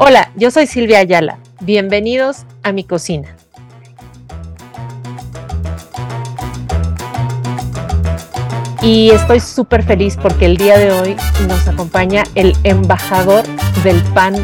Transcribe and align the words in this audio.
Hola, 0.00 0.30
yo 0.36 0.52
soy 0.52 0.68
Silvia 0.68 1.00
Ayala. 1.00 1.40
Bienvenidos 1.60 2.44
a 2.62 2.70
mi 2.70 2.84
cocina. 2.84 3.34
Y 8.80 9.10
estoy 9.10 9.40
súper 9.40 9.82
feliz 9.82 10.16
porque 10.16 10.46
el 10.46 10.56
día 10.56 10.78
de 10.78 10.92
hoy 10.92 11.16
nos 11.48 11.66
acompaña 11.66 12.22
el 12.36 12.52
embajador 12.62 13.42
del 13.82 14.00
pan 14.14 14.36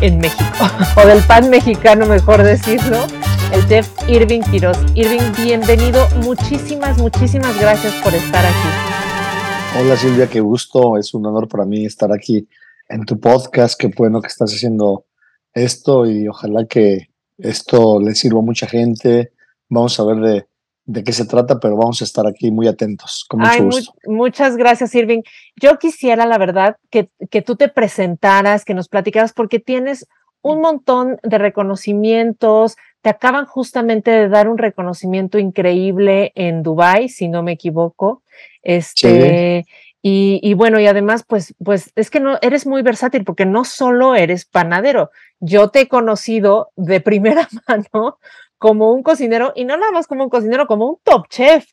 en 0.00 0.18
México, 0.18 0.66
o 0.96 1.06
del 1.06 1.22
pan 1.22 1.48
mexicano, 1.48 2.04
mejor 2.06 2.42
decirlo, 2.42 3.06
el 3.52 3.64
chef 3.68 3.88
Irving 4.08 4.40
Quiroz. 4.40 4.78
Irving, 4.96 5.30
bienvenido. 5.44 6.08
Muchísimas, 6.24 6.98
muchísimas 6.98 7.56
gracias 7.60 7.94
por 8.02 8.12
estar 8.12 8.44
aquí. 8.44 9.78
Hola 9.78 9.96
Silvia, 9.96 10.26
qué 10.26 10.40
gusto. 10.40 10.98
Es 10.98 11.14
un 11.14 11.24
honor 11.24 11.46
para 11.46 11.64
mí 11.64 11.86
estar 11.86 12.12
aquí 12.12 12.48
en 12.92 13.04
tu 13.04 13.18
podcast. 13.18 13.78
Qué 13.78 13.88
bueno 13.88 14.20
que 14.20 14.28
estás 14.28 14.52
haciendo 14.52 15.06
esto 15.54 16.06
y 16.06 16.28
ojalá 16.28 16.66
que 16.66 17.08
esto 17.38 18.00
le 18.00 18.14
sirva 18.14 18.40
a 18.40 18.42
mucha 18.42 18.66
gente. 18.66 19.32
Vamos 19.68 19.98
a 19.98 20.04
ver 20.04 20.16
de, 20.18 20.46
de 20.84 21.04
qué 21.04 21.12
se 21.12 21.24
trata, 21.24 21.58
pero 21.58 21.76
vamos 21.76 22.00
a 22.02 22.04
estar 22.04 22.26
aquí 22.26 22.50
muy 22.50 22.68
atentos. 22.68 23.24
Con 23.28 23.40
mucho 23.40 23.64
gusto. 23.64 23.92
muchas 24.06 24.56
gracias, 24.56 24.94
Irving. 24.94 25.22
Yo 25.60 25.78
quisiera, 25.78 26.26
la 26.26 26.38
verdad, 26.38 26.76
que, 26.90 27.10
que 27.30 27.42
tú 27.42 27.56
te 27.56 27.68
presentaras, 27.68 28.64
que 28.64 28.74
nos 28.74 28.88
platicaras, 28.88 29.32
porque 29.32 29.58
tienes 29.58 30.06
un 30.42 30.60
montón 30.60 31.18
de 31.22 31.38
reconocimientos. 31.38 32.76
Te 33.00 33.10
acaban 33.10 33.46
justamente 33.46 34.10
de 34.10 34.28
dar 34.28 34.48
un 34.48 34.58
reconocimiento 34.58 35.38
increíble 35.38 36.32
en 36.34 36.62
Dubai, 36.62 37.08
si 37.08 37.28
no 37.28 37.42
me 37.42 37.52
equivoco. 37.52 38.22
Este, 38.62 39.64
y, 40.02 40.40
y, 40.42 40.54
bueno, 40.54 40.80
y 40.80 40.86
además, 40.88 41.24
pues, 41.26 41.54
pues 41.64 41.92
es 41.94 42.10
que 42.10 42.18
no 42.18 42.36
eres 42.42 42.66
muy 42.66 42.82
versátil 42.82 43.24
porque 43.24 43.46
no 43.46 43.64
solo 43.64 44.16
eres 44.16 44.44
panadero. 44.44 45.10
Yo 45.38 45.68
te 45.68 45.82
he 45.82 45.88
conocido 45.88 46.70
de 46.76 47.00
primera 47.00 47.48
mano 47.68 48.18
como 48.58 48.92
un 48.92 49.02
cocinero 49.04 49.52
y 49.54 49.64
no 49.64 49.76
nada 49.76 49.92
más 49.92 50.08
como 50.08 50.24
un 50.24 50.30
cocinero, 50.30 50.66
como 50.66 50.88
un 50.88 50.98
top 51.04 51.28
chef. 51.28 51.66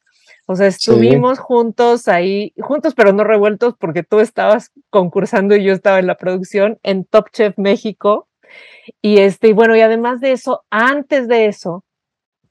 O 0.45 0.55
sea, 0.55 0.67
estuvimos 0.67 1.37
juntos 1.37 2.07
ahí, 2.07 2.53
juntos 2.59 2.95
pero 2.95 3.13
no 3.13 3.23
revueltos 3.23 3.75
porque 3.79 4.01
tú 4.01 4.19
estabas 4.19 4.71
concursando 4.89 5.55
y 5.55 5.63
yo 5.63 5.73
estaba 5.73 5.99
en 5.99 6.07
la 6.07 6.17
producción 6.17 6.79
en 6.81 7.05
Top 7.05 7.29
Chef 7.31 7.55
México. 7.57 8.27
Y 8.99 9.19
este, 9.19 9.49
y 9.49 9.53
bueno, 9.53 9.75
y 9.75 9.81
además 9.81 10.21
de 10.21 10.31
eso, 10.31 10.63
antes 10.71 11.27
de 11.27 11.45
eso, 11.45 11.83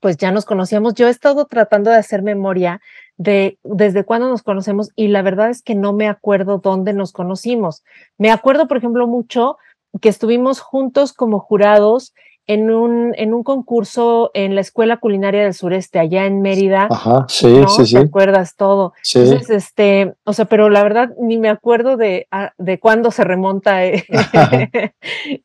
pues 0.00 0.16
ya 0.16 0.30
nos 0.30 0.44
conocíamos. 0.44 0.94
Yo 0.94 1.08
he 1.08 1.10
estado 1.10 1.46
tratando 1.46 1.90
de 1.90 1.96
hacer 1.96 2.22
memoria 2.22 2.80
de 3.16 3.58
desde 3.64 4.04
cuándo 4.04 4.28
nos 4.28 4.42
conocemos 4.42 4.90
y 4.94 5.08
la 5.08 5.22
verdad 5.22 5.50
es 5.50 5.62
que 5.62 5.74
no 5.74 5.92
me 5.92 6.08
acuerdo 6.08 6.58
dónde 6.58 6.92
nos 6.92 7.12
conocimos. 7.12 7.82
Me 8.16 8.30
acuerdo, 8.30 8.68
por 8.68 8.76
ejemplo, 8.76 9.06
mucho 9.06 9.58
que 10.00 10.08
estuvimos 10.08 10.60
juntos 10.60 11.12
como 11.12 11.40
jurados 11.40 12.14
en 12.48 12.70
un, 12.70 13.12
en 13.16 13.34
un 13.34 13.44
concurso 13.44 14.30
en 14.32 14.54
la 14.54 14.62
Escuela 14.62 14.96
Culinaria 14.96 15.44
del 15.44 15.52
Sureste, 15.52 15.98
allá 15.98 16.24
en 16.24 16.40
Mérida. 16.40 16.88
Ajá, 16.90 17.26
sí, 17.28 17.60
sí, 17.76 17.86
sí. 17.86 17.94
¿Te 17.94 18.00
acuerdas 18.00 18.56
todo? 18.56 18.94
Sí. 19.02 19.18
Entonces, 19.20 19.50
este, 19.50 20.14
o 20.24 20.32
sea, 20.32 20.46
pero 20.46 20.70
la 20.70 20.82
verdad 20.82 21.10
ni 21.20 21.36
me 21.36 21.50
acuerdo 21.50 21.98
de, 21.98 22.26
ah, 22.30 22.52
de 22.56 22.80
cuándo 22.80 23.10
se 23.10 23.22
remonta 23.22 23.84
eh, 23.84 24.04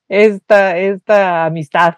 esta, 0.07 0.77
esta 0.77 1.45
amistad. 1.45 1.95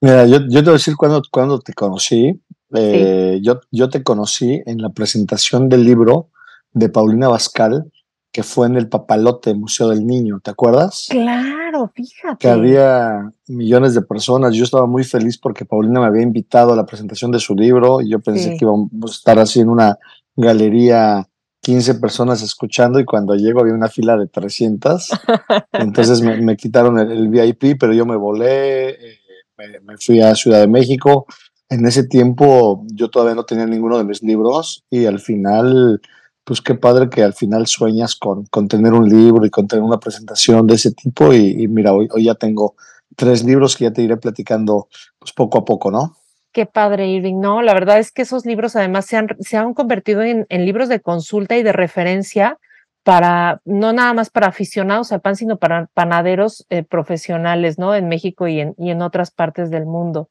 Mira, 0.00 0.26
yo, 0.26 0.40
yo 0.48 0.60
te 0.60 0.64
voy 0.64 0.70
a 0.70 0.72
decir 0.72 0.96
cuándo, 0.96 1.22
cuando 1.30 1.60
te 1.60 1.72
conocí. 1.72 2.40
Eh, 2.74 3.38
yo, 3.40 3.60
yo 3.70 3.88
te 3.88 4.02
conocí 4.02 4.62
en 4.66 4.82
la 4.82 4.90
presentación 4.90 5.68
del 5.68 5.84
libro 5.84 6.28
de 6.72 6.88
Paulina 6.88 7.28
Bascal, 7.28 7.90
que 8.32 8.42
fue 8.42 8.66
en 8.66 8.76
el 8.76 8.88
Papalote 8.88 9.54
Museo 9.54 9.88
del 9.88 10.06
Niño, 10.06 10.40
¿te 10.40 10.50
acuerdas? 10.50 11.06
Claro, 11.08 11.90
fíjate. 11.94 12.36
Que 12.38 12.48
había 12.48 13.32
millones 13.46 13.94
de 13.94 14.02
personas. 14.02 14.54
Yo 14.54 14.64
estaba 14.64 14.86
muy 14.86 15.04
feliz 15.04 15.38
porque 15.38 15.64
Paulina 15.64 16.00
me 16.00 16.06
había 16.06 16.22
invitado 16.22 16.72
a 16.72 16.76
la 16.76 16.86
presentación 16.86 17.30
de 17.30 17.38
su 17.38 17.54
libro 17.54 18.00
y 18.00 18.10
yo 18.10 18.20
pensé 18.20 18.50
que 18.50 18.64
íbamos 18.64 18.90
a 19.02 19.06
estar 19.06 19.38
así 19.38 19.60
en 19.60 19.70
una 19.70 19.98
galería 20.36 21.26
15 21.62 21.94
personas 21.96 22.42
escuchando 22.42 23.00
y 23.00 23.04
cuando 23.04 23.34
llego 23.34 23.60
había 23.60 23.74
una 23.74 23.88
fila 23.88 24.16
de 24.16 24.26
300. 24.26 25.08
Entonces 25.72 26.20
me, 26.22 26.56
quitaron 26.56 26.98
el, 26.98 27.28
VIP, 27.28 27.78
pero 27.80 27.94
yo 27.94 28.04
me 28.04 28.16
volé, 28.16 28.90
eh, 28.90 29.18
me, 29.56 29.80
me 29.80 29.96
fui 29.98 30.20
a 30.20 30.34
Ciudad 30.34 30.60
de 30.60 30.68
México. 30.68 31.26
En 31.70 31.86
ese 31.86 32.04
tiempo 32.04 32.84
yo 32.92 33.08
todavía 33.08 33.34
no 33.34 33.44
tenía 33.44 33.66
ninguno 33.66 33.98
de 33.98 34.04
mis 34.04 34.22
libros 34.22 34.84
y 34.90 35.06
al 35.06 35.18
final 35.18 36.00
pues 36.48 36.62
qué 36.62 36.74
padre 36.74 37.10
que 37.10 37.22
al 37.22 37.34
final 37.34 37.66
sueñas 37.66 38.16
con, 38.16 38.46
con 38.46 38.68
tener 38.68 38.94
un 38.94 39.06
libro 39.06 39.44
y 39.44 39.50
con 39.50 39.68
tener 39.68 39.84
una 39.84 40.00
presentación 40.00 40.66
de 40.66 40.76
ese 40.76 40.92
tipo. 40.92 41.34
Y, 41.34 41.68
mira, 41.68 41.92
hoy, 41.92 42.08
hoy 42.10 42.24
ya 42.24 42.34
tengo 42.36 42.74
tres 43.16 43.44
libros 43.44 43.76
que 43.76 43.84
ya 43.84 43.92
te 43.92 44.00
iré 44.00 44.16
platicando 44.16 44.88
pues 45.18 45.34
poco 45.34 45.58
a 45.58 45.66
poco, 45.66 45.90
¿no? 45.90 46.16
Qué 46.52 46.64
padre, 46.64 47.06
Irving. 47.06 47.38
No, 47.38 47.60
la 47.60 47.74
verdad 47.74 47.98
es 47.98 48.10
que 48.12 48.22
esos 48.22 48.46
libros 48.46 48.76
además 48.76 49.04
se 49.04 49.18
han, 49.18 49.28
se 49.40 49.58
han 49.58 49.74
convertido 49.74 50.22
en, 50.22 50.46
libros 50.48 50.88
de 50.88 51.00
consulta 51.00 51.54
y 51.54 51.62
de 51.62 51.74
referencia 51.74 52.58
para, 53.02 53.60
no 53.66 53.92
nada 53.92 54.14
más 54.14 54.30
para 54.30 54.46
aficionados 54.46 55.12
al 55.12 55.20
pan, 55.20 55.36
sino 55.36 55.58
para 55.58 55.90
panaderos 55.92 56.64
eh, 56.70 56.82
profesionales, 56.82 57.78
¿no? 57.78 57.94
En 57.94 58.08
México 58.08 58.48
y 58.48 58.60
en, 58.60 58.74
y 58.78 58.88
en 58.88 59.02
otras 59.02 59.30
partes 59.32 59.68
del 59.68 59.84
mundo. 59.84 60.30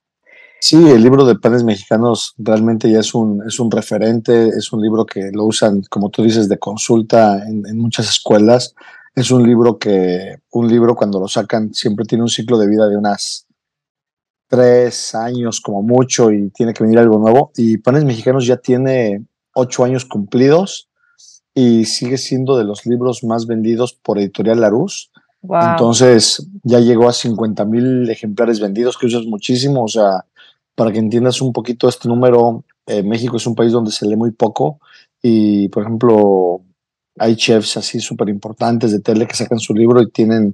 Sí, 0.59 0.75
el 0.90 1.03
libro 1.03 1.23
de 1.25 1.35
panes 1.35 1.63
mexicanos 1.63 2.34
realmente 2.38 2.90
ya 2.90 3.00
es 3.00 3.13
un, 3.13 3.44
es 3.47 3.59
un 3.59 3.69
referente, 3.69 4.50
es 4.50 4.73
un 4.73 4.81
libro 4.81 5.06
que 5.06 5.31
lo 5.31 5.45
usan, 5.45 5.84
como 5.90 6.09
tú 6.09 6.23
dices, 6.23 6.50
de 6.50 6.57
consulta 6.57 7.44
en, 7.47 7.78
muchas 7.78 8.09
escuelas. 8.09 8.73
Es 9.16 9.31
un 9.31 9.47
libro 9.47 9.78
que, 9.78 10.38
un 10.51 10.68
libro 10.68 10.95
cuando 10.95 11.19
lo 11.19 11.28
sacan 11.28 11.73
siempre 11.73 12.06
tiene 12.06 12.23
un 12.23 12.29
ciclo 12.29 12.57
de 12.57 12.68
vida 12.68 12.88
de 12.88 12.97
unas 12.97 13.45
tres 14.47 15.13
años 15.13 15.62
como 15.62 15.81
mucho 15.84 16.31
y 16.31 16.50
tiene 16.50 16.74
que 16.74 16.84
venir 16.84 17.00
algo 17.00 17.19
nuevo. 17.19 17.51
Y 17.56 17.78
Panes 17.78 18.06
Mexicanos 18.06 18.45
ya 18.45 18.57
tiene 18.57 19.25
ocho 19.53 19.84
años 19.84 20.06
cumplidos 20.06 20.89
y 21.53 21.85
sigue 21.85 22.18
siendo 22.18 22.57
de 22.57 22.63
los 22.63 22.85
libros 22.85 23.24
más 23.24 23.45
vendidos 23.45 23.94
por 23.94 24.18
Editorial 24.18 24.62
Larus. 24.62 25.12
Entonces 25.44 26.47
ya 26.63 26.79
llegó 26.79 27.07
a 27.07 27.13
50 27.13 27.63
mil 27.66 28.09
ejemplares 28.09 28.59
vendidos, 28.59 28.97
que 28.97 29.07
eso 29.07 29.19
es 29.19 29.25
muchísimo. 29.25 29.84
O 29.84 29.88
sea, 29.88 30.25
para 30.77 30.91
que 30.91 30.99
entiendas 30.99 31.41
un 31.41 31.51
poquito 31.53 31.89
este 31.89 32.07
número, 32.07 32.63
eh, 32.85 33.01
México 33.01 33.38
es 33.38 33.47
un 33.47 33.55
país 33.55 33.71
donde 33.71 33.91
se 33.91 34.05
lee 34.05 34.15
muy 34.15 34.29
poco 34.29 34.79
y, 35.23 35.69
por 35.69 35.81
ejemplo, 35.81 36.61
hay 37.17 37.35
chefs 37.35 37.77
así 37.77 37.99
súper 37.99 38.29
importantes 38.29 38.91
de 38.91 38.99
tele 38.99 39.25
que 39.25 39.33
sacan 39.33 39.57
su 39.57 39.73
libro 39.73 40.03
y 40.03 40.11
tienen 40.11 40.53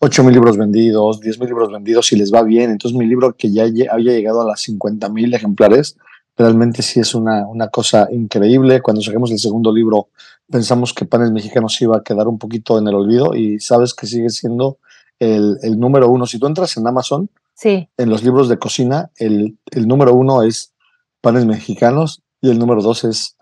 8 0.00 0.22
mil 0.22 0.34
libros 0.34 0.58
vendidos, 0.58 1.18
10 1.18 1.38
mil 1.38 1.48
libros 1.48 1.72
vendidos 1.72 2.12
y 2.12 2.16
les 2.16 2.30
va 2.30 2.42
bien. 2.42 2.72
Entonces 2.72 2.98
mi 2.98 3.06
libro 3.06 3.36
que 3.38 3.50
ya 3.50 3.62
había 3.62 4.12
llegado 4.12 4.42
a 4.42 4.46
las 4.46 4.60
50 4.60 5.08
mil 5.08 5.32
ejemplares, 5.32 5.96
realmente 6.36 6.82
sí 6.82 7.00
es 7.00 7.14
una, 7.14 7.46
una 7.46 7.68
cosa 7.68 8.08
increíble. 8.12 8.82
Cuando 8.82 9.00
saquemos 9.00 9.30
el 9.30 9.38
segundo 9.38 9.72
libro 9.72 10.08
pensamos 10.50 10.92
que 10.92 11.06
Panes 11.06 11.30
Mexicanos 11.30 11.80
iba 11.80 11.96
a 11.96 12.02
quedar 12.02 12.28
un 12.28 12.38
poquito 12.38 12.78
en 12.78 12.86
el 12.86 12.94
olvido 12.96 13.34
y 13.34 13.60
sabes 13.60 13.94
que 13.94 14.06
sigue 14.06 14.28
siendo 14.28 14.76
el, 15.18 15.56
el 15.62 15.80
número 15.80 16.10
uno. 16.10 16.26
Si 16.26 16.38
tú 16.38 16.48
entras 16.48 16.76
en 16.76 16.86
Amazon, 16.86 17.30
Sí. 17.54 17.88
En 17.96 18.10
los 18.10 18.22
libros 18.22 18.48
de 18.48 18.58
cocina, 18.58 19.10
el, 19.16 19.58
el 19.70 19.88
número 19.88 20.12
uno 20.14 20.42
es 20.42 20.74
panes 21.20 21.46
mexicanos 21.46 22.22
y 22.40 22.50
el 22.50 22.58
número 22.58 22.82
dos 22.82 23.04
es 23.04 23.36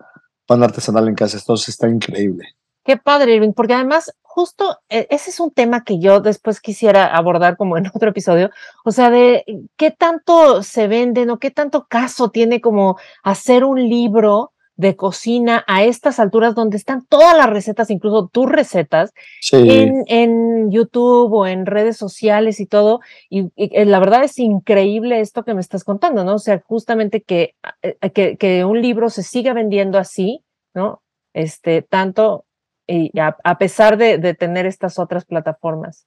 pan 0.45 0.63
artesanal 0.63 1.07
en 1.07 1.15
casa. 1.15 1.37
Entonces 1.37 1.69
está 1.69 1.89
increíble. 1.89 2.55
Qué 2.83 2.97
padre, 2.97 3.35
Irving, 3.35 3.53
porque 3.53 3.73
además 3.73 4.13
justo 4.33 4.79
e, 4.89 5.07
ese 5.11 5.29
es 5.29 5.39
un 5.39 5.51
tema 5.51 5.83
que 5.83 5.99
yo 5.99 6.19
después 6.19 6.59
quisiera 6.59 7.05
abordar 7.05 7.55
como 7.55 7.77
en 7.77 7.87
otro 7.93 8.09
episodio, 8.09 8.49
o 8.83 8.91
sea, 8.91 9.09
de 9.09 9.45
qué 9.77 9.91
tanto 9.91 10.63
se 10.63 10.87
venden 10.87 11.29
o 11.29 11.37
qué 11.37 11.51
tanto 11.51 11.85
caso 11.87 12.31
tiene 12.31 12.59
como 12.59 12.97
hacer 13.21 13.63
un 13.63 13.87
libro 13.87 14.52
de 14.75 14.95
cocina 14.95 15.63
a 15.67 15.83
estas 15.83 16.19
alturas 16.19 16.55
donde 16.55 16.77
están 16.77 17.05
todas 17.05 17.37
las 17.37 17.49
recetas, 17.49 17.89
incluso 17.91 18.27
tus 18.27 18.49
recetas, 18.49 19.13
en, 19.51 20.03
en, 20.07 20.71
YouTube 20.71 21.31
o 21.33 21.45
en 21.45 21.65
redes 21.65 21.97
sociales 21.97 22.59
y 22.59 22.65
todo. 22.65 22.99
Y, 23.29 23.51
eh, 23.55 23.85
la 23.85 23.99
verdad 23.99 24.23
es 24.23 24.39
increíble 24.39 25.19
esto 25.19 25.43
que 25.43 25.53
me 25.53 25.61
estás 25.61 25.83
contando, 25.83 26.23
¿no? 26.23 26.35
O 26.35 26.39
sea, 26.39 26.61
justamente 26.65 27.21
que, 27.21 27.55
eh, 27.81 28.09
que, 28.11 28.37
que 28.37 28.65
un 28.65 28.81
libro 28.81 29.09
se 29.09 29.23
siga 29.23 29.53
vendiendo 29.53 29.99
así, 29.99 30.43
¿no? 30.73 31.01
Este, 31.33 31.81
tanto 31.81 32.45
y 32.85 33.17
a, 33.17 33.37
a 33.43 33.57
pesar 33.57 33.97
de, 33.97 34.17
de 34.17 34.33
tener 34.33 34.65
estas 34.65 34.99
otras 34.99 35.25
plataformas. 35.25 36.05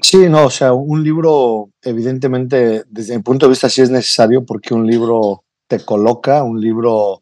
Sí, 0.00 0.28
no, 0.28 0.46
o 0.46 0.50
sea, 0.50 0.72
un 0.74 1.02
libro, 1.02 1.70
evidentemente, 1.82 2.84
desde 2.88 3.16
mi 3.16 3.22
punto 3.22 3.46
de 3.46 3.50
vista, 3.50 3.68
sí 3.68 3.82
es 3.82 3.90
necesario 3.90 4.44
porque 4.44 4.74
un 4.74 4.86
libro 4.86 5.44
te 5.66 5.84
coloca, 5.84 6.44
un 6.44 6.60
libro 6.60 7.20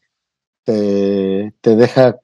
te, 0.67 1.55
te 1.61 1.77
deja 1.77 2.19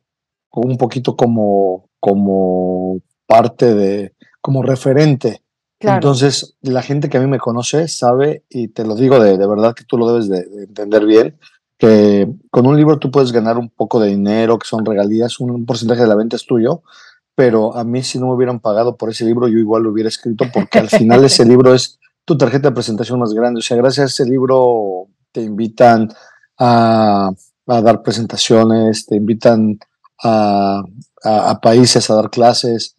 un 0.51 0.77
poquito 0.77 1.17
como, 1.17 1.89
como 2.01 3.01
parte 3.27 3.75
de, 3.75 4.15
como 4.41 4.63
referente. 4.63 5.43
Entonces, 5.79 6.57
la 6.61 6.83
gente 6.83 7.09
que 7.09 7.17
a 7.17 7.21
mí 7.21 7.27
me 7.27 7.39
conoce 7.39 7.89
sabe, 7.89 8.45
y 8.51 8.69
te 8.69 8.85
lo 8.85 8.95
digo 8.95 9.19
de, 9.19 9.39
de 9.39 9.47
verdad 9.47 9.75
que 9.75 9.85
tú 9.85 9.97
lo 9.97 10.09
debes 10.09 10.29
de, 10.29 10.45
de, 10.45 10.65
entender 10.65 11.07
bien, 11.07 11.39
que 11.79 12.29
con 12.51 12.67
un 12.67 12.77
libro 12.77 12.99
tú 12.99 13.11
puedes 13.11 13.33
ganar 13.33 13.59
un 13.59 13.69
poco 13.69 13.99
de 14.01 14.09
dinero, 14.09 14.59
que 14.59 14.69
son 14.69 14.85
regalías, 14.85 15.41
un 15.41 15.65
porcentaje 15.65 16.03
de 16.03 16.09
la 16.09 16.15
venta 16.15 16.37
es 16.37 16.47
tuyo, 16.47 16.83
pero 17.35 17.77
a 17.77 17.83
mí 17.83 18.03
si 18.03 18.19
no 18.19 18.27
me 18.27 18.35
hubieran 18.35 18.61
pagado 18.61 18.97
por 18.97 19.11
ese 19.11 19.25
libro, 19.25 19.49
yo 19.49 19.59
igual 19.59 19.83
lo 19.85 19.91
hubiera 19.91 20.09
escrito 20.09 20.45
porque 20.53 20.79
al 20.79 20.89
final 20.89 21.25
ese 21.25 21.45
libro 21.45 21.75
es 21.75 21.99
tu 22.25 22.37
tarjeta 22.37 22.69
de 22.69 22.75
presentación 22.75 23.19
más 23.19 23.33
grande. 23.35 23.59
O 23.59 23.63
sea, 23.63 23.77
gracias 23.77 24.05
a 24.05 24.23
ese 24.23 24.31
libro 24.31 25.09
te 25.33 25.43
invitan 25.43 26.09
a, 26.59 27.33
dar 27.67 28.03
presentaciones, 28.03 29.07
te 29.07 29.17
invitan 29.17 29.79
a, 30.23 30.83
países 31.63 32.11
a 32.11 32.15
dar 32.15 32.31
clases. 32.31 32.97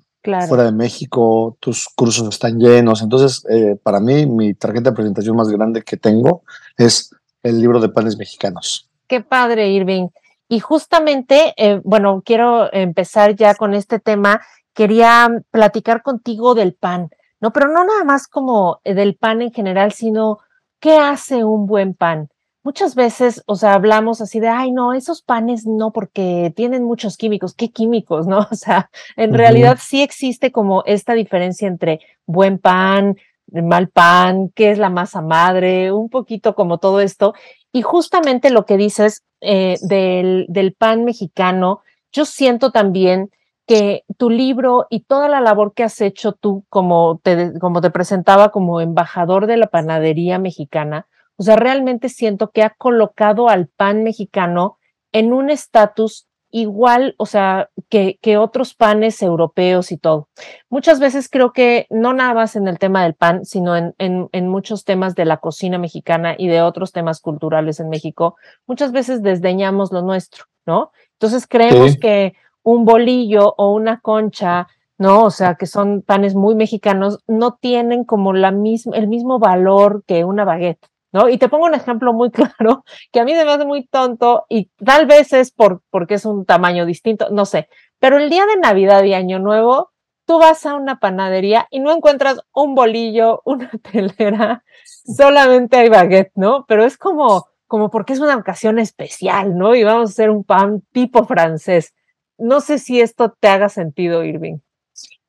Fuera 0.48 0.64
de 0.64 0.72
México, 0.72 1.58
tus 1.60 1.90
cursos 1.90 2.30
están 2.30 2.58
llenos. 2.58 3.02
Entonces, 3.02 3.46
eh, 3.50 3.76
para 3.84 4.00
mí, 4.00 4.26
mi 4.26 4.54
tarjeta 4.54 4.92
de 4.92 4.96
presentación 4.96 5.36
más 5.36 5.50
grande 5.50 5.82
que 5.82 5.98
tengo 5.98 6.44
es 6.78 7.14
el 7.44 7.60
libro 7.60 7.82
de 7.82 7.90
panes 7.90 8.18
mexicanos. 8.18 8.90
Qué 9.08 9.20
padre, 9.20 9.70
Irving. 9.72 10.08
Y 10.48 10.60
justamente, 10.60 11.54
eh, 11.58 11.82
bueno, 11.84 12.22
quiero 12.26 12.72
empezar 12.72 13.36
ya 13.36 13.56
con 13.56 13.74
este 13.74 14.00
tema. 14.00 14.42
Quería 14.74 15.30
platicar 15.52 16.02
contigo 16.04 16.56
del 16.56 16.74
pan, 16.74 17.10
¿no? 17.42 17.52
Pero 17.52 17.68
no 17.68 17.84
nada 17.84 18.06
más 18.06 18.28
como 18.28 18.80
del 18.86 19.16
pan 19.16 19.42
en 19.42 19.52
general, 19.52 19.92
sino 19.92 20.40
qué 20.80 20.98
hace 20.98 21.44
un 21.44 21.66
buen 21.66 21.96
pan. 21.96 22.30
Muchas 22.64 22.96
veces, 22.96 23.44
o 23.46 23.56
sea, 23.56 23.74
hablamos 23.74 24.22
así 24.22 24.40
de, 24.40 24.48
ay, 24.48 24.72
no, 24.72 24.94
esos 24.94 25.22
panes 25.22 25.66
no, 25.68 25.92
porque 25.92 26.54
tienen 26.56 26.84
muchos 26.84 27.18
químicos. 27.18 27.54
¿Qué 27.54 27.72
químicos, 27.72 28.26
no? 28.26 28.48
O 28.52 28.56
sea, 28.56 28.90
en 29.18 29.34
realidad 29.34 29.78
sí 29.82 30.02
existe 30.02 30.52
como 30.52 30.84
esta 30.86 31.14
diferencia 31.14 31.68
entre 31.68 32.00
buen 32.26 32.60
pan, 32.60 33.18
mal 33.52 33.90
pan, 33.90 34.50
qué 34.56 34.72
es 34.72 34.78
la 34.78 34.90
masa 34.90 35.22
madre, 35.22 35.92
un 35.92 36.10
poquito 36.10 36.56
como 36.56 36.78
todo 36.78 37.02
esto. 37.02 37.34
Y 37.74 37.82
justamente 37.82 38.50
lo 38.50 38.66
que 38.66 38.78
dices 38.78 39.24
eh, 39.42 39.78
del, 39.82 40.46
del 40.48 40.74
pan 40.74 41.04
mexicano, 41.04 41.82
yo 42.14 42.24
siento 42.24 42.72
también 42.72 43.30
que 43.68 44.04
tu 44.18 44.30
libro 44.30 44.88
y 44.90 45.02
toda 45.02 45.28
la 45.28 45.42
labor 45.42 45.74
que 45.74 45.84
has 45.84 46.00
hecho 46.02 46.34
tú 46.34 46.66
como 46.70 47.20
te, 47.24 47.58
como 47.60 47.82
te 47.82 47.92
presentaba 47.92 48.52
como 48.52 48.82
embajador 48.82 49.48
de 49.48 49.58
la 49.58 49.68
panadería 49.68 50.40
mexicana, 50.40 51.08
o 51.38 51.44
sea, 51.44 51.56
realmente 51.56 52.10
siento 52.10 52.52
que 52.52 52.64
ha 52.64 52.72
colocado 52.72 53.50
al 53.50 53.68
pan 53.68 54.04
mexicano 54.04 54.78
en 55.12 55.34
un 55.34 55.50
estatus 55.50 56.28
igual, 56.54 57.16
o 57.18 57.26
sea, 57.26 57.70
que, 57.90 58.20
que, 58.22 58.38
otros 58.38 58.76
panes 58.76 59.24
europeos 59.24 59.92
y 59.92 59.98
todo. 59.98 60.30
Muchas 60.70 61.00
veces 61.00 61.28
creo 61.28 61.52
que 61.52 61.88
no 61.90 62.14
nada 62.14 62.36
más 62.36 62.56
en 62.56 62.68
el 62.68 62.78
tema 62.78 63.04
del 63.04 63.16
pan, 63.16 63.44
sino 63.44 63.76
en, 63.76 63.96
en, 63.98 64.30
en, 64.32 64.48
muchos 64.48 64.86
temas 64.86 65.16
de 65.16 65.26
la 65.26 65.38
cocina 65.38 65.80
mexicana 65.80 66.36
y 66.38 66.48
de 66.48 66.62
otros 66.62 66.92
temas 66.92 67.22
culturales 67.22 67.80
en 67.80 67.90
México, 67.90 68.36
muchas 68.68 68.92
veces 68.92 69.24
desdeñamos 69.24 69.92
lo 69.92 70.04
nuestro, 70.04 70.46
¿no? 70.68 70.92
Entonces 71.14 71.48
creemos 71.48 71.98
que 71.98 72.36
un 72.62 72.86
bolillo 72.86 73.56
o 73.58 73.74
una 73.74 74.00
concha, 74.00 74.68
¿no? 75.00 75.24
O 75.24 75.32
sea, 75.32 75.56
que 75.56 75.66
son 75.66 76.04
panes 76.04 76.36
muy 76.36 76.54
mexicanos, 76.54 77.20
no 77.28 77.58
tienen 77.60 78.04
como 78.04 78.32
la 78.32 78.52
misma, 78.52 78.96
el 78.96 79.08
mismo 79.08 79.40
valor 79.40 80.04
que 80.06 80.24
una 80.24 80.46
baguette. 80.46 80.93
¿No? 81.14 81.30
Y 81.30 81.38
te 81.38 81.48
pongo 81.48 81.66
un 81.66 81.76
ejemplo 81.76 82.12
muy 82.12 82.32
claro 82.58 82.84
que 83.12 83.22
a 83.22 83.24
mí 83.24 83.34
me 83.34 83.42
hace 83.42 83.66
muy 83.66 83.88
tonto 83.88 84.46
y 84.50 84.70
tal 84.84 85.06
vez 85.06 85.32
es 85.32 85.52
por, 85.52 85.82
porque 85.90 86.16
es 86.16 86.26
un 86.26 86.46
tamaño 86.46 86.86
distinto, 86.86 87.30
no 87.32 87.46
sé, 87.46 87.70
pero 88.00 88.18
el 88.18 88.30
día 88.30 88.46
de 88.46 88.58
Navidad 88.58 89.04
y 89.04 89.14
Año 89.14 89.40
Nuevo, 89.40 89.92
tú 90.26 90.40
vas 90.40 90.66
a 90.66 90.76
una 90.76 91.00
panadería 91.00 91.68
y 91.72 91.80
no 91.80 91.96
encuentras 91.96 92.42
un 92.54 92.76
bolillo, 92.76 93.42
una 93.46 93.72
telera, 93.92 94.64
solamente 94.84 95.78
hay 95.78 95.90
baguette, 95.90 96.34
¿no? 96.36 96.66
Pero 96.68 96.84
es 96.84 96.98
como, 96.98 97.48
como 97.68 97.90
porque 97.90 98.14
es 98.14 98.20
una 98.20 98.36
ocasión 98.36 98.80
especial, 98.80 99.58
¿no? 99.58 99.76
Y 99.76 99.84
vamos 99.84 100.10
a 100.10 100.12
hacer 100.12 100.30
un 100.30 100.44
pan 100.44 100.84
tipo 100.92 101.26
francés. 101.26 101.94
No 102.38 102.62
sé 102.62 102.80
si 102.80 103.00
esto 103.00 103.36
te 103.40 103.48
haga 103.48 103.70
sentido, 103.70 104.24
Irving. 104.24 104.58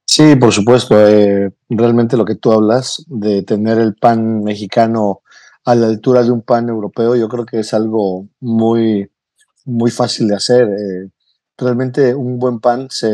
Sí, 0.06 0.36
por 0.36 0.52
supuesto. 0.52 1.08
Eh, 1.08 1.50
realmente 1.68 2.16
lo 2.16 2.24
que 2.24 2.36
tú 2.36 2.52
hablas 2.52 3.04
de 3.08 3.42
tener 3.42 3.78
el 3.78 3.94
pan 3.94 4.42
mexicano 4.42 5.22
a 5.64 5.74
la 5.74 5.86
altura 5.86 6.22
de 6.22 6.30
un 6.30 6.42
pan 6.42 6.68
europeo, 6.68 7.16
yo 7.16 7.28
creo 7.28 7.46
que 7.46 7.60
es 7.60 7.72
algo 7.72 8.28
muy, 8.40 9.10
muy 9.64 9.90
fácil 9.90 10.28
de 10.28 10.36
hacer. 10.36 10.68
Eh, 10.68 11.10
realmente 11.56 12.14
un 12.14 12.38
buen 12.38 12.60
pan 12.60 12.88
se, 12.90 13.10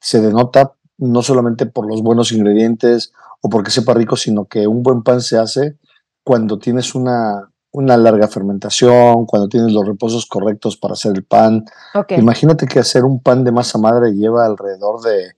se 0.00 0.20
denota 0.20 0.72
no 0.98 1.22
solamente 1.22 1.66
por 1.66 1.86
los 1.86 2.02
buenos 2.02 2.32
ingredientes 2.32 3.12
o 3.40 3.50
porque 3.50 3.70
sepa 3.70 3.92
rico, 3.94 4.16
sino 4.16 4.46
que 4.46 4.66
un 4.66 4.82
buen 4.82 5.02
pan 5.02 5.20
se 5.20 5.36
hace 5.36 5.76
cuando 6.24 6.58
tienes 6.58 6.94
una, 6.94 7.50
una 7.72 7.96
larga 7.96 8.28
fermentación, 8.28 9.26
cuando 9.26 9.48
tienes 9.48 9.72
los 9.72 9.86
reposos 9.86 10.26
correctos 10.26 10.76
para 10.76 10.94
hacer 10.94 11.12
el 11.14 11.24
pan. 11.24 11.64
Imagínate 12.10 12.66
que 12.66 12.78
hacer 12.78 13.04
un 13.04 13.20
pan 13.20 13.44
de 13.44 13.52
masa 13.52 13.78
madre 13.78 14.12
lleva 14.12 14.46
alrededor 14.46 15.02
de 15.02 15.32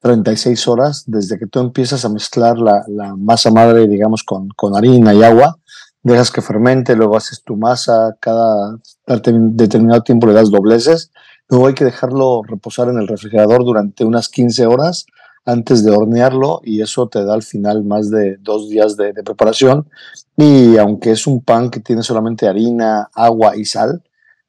36 0.00 0.68
horas 0.68 1.04
desde 1.06 1.38
que 1.38 1.46
tú 1.46 1.60
empiezas 1.60 2.04
a 2.04 2.08
mezclar 2.08 2.58
la, 2.58 2.84
la 2.88 3.14
masa 3.16 3.50
madre, 3.50 3.86
digamos, 3.86 4.24
con, 4.24 4.48
con 4.48 4.76
harina 4.76 5.14
y 5.14 5.22
agua 5.22 5.58
dejas 6.12 6.30
que 6.30 6.42
fermente, 6.42 6.94
luego 6.94 7.16
haces 7.16 7.42
tu 7.42 7.56
masa, 7.56 8.16
cada 8.20 8.78
determinado 9.06 10.02
tiempo 10.02 10.26
le 10.26 10.34
das 10.34 10.50
dobleces, 10.50 11.10
luego 11.48 11.66
hay 11.66 11.74
que 11.74 11.84
dejarlo 11.84 12.42
reposar 12.44 12.88
en 12.88 12.98
el 12.98 13.08
refrigerador 13.08 13.64
durante 13.64 14.04
unas 14.04 14.28
15 14.28 14.66
horas 14.66 15.06
antes 15.44 15.84
de 15.84 15.92
hornearlo 15.92 16.60
y 16.64 16.80
eso 16.80 17.08
te 17.08 17.24
da 17.24 17.34
al 17.34 17.42
final 17.42 17.84
más 17.84 18.10
de 18.10 18.36
dos 18.40 18.68
días 18.68 18.96
de, 18.96 19.14
preparación 19.14 19.88
y 20.36 20.76
aunque 20.76 21.12
es 21.12 21.26
un 21.26 21.42
pan 21.42 21.70
que 21.70 21.80
tiene 21.80 22.02
solamente 22.02 22.46
harina, 22.46 23.08
agua 23.14 23.56
y 23.56 23.64
sal, 23.64 24.02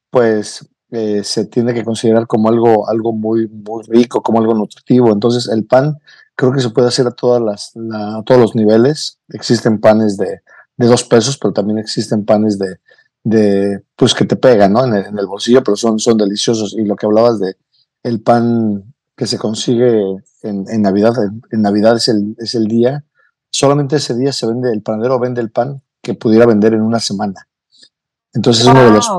pues 0.09 0.67
eh, 0.91 1.23
se 1.23 1.45
tiene 1.45 1.73
que 1.73 1.83
considerar 1.83 2.27
como 2.27 2.49
algo, 2.49 2.89
algo 2.89 3.13
muy, 3.13 3.47
muy 3.47 3.83
rico, 3.87 4.21
como 4.21 4.39
algo 4.39 4.53
nutritivo. 4.53 5.11
Entonces 5.11 5.47
el 5.51 5.65
pan 5.65 5.97
creo 6.35 6.51
que 6.51 6.61
se 6.61 6.69
puede 6.69 6.87
hacer 6.87 7.07
a, 7.07 7.11
todas 7.11 7.41
las, 7.41 7.73
a 7.93 8.23
todos 8.25 8.41
los 8.41 8.55
niveles. 8.55 9.19
Existen 9.29 9.79
panes 9.79 10.17
de, 10.17 10.41
de 10.77 10.87
dos 10.87 11.03
pesos, 11.03 11.37
pero 11.37 11.53
también 11.53 11.79
existen 11.79 12.25
panes 12.25 12.57
de, 12.57 12.79
de 13.23 13.83
pues 13.95 14.13
que 14.13 14.25
te 14.25 14.35
pegan, 14.35 14.73
¿no? 14.73 14.85
En 14.85 15.17
el, 15.17 15.25
bolsillo, 15.25 15.63
pero 15.63 15.75
son, 15.75 15.99
son 15.99 16.17
deliciosos. 16.17 16.73
Y 16.77 16.85
lo 16.85 16.95
que 16.95 17.05
hablabas 17.05 17.39
de 17.39 17.57
el 18.03 18.21
pan 18.21 18.93
que 19.15 19.25
se 19.25 19.37
consigue 19.37 20.01
en, 20.43 20.65
en 20.69 20.81
Navidad, 20.81 21.13
en, 21.51 21.61
Navidad 21.61 21.97
es 21.97 22.07
el, 22.07 22.35
es 22.37 22.55
el 22.55 22.67
día, 22.67 23.03
solamente 23.49 23.95
ese 23.95 24.15
día 24.15 24.31
se 24.31 24.45
vende, 24.45 24.71
el 24.71 24.81
panadero 24.81 25.19
vende 25.19 25.41
el 25.41 25.51
pan 25.51 25.81
que 26.01 26.13
pudiera 26.13 26.45
vender 26.45 26.73
en 26.73 26.81
una 26.81 26.99
semana. 26.99 27.47
Entonces 28.33 28.63
es 28.63 28.69
uno 28.69 28.83
de 28.83 28.91
los, 28.91 29.09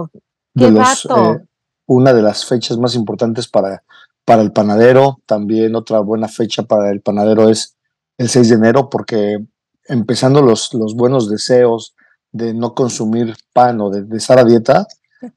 de 0.54 0.70
los 0.70 1.04
eh, 1.06 1.44
una 1.86 2.12
de 2.12 2.22
las 2.22 2.44
fechas 2.44 2.78
más 2.78 2.94
importantes 2.94 3.48
para, 3.48 3.82
para 4.24 4.42
el 4.42 4.52
panadero. 4.52 5.20
También 5.26 5.74
otra 5.74 6.00
buena 6.00 6.28
fecha 6.28 6.62
para 6.62 6.90
el 6.90 7.00
panadero 7.00 7.48
es 7.48 7.76
el 8.16 8.28
6 8.28 8.48
de 8.48 8.54
enero, 8.54 8.88
porque 8.88 9.44
empezando 9.88 10.42
los, 10.42 10.72
los 10.74 10.94
buenos 10.94 11.28
deseos 11.28 11.94
de 12.32 12.54
no 12.54 12.74
consumir 12.74 13.34
pan 13.52 13.80
o 13.80 13.90
de, 13.90 14.16
estar 14.16 14.38
a 14.38 14.44
dieta, 14.44 14.86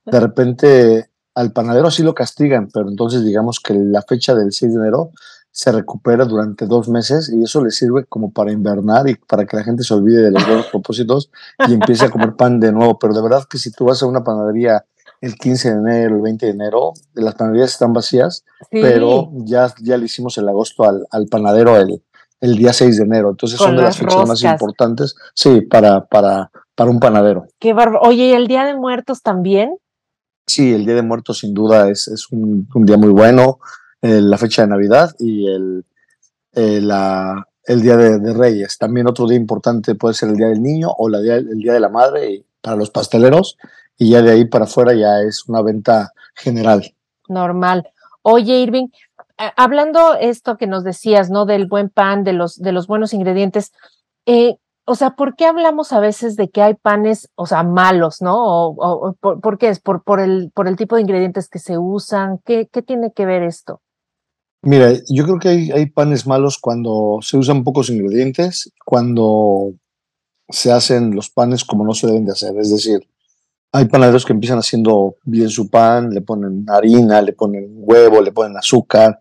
de 0.06 0.20
repente 0.20 1.10
al 1.34 1.54
panadero 1.54 1.90
sí 1.90 2.04
lo 2.04 2.14
castigan, 2.14 2.70
pero 2.72 2.90
entonces 2.90 3.24
digamos 3.24 3.60
que 3.60 3.74
la 3.74 4.02
fecha 4.02 4.36
del 4.36 4.52
6 4.52 4.74
de 4.74 4.80
enero 4.80 5.12
se 5.52 5.72
recupera 5.72 6.26
durante 6.26 6.66
dos 6.66 6.88
meses 6.88 7.30
y 7.34 7.44
eso 7.44 7.64
le 7.64 7.72
sirve 7.72 8.06
como 8.06 8.32
para 8.32 8.52
invernar 8.52 9.10
y 9.10 9.16
para 9.16 9.46
que 9.46 9.58
la 9.58 9.64
gente 9.64 9.84
se 9.84 9.94
olvide 9.94 10.22
de 10.22 10.32
los 10.32 10.46
buenos 10.46 10.66
propósitos 10.72 11.30
y 11.68 11.74
empiece 11.74 12.06
a 12.06 12.10
comer 12.10 12.36
pan 12.36 12.60
de 12.60 12.72
nuevo. 12.72 12.98
Pero 13.00 13.14
de 13.14 13.22
verdad 13.22 13.44
que 13.50 13.58
si 13.58 13.72
tú 13.72 13.86
vas 13.86 14.02
a 14.02 14.06
una 14.06 14.24
panadería 14.24 14.86
el 15.20 15.36
15 15.36 15.70
de 15.70 15.76
enero, 15.76 16.16
el 16.16 16.22
20 16.22 16.46
de 16.46 16.52
enero, 16.52 16.94
las 17.14 17.36
panaderías 17.36 17.72
están 17.72 17.94
vacías, 17.94 18.44
pero 18.72 19.30
ya, 19.34 19.74
ya 19.82 19.98
le 19.98 20.06
hicimos 20.06 20.38
el 20.38 20.50
agosto 20.50 20.84
al, 20.84 21.06
al 21.12 21.28
panadero 21.28 21.78
el, 21.78 22.02
el 22.42 22.58
día 22.58 22.74
6 22.74 22.98
de 22.98 23.04
enero. 23.04 23.30
Entonces 23.30 23.58
son 23.58 23.78
de 23.78 23.84
las 23.84 23.98
fechas 23.98 24.28
más 24.28 24.44
importantes, 24.44 25.16
sí, 25.34 25.62
para, 25.62 26.06
para, 26.06 26.52
para 26.76 26.90
un 26.90 27.00
panadero. 27.00 27.46
Qué 27.60 27.74
Oye, 28.02 28.26
¿y 28.26 28.34
el 28.34 28.48
Día 28.48 28.66
de 28.66 28.76
Muertos 28.76 29.22
también? 29.22 29.78
Sí, 30.48 30.74
el 30.74 30.86
Día 30.86 30.96
de 30.96 31.04
Muertos 31.04 31.40
sin 31.40 31.54
duda 31.54 31.90
es, 31.90 32.08
es 32.08 32.30
un, 32.32 32.68
día 32.74 32.98
muy 32.98 33.10
bueno, 33.10 33.60
eh, 34.02 34.20
la 34.22 34.38
fecha 34.38 34.64
de 34.64 34.68
Navidad 34.70 35.16
y 35.20 35.48
el, 35.48 35.86
eh, 36.54 36.82
la, 36.82 37.48
el 37.66 37.82
Día 37.82 37.96
de, 37.96 38.34
Reyes. 38.34 38.78
También 38.78 39.08
otro 39.08 39.28
día 39.28 39.38
importante 39.38 39.96
puede 39.96 40.16
ser 40.16 40.30
el 40.30 40.38
Día 40.38 40.48
del 40.48 40.62
Niño 40.62 40.90
o 40.98 41.08
la 41.10 41.22
día, 41.22 41.36
el 41.36 41.60
Día 41.60 41.74
de 41.74 41.80
la 41.80 41.90
Madre 41.90 42.44
para 42.62 42.76
los 42.76 42.90
pasteleros 42.90 43.58
y 43.98 44.10
ya 44.12 44.22
de 44.22 44.32
ahí 44.32 44.46
para 44.46 44.66
afuera 44.66 44.94
ya 44.94 45.22
es 45.22 45.48
una 45.48 45.62
venta 45.62 46.12
general. 46.36 46.94
Normal. 47.28 47.88
Oye, 48.24 48.60
Irving, 48.60 48.88
hablando 49.56 50.16
esto 50.16 50.58
que 50.58 50.68
nos 50.68 50.84
decías, 50.84 51.30
¿no? 51.30 51.46
Del 51.46 51.68
buen 51.68 51.90
pan, 51.90 52.24
de 52.24 52.34
los, 52.34 52.58
de 52.58 52.72
los 52.72 52.88
buenos 52.88 53.14
ingredientes, 53.14 53.72
eh, 54.26 54.56
o 54.86 54.96
sea, 54.96 55.12
¿por 55.12 55.36
qué 55.36 55.46
hablamos 55.46 55.94
a 55.94 56.00
veces 56.00 56.36
de 56.36 56.50
que 56.50 56.62
hay 56.62 56.74
panes, 56.74 57.30
o 57.36 57.46
sea, 57.46 57.64
malos, 57.64 58.22
¿no? 58.22 58.36
O, 58.36 59.14
por, 59.14 59.58
qué 59.58 59.70
es? 59.70 59.80
¿Por, 59.80 60.04
por, 60.04 60.20
el, 60.20 60.52
¿Por 60.54 60.68
el 60.68 60.76
tipo 60.76 60.96
de 60.96 61.02
ingredientes 61.02 61.48
que 61.50 61.60
se 61.60 61.78
usan? 61.78 62.40
¿Qué, 62.46 62.68
qué 62.72 62.82
tiene 62.82 63.12
que 63.14 63.26
ver 63.26 63.44
esto? 63.44 63.82
Mira, 64.64 64.92
yo 65.10 65.24
creo 65.24 65.40
que 65.40 65.50
hay, 65.50 65.72
hay, 65.72 65.86
panes 65.88 66.28
malos 66.28 66.58
cuando 66.60 67.20
se 67.22 67.38
usan 67.38 67.64
pocos 67.64 67.90
ingredientes, 67.90 68.72
cuando 68.86 69.74
se 70.50 70.72
hacen 70.72 71.16
los 71.16 71.30
panes 71.30 71.64
como 71.64 71.86
no 71.86 71.94
se 71.94 72.08
deben 72.08 72.26
de 72.26 72.34
hacer. 72.34 72.56
Es 72.58 72.70
decir, 72.70 73.08
hay 73.72 73.86
panaderos 73.86 74.26
que 74.26 74.34
empiezan 74.34 74.60
haciendo 74.60 75.16
bien 75.24 75.50
su 75.50 75.70
pan, 75.70 76.10
le 76.10 76.22
ponen 76.22 76.66
harina, 76.68 77.22
le 77.22 77.34
ponen 77.34 77.70
huevo, 77.76 78.22
le 78.22 78.32
ponen 78.32 78.58
azúcar, 78.58 79.18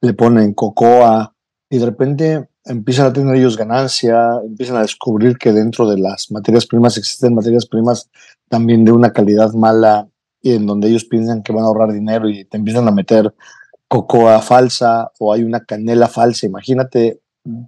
le 0.00 0.14
ponen 0.14 0.54
cocoa 0.54 1.34
y 1.68 1.78
de 1.78 1.86
repente 1.86 2.48
empiezan 2.64 3.06
a 3.06 3.12
tener 3.12 3.36
ellos 3.36 3.56
ganancia, 3.56 4.40
empiezan 4.44 4.76
a 4.76 4.82
descubrir 4.82 5.38
que 5.38 5.52
dentro 5.52 5.88
de 5.88 5.98
las 5.98 6.30
materias 6.30 6.66
primas 6.66 6.96
existen 6.96 7.34
materias 7.34 7.66
primas 7.66 8.10
también 8.48 8.84
de 8.84 8.92
una 8.92 9.12
calidad 9.12 9.52
mala 9.52 10.08
y 10.42 10.54
en 10.54 10.66
donde 10.66 10.88
ellos 10.88 11.04
piensan 11.04 11.42
que 11.42 11.52
van 11.52 11.64
a 11.64 11.66
ahorrar 11.66 11.92
dinero 11.92 12.28
y 12.28 12.44
te 12.44 12.56
empiezan 12.56 12.88
a 12.88 12.92
meter 12.92 13.34
cocoa 13.88 14.40
falsa 14.40 15.10
o 15.18 15.32
hay 15.32 15.42
una 15.42 15.64
canela 15.64 16.08
falsa. 16.08 16.46
Imagínate 16.46 17.20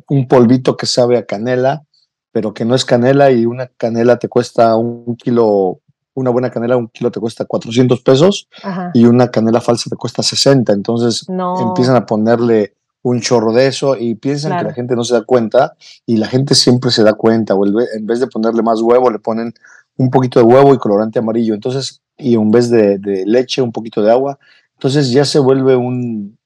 un 0.08 0.28
polvito 0.28 0.76
que 0.76 0.86
sabe 0.86 1.18
a 1.18 1.26
canela, 1.26 1.84
pero 2.30 2.54
que 2.54 2.64
no 2.64 2.74
es 2.74 2.84
canela 2.84 3.30
y 3.30 3.44
una 3.44 3.66
canela 3.66 4.18
te 4.18 4.28
cuesta 4.28 4.76
un 4.76 5.16
kilo, 5.16 5.80
una 6.14 6.30
buena 6.30 6.50
canela, 6.50 6.76
un 6.76 6.88
kilo 6.88 7.10
te 7.10 7.20
cuesta 7.20 7.44
400 7.44 8.00
pesos 8.00 8.48
y 8.94 9.04
una 9.04 9.30
canela 9.30 9.60
falsa 9.60 9.88
te 9.88 9.96
cuesta 9.96 10.22
60. 10.22 10.72
Entonces 10.72 11.26
empiezan 11.28 11.96
a 11.96 12.06
ponerle 12.06 12.74
un 13.02 13.20
chorro 13.20 13.52
de 13.52 13.66
eso 13.66 13.96
y 13.96 14.14
piensan 14.14 14.58
que 14.58 14.64
la 14.64 14.74
gente 14.74 14.94
no 14.94 15.04
se 15.04 15.14
da 15.14 15.24
cuenta 15.24 15.74
y 16.06 16.18
la 16.18 16.28
gente 16.28 16.54
siempre 16.54 16.90
se 16.90 17.02
da 17.02 17.14
cuenta 17.14 17.54
o 17.54 17.66
en 17.66 18.06
vez 18.06 18.20
de 18.20 18.28
ponerle 18.28 18.62
más 18.62 18.80
huevo 18.80 19.10
le 19.10 19.18
ponen 19.18 19.52
un 19.96 20.10
poquito 20.10 20.38
de 20.38 20.46
huevo 20.46 20.74
y 20.74 20.78
colorante 20.78 21.18
amarillo. 21.18 21.54
Entonces 21.54 22.02
y 22.18 22.34
en 22.34 22.50
vez 22.50 22.70
de, 22.70 22.98
leche 23.26 23.62
un 23.62 23.72
poquito 23.72 24.02
de 24.02 24.12
agua. 24.12 24.38
Entonces 24.74 25.10
ya 25.10 25.24
se 25.24 25.38
vuelve 25.38 25.76
un, 25.76 26.38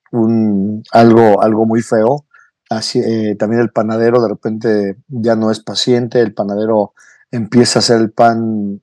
algo 0.93 1.43
algo 1.43 1.67
muy 1.67 1.83
feo. 1.83 2.25
Así 2.71 3.01
eh, 3.01 3.37
también 3.39 3.63
el 3.63 3.71
panadero 3.71 4.21
de 4.21 4.29
repente 4.29 4.97
ya 5.09 5.37
no 5.37 5.51
es 5.51 5.61
paciente 5.61 6.21
el 6.21 6.35
panadero 6.35 6.95
empieza 7.31 7.79
a 7.79 7.81
hacer 7.81 8.01
el 8.01 8.11
pan 8.11 8.81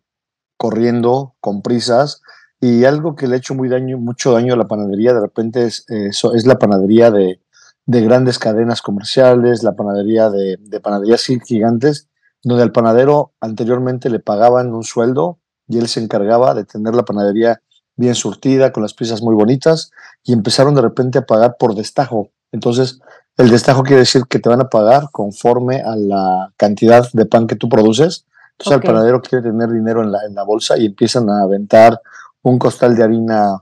corriendo 0.64 1.36
con 1.42 1.62
prisas 1.62 2.22
y 2.62 2.86
algo 2.86 3.18
que 3.18 3.28
le 3.28 3.36
ha 3.36 3.38
hecho 3.38 3.54
muy 3.54 3.68
daño, 3.68 3.98
mucho 3.98 4.32
daño 4.32 4.54
a 4.54 4.58
la 4.58 4.66
panadería 4.66 5.14
de 5.14 5.20
repente 5.20 5.66
es, 5.66 5.84
eh, 5.90 6.12
es 6.12 6.46
la 6.46 6.58
panadería 6.58 7.12
de, 7.12 7.42
de 7.86 8.02
grandes 8.02 8.40
cadenas 8.40 8.82
comerciales, 8.82 9.62
la 9.62 9.76
panadería 9.76 10.30
de, 10.30 10.56
de 10.58 10.80
panaderías 10.80 11.26
gigantes, 11.46 12.08
donde 12.44 12.64
al 12.64 12.72
panadero 12.72 13.34
anteriormente 13.42 14.10
le 14.10 14.20
pagaban 14.20 14.74
un 14.74 14.86
sueldo 14.86 15.38
y 15.68 15.80
él 15.80 15.90
se 15.90 16.00
encargaba 16.00 16.54
de 16.54 16.64
tener 16.64 16.96
la 16.96 17.04
panadería 17.04 17.62
bien 17.98 18.16
surtida, 18.16 18.72
con 18.72 18.84
las 18.84 18.94
piezas 18.94 19.22
muy 19.22 19.36
bonitas, 19.36 19.92
y 20.24 20.32
empezaron 20.32 20.76
de 20.76 20.82
repente 20.82 21.20
a 21.20 21.26
pagar 21.26 21.58
por 21.60 21.76
destajo. 21.76 22.30
Entonces, 22.54 23.02
el 23.36 23.50
destajo 23.50 23.84
quiere 23.84 24.00
decir 24.00 24.24
que 24.30 24.40
te 24.40 24.48
van 24.48 24.62
a 24.62 24.70
pagar 24.70 25.10
conforme 25.12 25.82
a 25.82 25.98
la 25.98 26.54
cantidad 26.56 27.12
de 27.12 27.26
pan 27.26 27.48
que 27.48 27.58
tú 27.58 27.68
produces. 27.68 28.26
Entonces, 28.58 28.82
el 28.82 28.94
panadero 28.94 29.22
quiere 29.22 29.44
tener 29.44 29.70
dinero 29.70 30.04
en 30.04 30.12
la, 30.12 30.20
en 30.26 30.36
la 30.36 30.44
bolsa 30.44 30.78
y 30.78 30.86
empiezan 30.86 31.30
a 31.30 31.42
aventar 31.42 32.00
un 32.44 32.60
costal 32.60 32.96
de 32.96 33.04
harina 33.04 33.60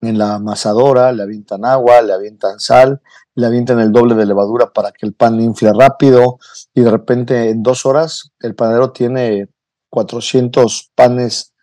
en 0.00 0.18
la 0.18 0.34
amasadora, 0.34 1.12
le 1.12 1.22
avientan 1.22 1.64
agua, 1.64 2.02
le 2.02 2.12
avientan 2.12 2.60
sal, 2.60 3.00
le 3.34 3.46
avientan 3.46 3.80
el 3.80 3.92
doble 3.92 4.14
de 4.14 4.26
levadura 4.26 4.72
para 4.72 4.92
que 4.92 5.06
el 5.06 5.14
pan 5.14 5.40
infle 5.40 5.72
rápido 5.72 6.38
y 6.74 6.82
de 6.82 6.90
repente 6.90 7.50
en 7.50 7.62
dos 7.62 7.86
horas 7.86 8.32
el 8.40 8.54
panadero 8.54 8.92
tiene 8.92 9.48
400 9.90 10.92
panes 10.94 11.54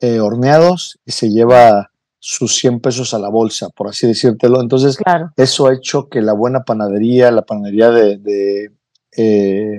eh, 0.00 0.20
horneados 0.20 0.98
y 1.04 1.12
se 1.12 1.30
lleva 1.30 1.90
sus 2.18 2.56
100 2.56 2.80
pesos 2.80 3.12
a 3.12 3.18
la 3.18 3.28
bolsa, 3.28 3.68
por 3.68 3.88
así 3.88 4.06
decírtelo. 4.06 4.60
Entonces, 4.62 4.96
eso 5.36 5.66
ha 5.66 5.74
hecho 5.74 6.08
que 6.08 6.22
la 6.22 6.32
buena 6.32 6.64
panadería, 6.64 7.30
la 7.30 7.42
panadería 7.42 7.90
de, 7.90 8.72
eh, 9.14 9.78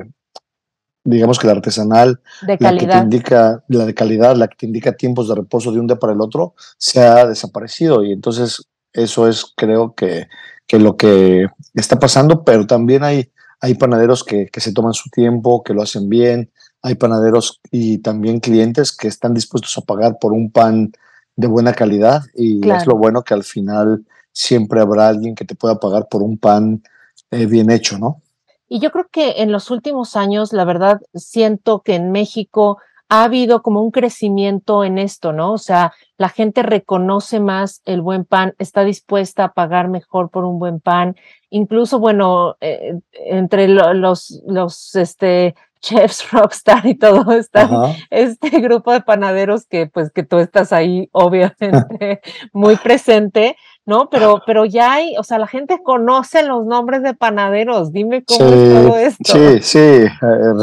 digamos 1.06 1.40
que 1.40 1.48
la 1.48 1.54
artesanal, 1.54 2.20
de 2.46 2.58
la 2.60 2.78
que 2.78 2.88
te 2.88 2.98
indica, 2.98 3.64
la 3.70 3.86
de 3.86 3.94
calidad, 3.94 4.36
la 4.36 4.48
que 4.48 4.58
te 4.58 4.66
indica 4.66 4.98
tiempos 4.98 5.30
de 5.30 5.36
reposo 5.36 5.72
de 5.72 5.80
un 5.80 5.88
día 5.88 5.98
para 5.98 6.14
el 6.14 6.20
otro, 6.20 6.56
se 6.78 7.02
ha 7.02 7.26
desaparecido. 7.26 8.04
Y 8.04 8.12
entonces 8.12 8.68
eso 8.92 9.28
es, 9.28 9.46
creo 9.56 9.94
que, 9.94 10.28
que 10.68 10.80
lo 10.80 10.98
que 10.98 11.48
está 11.74 12.00
pasando, 12.00 12.44
pero 12.44 12.66
también 12.66 13.04
hay, 13.04 13.32
hay 13.62 13.76
panaderos 13.76 14.24
que, 14.24 14.48
que 14.48 14.60
se 14.60 14.74
toman 14.74 14.94
su 14.94 15.10
tiempo, 15.10 15.64
que 15.64 15.74
lo 15.74 15.84
hacen 15.84 16.10
bien, 16.10 16.52
hay 16.82 16.96
panaderos 16.96 17.62
y 17.72 18.00
también 18.00 18.40
clientes 18.40 18.96
que 18.96 19.08
están 19.08 19.34
dispuestos 19.34 19.78
a 19.78 19.82
pagar 19.82 20.18
por 20.20 20.34
un 20.34 20.52
pan 20.52 20.92
de 21.36 21.48
buena 21.48 21.74
calidad 21.74 22.24
y 22.34 22.68
es 22.70 22.86
lo 22.86 22.96
bueno 22.96 23.24
que 23.24 23.34
al 23.34 23.44
final 23.44 24.06
siempre 24.32 24.82
habrá 24.82 25.08
alguien 25.08 25.36
que 25.36 25.46
te 25.46 25.56
pueda 25.56 25.80
pagar 25.80 26.08
por 26.10 26.22
un 26.22 26.38
pan 26.38 26.84
eh, 27.32 27.46
bien 27.46 27.72
hecho, 27.72 27.98
¿no? 27.98 28.22
Y 28.68 28.80
yo 28.80 28.92
creo 28.92 29.08
que 29.12 29.42
en 29.42 29.52
los 29.52 29.70
últimos 29.72 30.16
años, 30.16 30.54
la 30.54 30.66
verdad, 30.66 31.02
siento 31.14 31.82
que 31.82 31.96
en 31.96 32.12
México 32.12 32.80
ha 33.10 33.24
habido 33.24 33.62
como 33.62 33.82
un 33.82 33.92
crecimiento 33.92 34.84
en 34.84 34.98
esto, 34.98 35.32
¿no? 35.32 35.54
O 35.54 35.58
sea, 35.58 35.94
la 36.18 36.30
gente 36.30 36.64
reconoce 36.64 37.40
más 37.40 37.82
el 37.86 38.02
buen 38.02 38.26
pan, 38.26 38.56
está 38.58 38.84
dispuesta 38.84 39.46
a 39.46 39.54
pagar 39.54 39.90
mejor 39.90 40.32
por 40.32 40.44
un 40.44 40.58
buen 40.58 40.80
pan. 40.80 41.16
Incluso, 41.52 42.00
bueno, 42.00 42.58
eh, 42.62 43.00
entre 43.12 43.68
los, 43.68 44.42
los, 44.48 44.96
este, 44.96 45.56
chefs 45.86 46.32
rockstar 46.32 46.84
y 46.88 46.96
todo 46.96 47.32
está 47.34 47.70
este 48.10 48.50
grupo 48.60 48.92
de 48.92 49.02
panaderos 49.02 49.68
que 49.68 49.86
pues 49.86 50.12
que 50.12 50.24
tú 50.24 50.40
estás 50.40 50.74
ahí 50.74 51.10
obviamente 51.12 52.22
muy 52.54 52.76
presente 52.78 53.56
¿no? 53.86 54.10
Pero, 54.10 54.42
pero 54.46 54.66
ya 54.66 54.94
hay, 54.94 55.16
o 55.18 55.24
sea, 55.24 55.38
la 55.38 55.48
gente 55.48 55.82
conoce 55.84 56.44
los 56.44 56.66
nombres 56.66 57.04
de 57.04 57.14
panaderos. 57.14 57.92
Dime 57.92 58.24
cómo 58.24 58.46
es 58.46 58.74
todo 58.74 58.98
esto. 58.98 59.34
Sí, 59.34 59.62
sí, 59.62 59.80
eh, 59.80 60.10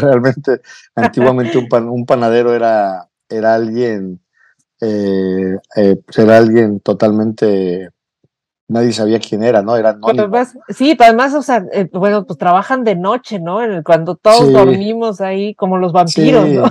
realmente, 0.01 0.61
antiguamente 0.95 1.59
un, 1.59 1.69
un 1.89 2.07
panadero 2.07 2.55
era, 2.55 3.09
era 3.29 3.55
alguien, 3.55 4.21
eh, 4.81 5.57
eh, 5.77 5.97
era 6.17 6.37
alguien 6.37 6.81
totalmente 6.81 7.91
nadie 8.73 8.93
sabía 8.93 9.21
quién 9.21 9.43
era, 9.43 9.63
¿no? 9.63 9.77
Era 9.77 9.99
sí, 10.69 10.95
pero 10.97 11.09
además, 11.09 11.35
o 11.35 11.43
sea, 11.43 11.65
eh, 11.73 11.89
bueno, 11.93 12.25
pues 12.25 12.39
trabajan 12.39 12.83
de 12.85 12.97
noche, 12.97 13.39
¿no? 13.39 13.61
Cuando 13.85 14.17
todos 14.17 14.53
dormimos 14.53 15.21
ahí 15.21 15.55
como 15.55 15.77
los 15.77 15.93
vampiros, 15.93 16.49
¿no? 16.49 16.65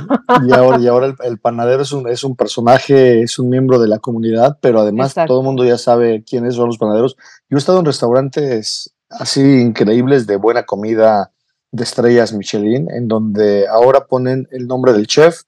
Y 0.48 0.51
ahora, 0.53 0.79
y 0.79 0.88
ahora 0.88 1.13
el, 1.24 1.39
panadero 1.39 1.84
es 1.84 1.91
un, 1.91 2.08
es 2.08 2.24
un 2.24 2.36
personaje, 2.36 3.22
es 3.22 3.38
un 3.38 3.50
miembro 3.50 3.79
de 3.79 3.88
la 3.88 4.00
comunidad, 4.00 4.58
pero 4.62 4.79
además 4.79 5.15
todo 5.27 5.39
el 5.39 5.46
mundo 5.46 5.63
ya 5.63 5.77
sabe 5.77 6.24
quiénes 6.24 6.55
son 6.55 6.67
los 6.67 6.77
panaderos. 6.77 7.15
Yo 7.50 7.58
he 7.58 7.60
estado 7.60 7.79
en 7.79 7.86
restaurantes 7.86 8.93
así 9.10 9.41
increíbles 9.41 10.25
de 10.25 10.38
buena 10.38 10.63
comida 10.63 11.31
de 11.72 11.84
estrellas 11.84 12.34
Michelin, 12.34 12.89
en 12.91 13.08
donde 13.08 13.67
ahora 13.67 14.05
ponen 14.05 14.48
el 14.51 14.67
nombre 14.67 14.93
del 14.93 15.08
chef, 15.08 15.41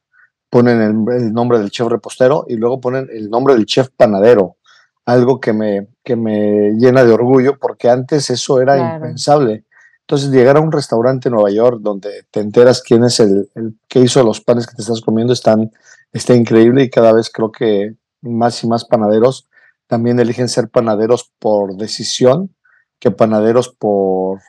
ponen 0.50 1.08
el 1.10 1.34
nombre 1.34 1.60
del 1.60 1.72
chef 1.72 1.88
repostero 1.88 2.46
y 2.48 2.56
luego 2.56 2.80
ponen 2.80 3.10
el 3.12 3.30
nombre 3.30 3.56
del 3.56 3.66
chef 3.66 3.90
panadero 3.96 4.58
algo 5.06 5.40
que 5.40 5.54
me, 5.54 5.88
que 6.04 6.16
me 6.16 6.72
llena 6.78 7.04
de 7.04 7.14
orgullo, 7.14 7.58
porque 7.60 7.90
antes 7.90 8.30
eso 8.30 8.62
era 8.62 8.96
impensable. 8.96 9.66
Entonces, 10.02 10.32
llegar 10.32 10.58
a 10.58 10.62
un 10.62 10.72
restaurante 10.72 11.30
en 11.30 11.36
Nueva 11.36 11.52
York 11.52 11.80
donde 11.82 12.26
te 12.30 12.42
enteras 12.42 12.82
quién 12.82 13.04
es 13.04 13.20
el, 13.20 13.50
el, 13.56 13.76
que 13.88 14.00
hizo 14.00 14.24
los 14.24 14.42
panes 14.42 14.68
que 14.68 14.76
te 14.76 14.82
estás 14.82 15.02
comiendo, 15.02 15.34
están, 15.34 15.72
está 16.12 16.36
increíble 16.36 16.84
y 16.84 16.90
cada 16.90 17.14
vez 17.14 17.30
creo 17.30 17.52
que 17.52 17.96
más 18.22 18.64
y 18.64 18.68
más 18.68 18.86
panaderos 18.86 19.48
también 19.88 20.20
eligen 20.20 20.50
ser 20.50 20.70
panaderos 20.70 21.32
por 21.40 21.76
decisión 21.76 22.54
que 23.00 23.12
panaderos 23.12 23.68
por, 23.68 24.40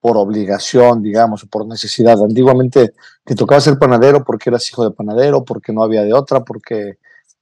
por 0.00 0.16
obligación, 0.16 1.02
digamos, 1.02 1.42
o 1.42 1.48
por 1.48 1.66
necesidad. 1.66 2.22
Antiguamente 2.22 2.92
te 3.24 3.34
tocaba 3.34 3.60
ser 3.60 3.76
panadero 3.76 4.24
porque 4.24 4.50
eras 4.50 4.68
hijo 4.70 4.84
de 4.84 4.94
panadero, 4.94 5.44
porque 5.44 5.72
no 5.72 5.82
había 5.82 6.04
de 6.04 6.12
otra, 6.12 6.44
porque 6.44 6.98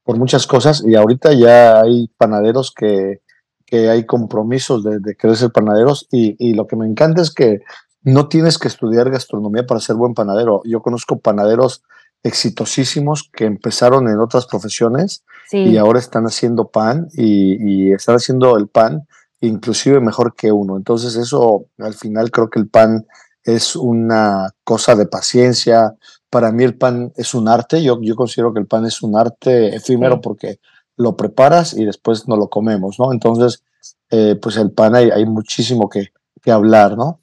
por 0.07 0.17
muchas 0.19 0.47
cosas 0.47 0.85
y 0.87 0.95
ahorita 0.95 1.33
ya 1.33 1.81
hay 1.81 2.09
panaderos 2.17 2.73
que, 2.73 3.23
que 3.67 3.91
hay 3.91 4.07
compromisos 4.07 4.85
de, 4.85 5.01
de, 5.01 5.17
querer 5.17 5.37
ser 5.37 5.51
panaderos 5.51 6.07
y, 6.13 6.37
y, 6.39 6.55
lo 6.55 6.69
que 6.69 6.77
me 6.77 6.87
encanta 6.87 7.21
es 7.21 7.33
que 7.35 7.63
no 8.03 8.29
tienes 8.29 8.57
que 8.57 8.69
estudiar 8.69 9.11
gastronomía 9.11 9.67
para 9.67 9.81
ser 9.81 9.97
buen 9.97 10.15
panadero. 10.15 10.63
Yo 10.65 10.81
conozco 10.81 11.19
panaderos 11.19 11.83
exitosísimos 12.23 13.29
que 13.33 13.47
empezaron 13.47 14.09
en 14.09 14.21
otras 14.21 14.47
profesiones 14.47 15.25
y 15.51 15.77
ahora 15.77 15.99
están 15.99 16.25
haciendo 16.25 16.69
pan 16.69 17.09
y, 17.13 17.57
y, 17.59 17.93
están 17.93 18.15
haciendo 18.15 18.57
el 18.57 18.69
pan 18.69 19.09
inclusive 19.41 20.01
mejor 20.01 20.37
que 20.37 20.53
uno. 20.53 20.77
Entonces 20.77 21.17
eso 21.17 21.67
al 21.79 21.95
final 21.95 22.31
creo 22.31 22.49
que 22.49 22.61
el 22.61 22.69
pan 22.69 23.07
es 23.47 23.77
una 23.77 24.51
cosa 24.65 24.97
de 24.97 25.07
paciencia, 25.07 25.95
para 26.29 26.51
mí 26.53 26.65
el 26.65 26.77
pan 26.77 27.13
es 27.17 27.33
un 27.35 27.49
arte, 27.49 27.83
yo, 27.83 27.99
yo 28.03 28.17
considero 28.17 28.53
que 28.53 28.61
el 28.61 28.67
pan 28.67 28.85
es 28.85 29.03
un 29.03 29.17
arte 29.17 29.75
efímero 29.75 30.21
porque 30.21 30.59
lo 30.97 31.17
preparas 31.17 31.73
y 31.75 31.85
después 31.85 32.27
no 32.27 32.37
lo 32.37 32.49
comemos, 32.49 32.99
¿no? 32.99 33.13
Entonces, 33.13 33.63
eh, 34.11 34.37
pues 34.41 34.57
el 34.57 34.73
pan 34.73 34.97
hay, 34.97 35.11
hay 35.11 35.25
muchísimo 35.27 35.89
que, 35.89 36.09
que, 36.43 36.51
hablar, 36.51 36.97
¿no? 36.97 37.21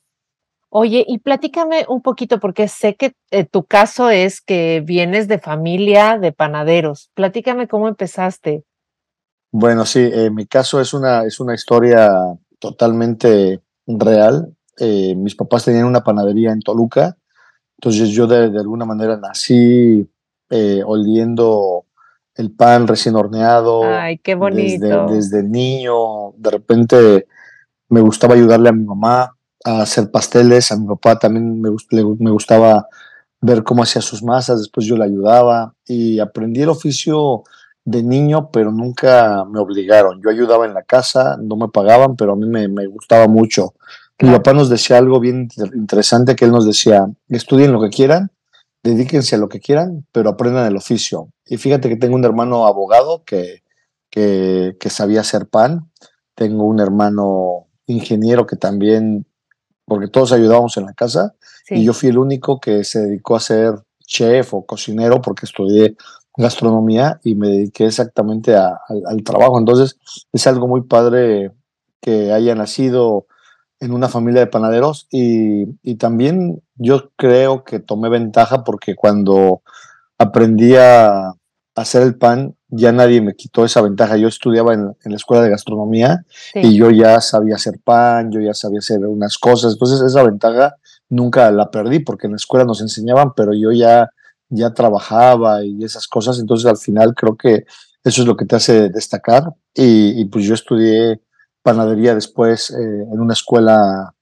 Oye, 0.69 1.05
y 1.07 1.19
platícame 1.19 1.85
un 1.87 2.01
poquito, 2.01 2.39
porque 2.39 2.67
sé 2.67 2.95
que 2.95 3.13
eh, 3.29 3.43
tu 3.43 3.65
caso 3.65 4.09
es 4.09 4.41
que 4.41 4.81
vienes 4.83 5.27
de 5.27 5.39
familia 5.39 6.17
de 6.17 6.31
panaderos. 6.31 7.11
Platícame 7.13 7.67
cómo 7.67 7.87
empezaste. 7.87 8.63
Bueno, 9.51 9.85
sí, 9.85 9.99
eh, 9.99 10.31
mi 10.31 10.47
caso 10.47 10.81
es 10.81 10.93
una, 10.93 11.25
es 11.25 11.39
una 11.39 11.53
historia 11.53 12.09
totalmente 12.57 13.61
real. 13.85 14.55
Mis 14.79 15.35
papás 15.35 15.65
tenían 15.65 15.85
una 15.85 16.03
panadería 16.03 16.51
en 16.51 16.61
Toluca 16.61 17.17
entonces 17.83 18.11
yo 18.11 18.27
de, 18.27 18.57
alguna 18.57 18.85
manera 18.85 19.17
nací 19.17 20.07
eh, 20.49 20.81
oliendo 20.85 21.83
el 22.33 22.49
pan 22.49 22.87
recién 22.87 23.15
horneado. 23.17 23.83
Ay, 23.83 24.19
qué 24.19 24.35
bonito. 24.35 24.85
Desde, 24.85 25.15
desde, 25.15 25.43
niño, 25.43 26.31
de 26.37 26.49
repente 26.49 27.27
me 27.89 27.99
gustaba 27.99 28.35
ayudarle 28.35 28.69
a 28.69 28.71
mi 28.71 28.85
mamá 28.85 29.35
a 29.65 29.81
hacer 29.81 30.09
pasteles, 30.09 30.71
a 30.71 30.77
mi 30.77 30.87
papá 30.87 31.19
también 31.19 31.61
me, 31.61 31.71
me 32.19 32.31
gustaba 32.31 32.87
ver 33.41 33.63
cómo 33.63 33.83
hacía 33.83 34.01
sus 34.01 34.23
masas, 34.23 34.59
después 34.59 34.85
yo 34.85 34.95
le 34.95 35.03
ayudaba 35.03 35.73
y 35.85 36.19
aprendí 36.19 36.61
el 36.61 36.69
oficio 36.69 37.43
de 37.83 38.01
niño, 38.01 38.49
pero 38.49 38.71
nunca 38.71 39.43
me 39.43 39.59
obligaron. 39.59 40.21
Yo 40.23 40.29
ayudaba 40.29 40.65
en 40.65 40.73
la 40.73 40.83
casa, 40.83 41.35
no 41.37 41.57
me 41.57 41.67
pagaban, 41.67 42.15
pero 42.15 42.31
a 42.31 42.35
mí 42.37 42.45
me, 42.45 42.69
me 42.69 42.87
gustaba 42.87 43.27
mucho. 43.27 43.73
Mi 44.19 44.31
papá 44.31 44.53
nos 44.53 44.69
decía 44.69 44.97
algo 44.97 45.19
bien 45.19 45.49
interesante, 45.73 46.35
que 46.35 46.45
él 46.45 46.51
nos 46.51 46.65
decía, 46.65 47.07
estudien 47.29 47.71
lo 47.71 47.81
que 47.81 47.89
quieran, 47.89 48.31
dedíquense 48.83 49.35
a 49.35 49.39
lo 49.39 49.49
que 49.49 49.59
quieran, 49.59 50.05
pero 50.11 50.29
aprendan 50.29 50.67
el 50.67 50.77
oficio. 50.77 51.29
Y 51.45 51.57
fíjate 51.57 51.89
que 51.89 51.95
tengo 51.95 52.15
un 52.15 52.23
hermano 52.23 52.67
abogado 52.67 53.23
que, 53.25 53.63
que, 54.09 54.77
que 54.79 54.89
sabía 54.89 55.21
hacer 55.21 55.47
pan, 55.47 55.89
tengo 56.35 56.65
un 56.65 56.79
hermano 56.79 57.67
ingeniero 57.87 58.45
que 58.45 58.55
también, 58.55 59.25
porque 59.85 60.07
todos 60.07 60.31
ayudábamos 60.31 60.77
en 60.77 60.85
la 60.85 60.93
casa, 60.93 61.35
y 61.69 61.83
yo 61.83 61.93
fui 61.93 62.09
el 62.09 62.17
único 62.17 62.59
que 62.59 62.83
se 62.83 62.99
dedicó 62.99 63.35
a 63.35 63.39
ser 63.39 63.75
chef 64.05 64.53
o 64.53 64.65
cocinero 64.65 65.21
porque 65.21 65.45
estudié 65.45 65.95
gastronomía 66.35 67.19
y 67.23 67.35
me 67.35 67.47
dediqué 67.47 67.85
exactamente 67.85 68.55
al 68.55 69.23
trabajo. 69.23 69.57
Entonces 69.57 69.97
es 70.31 70.47
algo 70.47 70.67
muy 70.67 70.81
padre 70.81 71.51
que 72.01 72.31
haya 72.31 72.55
nacido 72.55 73.27
en 73.83 73.93
una 73.93 74.09
familia 74.09 74.41
de 74.41 74.47
panaderos 74.47 75.07
y, 75.11 75.65
y, 75.83 75.95
también 75.95 76.61
yo 76.75 77.11
creo 77.15 77.63
que 77.63 77.79
tomé 77.79 78.09
ventaja 78.09 78.63
porque 78.63 78.95
cuando 78.95 79.61
aprendí 80.17 80.75
a 80.75 81.33
hacer 81.75 82.03
el 82.03 82.15
pan 82.15 82.55
ya 82.75 82.91
nadie 82.91 83.21
me 83.21 83.35
quitó 83.35 83.65
esa 83.65 83.81
ventaja. 83.81 84.17
Yo 84.17 84.27
estudiaba 84.27 84.73
en, 84.73 84.95
la 85.03 85.15
escuela 85.15 85.43
de 85.43 85.49
gastronomía 85.49 86.25
y 86.55 86.75
yo 86.75 86.89
ya 86.89 87.21
sabía 87.21 87.55
hacer 87.55 87.79
pan, 87.83 88.31
yo 88.31 88.39
ya 88.39 88.53
sabía 88.53 88.79
hacer 88.79 89.05
unas 89.05 89.37
cosas. 89.37 89.73
Entonces 89.73 90.01
esa 90.01 90.23
ventaja 90.23 90.75
nunca 91.09 91.51
la 91.51 91.69
perdí 91.69 91.99
porque 91.99 92.27
en 92.27 92.33
la 92.33 92.37
escuela 92.37 92.65
nos 92.65 92.81
enseñaban, 92.81 93.33
pero 93.35 93.53
yo 93.53 93.71
ya, 93.71 94.09
ya 94.49 94.73
trabajaba 94.73 95.63
y 95.63 95.83
esas 95.83 96.07
cosas. 96.07 96.39
Entonces 96.39 96.65
al 96.65 96.77
final 96.77 97.13
creo 97.13 97.35
que 97.35 97.65
eso 98.03 98.21
es 98.21 98.27
lo 98.27 98.35
que 98.35 98.45
te 98.45 98.55
hace 98.55 98.89
destacar. 98.89 99.53
Y, 99.75 100.25
pues 100.25 100.45
yo 100.45 100.53
estudié 100.53 101.21
panadería 101.63 102.13
después 102.13 102.69
eh, 102.69 102.75
en 102.75 103.19
una 103.19 103.33
escuela, 103.33 104.13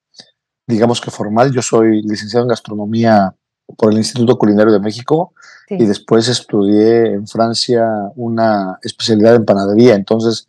digamos 0.68 1.02
que 1.02 1.12
formal. 1.12 1.52
Yo 1.52 1.62
soy 1.62 2.02
licenciado 2.04 2.46
en 2.46 2.50
gastronomía 2.50 3.36
por 3.78 3.92
el 3.92 3.98
Instituto 3.98 4.38
Culinario 4.38 4.74
de 4.74 4.80
México 4.80 5.34
y 5.70 5.86
después 5.86 6.28
estudié 6.28 7.14
en 7.14 7.28
Francia 7.28 7.88
una 8.16 8.78
especialidad 8.84 9.36
en 9.36 9.46
panadería. 9.46 9.96
Entonces 9.96 10.48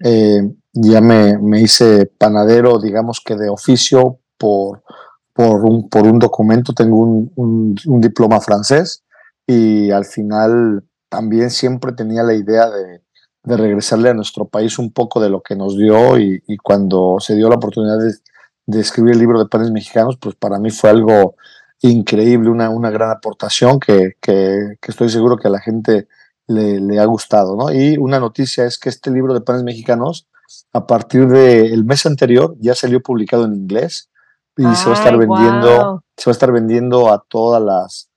eh, 0.00 0.42
ya 0.72 1.00
me, 1.00 1.38
me, 1.38 1.60
hice 1.60 2.06
panadero, 2.06 2.78
digamos 2.78 3.20
que 3.24 3.34
de 3.34 3.48
oficio 3.48 4.18
por, 4.36 4.82
por, 5.32 5.64
un, 5.64 5.88
por 5.88 6.06
un 6.06 6.18
documento, 6.18 6.72
tengo 6.72 6.98
un, 6.98 7.32
un, 7.86 8.00
diploma 8.00 8.40
francés 8.40 9.02
y 9.46 9.90
al 9.90 10.04
final 10.04 10.84
también 11.08 11.50
siempre 11.50 11.92
tenía 11.92 12.22
la 12.22 12.34
idea 12.34 12.68
de, 12.70 13.00
de, 13.48 13.56
regresarle 13.56 14.10
a 14.10 14.14
nuestro 14.14 14.46
país 14.46 14.78
un 14.78 14.92
poco 14.92 15.20
de 15.20 15.30
lo 15.30 15.42
que 15.42 15.56
nos 15.56 15.76
dio 15.76 16.18
y, 16.18 16.42
y 16.46 16.56
cuando 16.58 17.16
se 17.20 17.34
dio 17.34 17.48
la 17.48 17.56
oportunidad 17.56 17.98
de, 17.98 18.12
de 18.66 18.80
escribir 18.80 19.14
el 19.14 19.18
libro 19.18 19.38
de 19.38 19.46
panes 19.46 19.70
mexicanos, 19.70 20.18
pues 20.20 20.34
para 20.34 20.58
mí 20.58 20.70
fue 20.70 20.90
algo 20.90 21.36
increíble, 21.80 22.50
una, 22.50 22.68
una 22.68 22.90
gran 22.90 23.10
aportación 23.10 23.80
que, 23.80 24.12
que, 24.20 24.76
estoy 24.82 25.08
seguro 25.08 25.36
que 25.36 25.48
a 25.48 25.50
la 25.50 25.60
gente 25.60 26.06
le, 26.46 26.78
le, 26.78 26.98
ha 26.98 27.04
gustado. 27.06 27.56
¿no? 27.56 27.72
Y 27.72 27.96
una 27.96 28.20
noticia 28.20 28.66
es 28.66 28.78
que 28.78 28.90
este 28.90 29.10
libro 29.10 29.32
de 29.32 29.40
panes 29.40 29.62
mexicanos, 29.62 30.28
a 30.72 30.86
partir 30.86 31.28
del 31.28 31.84
mes 31.84 32.04
anterior, 32.04 32.56
ya 32.60 32.74
salió 32.74 33.00
publicado 33.02 33.46
en 33.46 33.54
inglés 33.54 34.10
y 34.56 34.64
se 34.74 34.86
va 34.86 34.96
a 34.96 34.98
estar 34.98 35.16
vendiendo, 35.16 36.04
se 36.16 36.28
va 36.28 36.32
a 36.32 36.36
estar 36.36 36.52
vendiendo 36.52 37.12
a 37.12 37.24
todas 37.26 37.62
las 37.62 38.10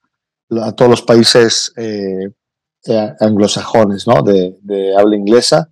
a 0.61 0.73
todos 0.73 0.91
los 0.91 1.01
países 1.01 1.71
eh, 1.77 2.31
eh, 2.85 3.13
anglosajones, 3.19 4.07
¿no? 4.07 4.21
De, 4.23 4.57
de 4.61 4.95
habla 4.95 5.15
inglesa. 5.15 5.69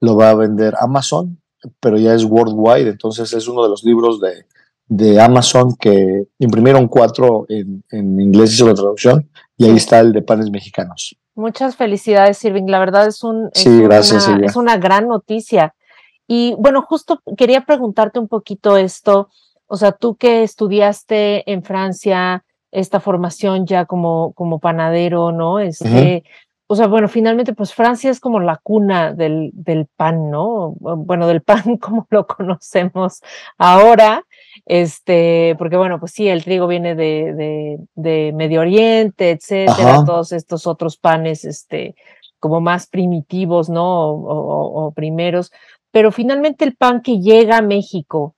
Lo 0.00 0.16
va 0.16 0.30
a 0.30 0.34
vender 0.34 0.74
Amazon, 0.78 1.40
pero 1.80 1.98
ya 1.98 2.14
es 2.14 2.24
worldwide, 2.24 2.90
entonces 2.90 3.32
es 3.32 3.48
uno 3.48 3.62
de 3.62 3.70
los 3.70 3.82
libros 3.82 4.20
de, 4.20 4.44
de 4.88 5.20
Amazon 5.20 5.74
que 5.74 6.26
imprimieron 6.38 6.86
cuatro 6.86 7.46
en, 7.48 7.82
en 7.90 8.20
inglés 8.20 8.60
y 8.60 8.64
la 8.64 8.74
traducción 8.74 9.28
y 9.56 9.64
ahí 9.64 9.76
está 9.76 10.00
el 10.00 10.12
de 10.12 10.22
panes 10.22 10.50
mexicanos. 10.50 11.16
Muchas 11.34 11.76
felicidades, 11.76 12.42
Irving. 12.44 12.66
La 12.66 12.78
verdad 12.78 13.06
es, 13.06 13.22
un, 13.22 13.50
sí, 13.52 13.82
gracias, 13.82 14.26
una, 14.28 14.46
es 14.46 14.56
una 14.56 14.76
gran 14.78 15.08
noticia. 15.08 15.74
Y 16.26 16.54
bueno, 16.58 16.82
justo 16.82 17.20
quería 17.36 17.62
preguntarte 17.64 18.18
un 18.18 18.28
poquito 18.28 18.76
esto. 18.76 19.28
O 19.66 19.76
sea, 19.76 19.92
tú 19.92 20.16
que 20.16 20.42
estudiaste 20.42 21.50
en 21.50 21.62
Francia 21.62 22.44
esta 22.70 23.00
formación 23.00 23.66
ya 23.66 23.84
como, 23.84 24.32
como 24.32 24.58
panadero, 24.58 25.32
¿no? 25.32 25.58
Este, 25.60 26.24
o 26.68 26.74
sea, 26.74 26.88
bueno, 26.88 27.08
finalmente, 27.08 27.54
pues 27.54 27.72
Francia 27.72 28.10
es 28.10 28.18
como 28.18 28.40
la 28.40 28.56
cuna 28.56 29.12
del, 29.12 29.50
del 29.52 29.86
pan, 29.86 30.30
¿no? 30.30 30.74
Bueno, 30.80 31.28
del 31.28 31.42
pan 31.42 31.76
como 31.78 32.06
lo 32.10 32.26
conocemos 32.26 33.20
ahora, 33.56 34.24
este, 34.64 35.54
porque 35.58 35.76
bueno, 35.76 36.00
pues 36.00 36.12
sí, 36.12 36.28
el 36.28 36.42
trigo 36.44 36.66
viene 36.66 36.96
de, 36.96 37.34
de, 37.34 37.78
de 37.94 38.32
Medio 38.32 38.62
Oriente, 38.62 39.30
etcétera, 39.30 40.04
todos 40.04 40.32
estos 40.32 40.66
otros 40.66 40.96
panes, 40.96 41.44
este, 41.44 41.94
como 42.40 42.60
más 42.60 42.88
primitivos, 42.88 43.68
¿no? 43.68 44.10
O, 44.10 44.86
o, 44.86 44.90
primeros, 44.92 45.52
pero 45.92 46.10
finalmente 46.10 46.64
el 46.64 46.76
pan 46.76 47.00
que 47.00 47.20
llega 47.20 47.58
a 47.58 47.62
México, 47.62 48.34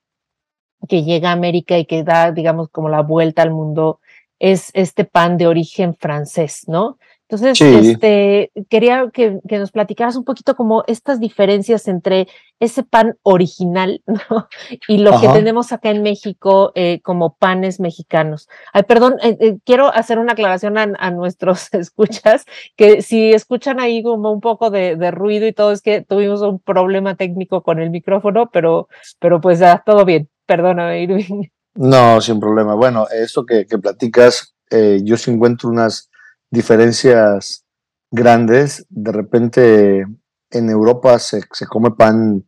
que 0.87 1.03
llega 1.03 1.31
a 1.31 1.33
América 1.33 1.79
y 1.79 1.87
que 1.87 2.05
da, 2.05 2.31
digamos, 2.31 2.69
como 2.69 2.91
la 2.91 3.01
vuelta 3.03 3.43
al 3.43 3.53
mundo, 3.53 4.01
es 4.39 4.71
este 4.75 5.05
pan 5.05 5.39
de 5.39 5.47
origen 5.47 5.95
francés, 5.95 6.65
¿no? 6.69 6.99
Entonces, 7.31 7.61
este, 7.61 8.51
quería 8.71 9.11
que, 9.13 9.39
que, 9.47 9.59
nos 9.59 9.71
platicaras 9.71 10.17
un 10.17 10.25
poquito 10.25 10.57
como 10.57 10.83
estas 10.87 11.21
diferencias 11.21 11.87
entre 11.87 12.27
ese 12.59 12.85
pan 12.85 13.19
original 13.23 14.03
¿no? 14.07 14.49
y 14.89 14.97
lo 14.97 15.21
que 15.21 15.29
tenemos 15.29 15.71
acá 15.71 15.91
en 15.91 16.03
México 16.03 16.73
eh, 16.75 17.01
como 17.03 17.37
panes 17.37 17.81
mexicanos. 17.81 18.49
Ay, 18.73 18.85
perdón, 18.85 19.17
eh, 19.23 19.37
eh, 19.41 19.59
quiero 19.67 19.93
hacer 19.93 20.19
una 20.19 20.33
aclaración 20.33 20.79
a, 20.79 20.91
a, 20.99 21.11
nuestros 21.11 21.69
escuchas, 21.75 22.47
que 22.77 23.03
si 23.03 23.35
escuchan 23.35 23.79
ahí 23.79 24.03
como 24.03 24.33
un 24.33 24.41
poco 24.41 24.71
de, 24.71 24.97
de, 24.97 25.11
ruido 25.11 25.47
y 25.47 25.53
todo, 25.53 25.73
es 25.73 25.83
que 25.83 26.01
tuvimos 26.01 26.41
un 26.41 26.59
problema 26.59 27.15
técnico 27.15 27.63
con 27.63 27.79
el 27.79 27.91
micrófono, 27.91 28.49
pero, 28.51 28.89
pero 29.19 29.39
pues 29.39 29.59
ya, 29.59 29.83
todo 29.85 30.07
bien. 30.07 30.31
Perdóname, 30.47 31.03
Irving. 31.03 31.43
No, 31.75 32.23
sin 32.23 32.41
problema. 32.41 32.75
Bueno, 32.75 33.07
esto 33.11 33.45
que, 33.45 33.67
que 33.67 33.77
platicas, 33.77 34.55
yo 34.71 35.17
sí 35.19 35.31
encuentro 35.31 35.69
unas 35.69 36.08
diferencias 36.51 37.65
grandes. 38.11 38.87
De 38.89 39.13
repente 39.13 40.07
en 40.51 40.71
Europa 40.71 41.19
se, 41.19 41.43
se 41.53 41.67
come 41.67 41.91
pan, 41.91 42.45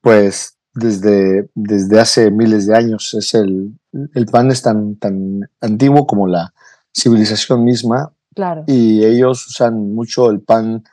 pues 0.00 0.56
desde, 0.74 1.48
desde 1.54 2.00
hace 2.00 2.30
miles 2.30 2.66
de 2.66 2.76
años. 2.76 3.14
Es 3.14 3.34
el, 3.34 3.78
el 4.14 4.26
pan 4.26 4.50
es 4.50 4.62
tan, 4.62 4.96
tan 4.96 5.48
antiguo 5.60 6.06
como 6.06 6.26
la 6.26 6.52
civilización 6.94 7.64
misma. 7.64 8.12
Claro. 8.34 8.64
Y 8.66 9.04
ellos 9.04 9.46
usan 9.46 9.94
mucho 9.94 10.30
el 10.30 10.40
pan 10.40 10.84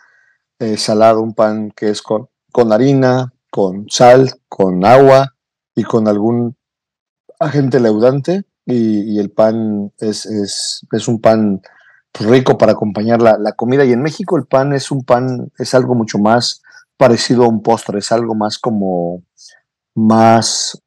eh, 0.60 0.78
salado, 0.78 1.22
un 1.22 1.34
pan 1.34 1.72
que 1.72 1.90
es 1.90 2.02
con, 2.02 2.30
con 2.52 2.72
harina, 2.72 3.34
con 3.50 3.90
sal, 3.90 4.32
con 4.48 4.86
agua 4.86 5.36
y 5.76 5.84
con 5.84 6.08
algún 6.08 6.56
agente 7.40 7.80
leudante. 7.80 8.46
Y, 8.66 9.16
y 9.16 9.20
el 9.20 9.30
pan 9.30 9.92
es, 9.98 10.26
es, 10.26 10.88
es 10.90 11.08
un 11.10 11.20
pan 11.20 11.62
rico 12.14 12.58
para 12.58 12.74
acompañar 12.74 13.22
la, 13.22 13.38
la, 13.38 13.54
comida. 13.54 13.86
Y 13.86 13.92
en 13.92 14.02
México 14.02 14.38
el 14.38 14.46
pan 14.46 14.74
es 14.74 14.92
un 14.92 15.04
pan, 15.04 15.52
es 15.58 15.74
algo 15.74 15.96
mucho 15.96 16.20
más 16.20 16.62
parecido 16.98 17.44
a 17.44 17.50
un 17.50 17.62
postre, 17.62 18.00
es 18.00 18.12
algo 18.12 18.36
más 18.36 18.58
como 18.58 19.24
más, 19.96 20.82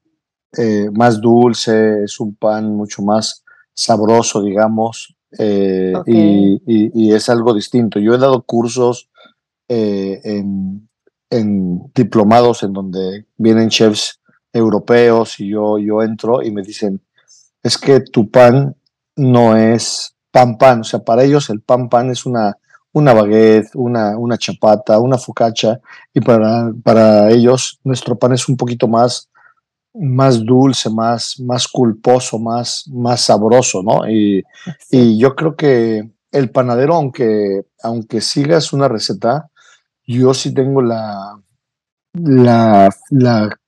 eh, 0.56 0.90
más 0.92 1.20
dulce, 1.20 2.04
es 2.04 2.20
un 2.20 2.34
pan 2.34 2.74
mucho 2.74 3.02
más 3.02 3.44
sabroso, 3.74 4.42
digamos, 4.42 5.16
eh, 5.38 5.92
y, 6.06 6.60
y, 6.66 7.12
es 7.12 7.28
algo 7.28 7.52
distinto. 7.52 7.98
Yo 7.98 8.14
he 8.14 8.18
dado 8.18 8.42
cursos 8.42 9.10
eh, 9.68 10.20
en, 10.24 10.88
en, 11.30 11.92
diplomados 11.94 12.62
en 12.62 12.72
donde 12.72 13.26
vienen 13.36 13.68
chefs 13.68 14.20
europeos 14.52 15.38
y 15.40 15.50
yo, 15.50 15.78
yo 15.78 16.02
entro 16.02 16.42
y 16.42 16.50
me 16.50 16.62
dicen, 16.62 17.02
es 17.62 17.76
que 17.76 18.00
tu 18.00 18.30
pan 18.30 18.74
no 19.16 19.56
es 19.56 20.15
pan 20.36 20.58
pan, 20.58 20.80
o 20.80 20.84
sea, 20.84 21.00
para 21.00 21.24
ellos 21.24 21.48
el 21.48 21.62
pan 21.62 21.88
pan 21.88 22.10
es 22.10 22.26
una, 22.26 22.58
una 22.92 23.14
baguette, 23.14 23.70
una, 23.74 24.18
una 24.18 24.36
chapata, 24.36 25.00
una 25.00 25.16
focaccia, 25.16 25.80
y 26.12 26.20
para, 26.20 26.74
para 26.84 27.30
ellos 27.30 27.80
nuestro 27.84 28.18
pan 28.18 28.34
es 28.34 28.46
un 28.46 28.58
poquito 28.58 28.86
más, 28.86 29.30
más 29.94 30.44
dulce, 30.44 30.90
más, 30.90 31.40
más 31.40 31.66
culposo, 31.66 32.38
más, 32.38 32.84
más 32.88 33.22
sabroso, 33.22 33.82
¿no? 33.82 34.06
Y, 34.06 34.44
y 34.90 35.16
yo 35.16 35.34
creo 35.34 35.56
que 35.56 36.10
el 36.32 36.50
panadero, 36.50 36.96
aunque, 36.96 37.62
aunque 37.82 38.20
sigas 38.20 38.74
una 38.74 38.88
receta, 38.88 39.48
yo 40.06 40.34
sí 40.34 40.52
tengo 40.52 40.82
la, 40.82 41.40
la, 42.12 42.90
la 43.08 43.58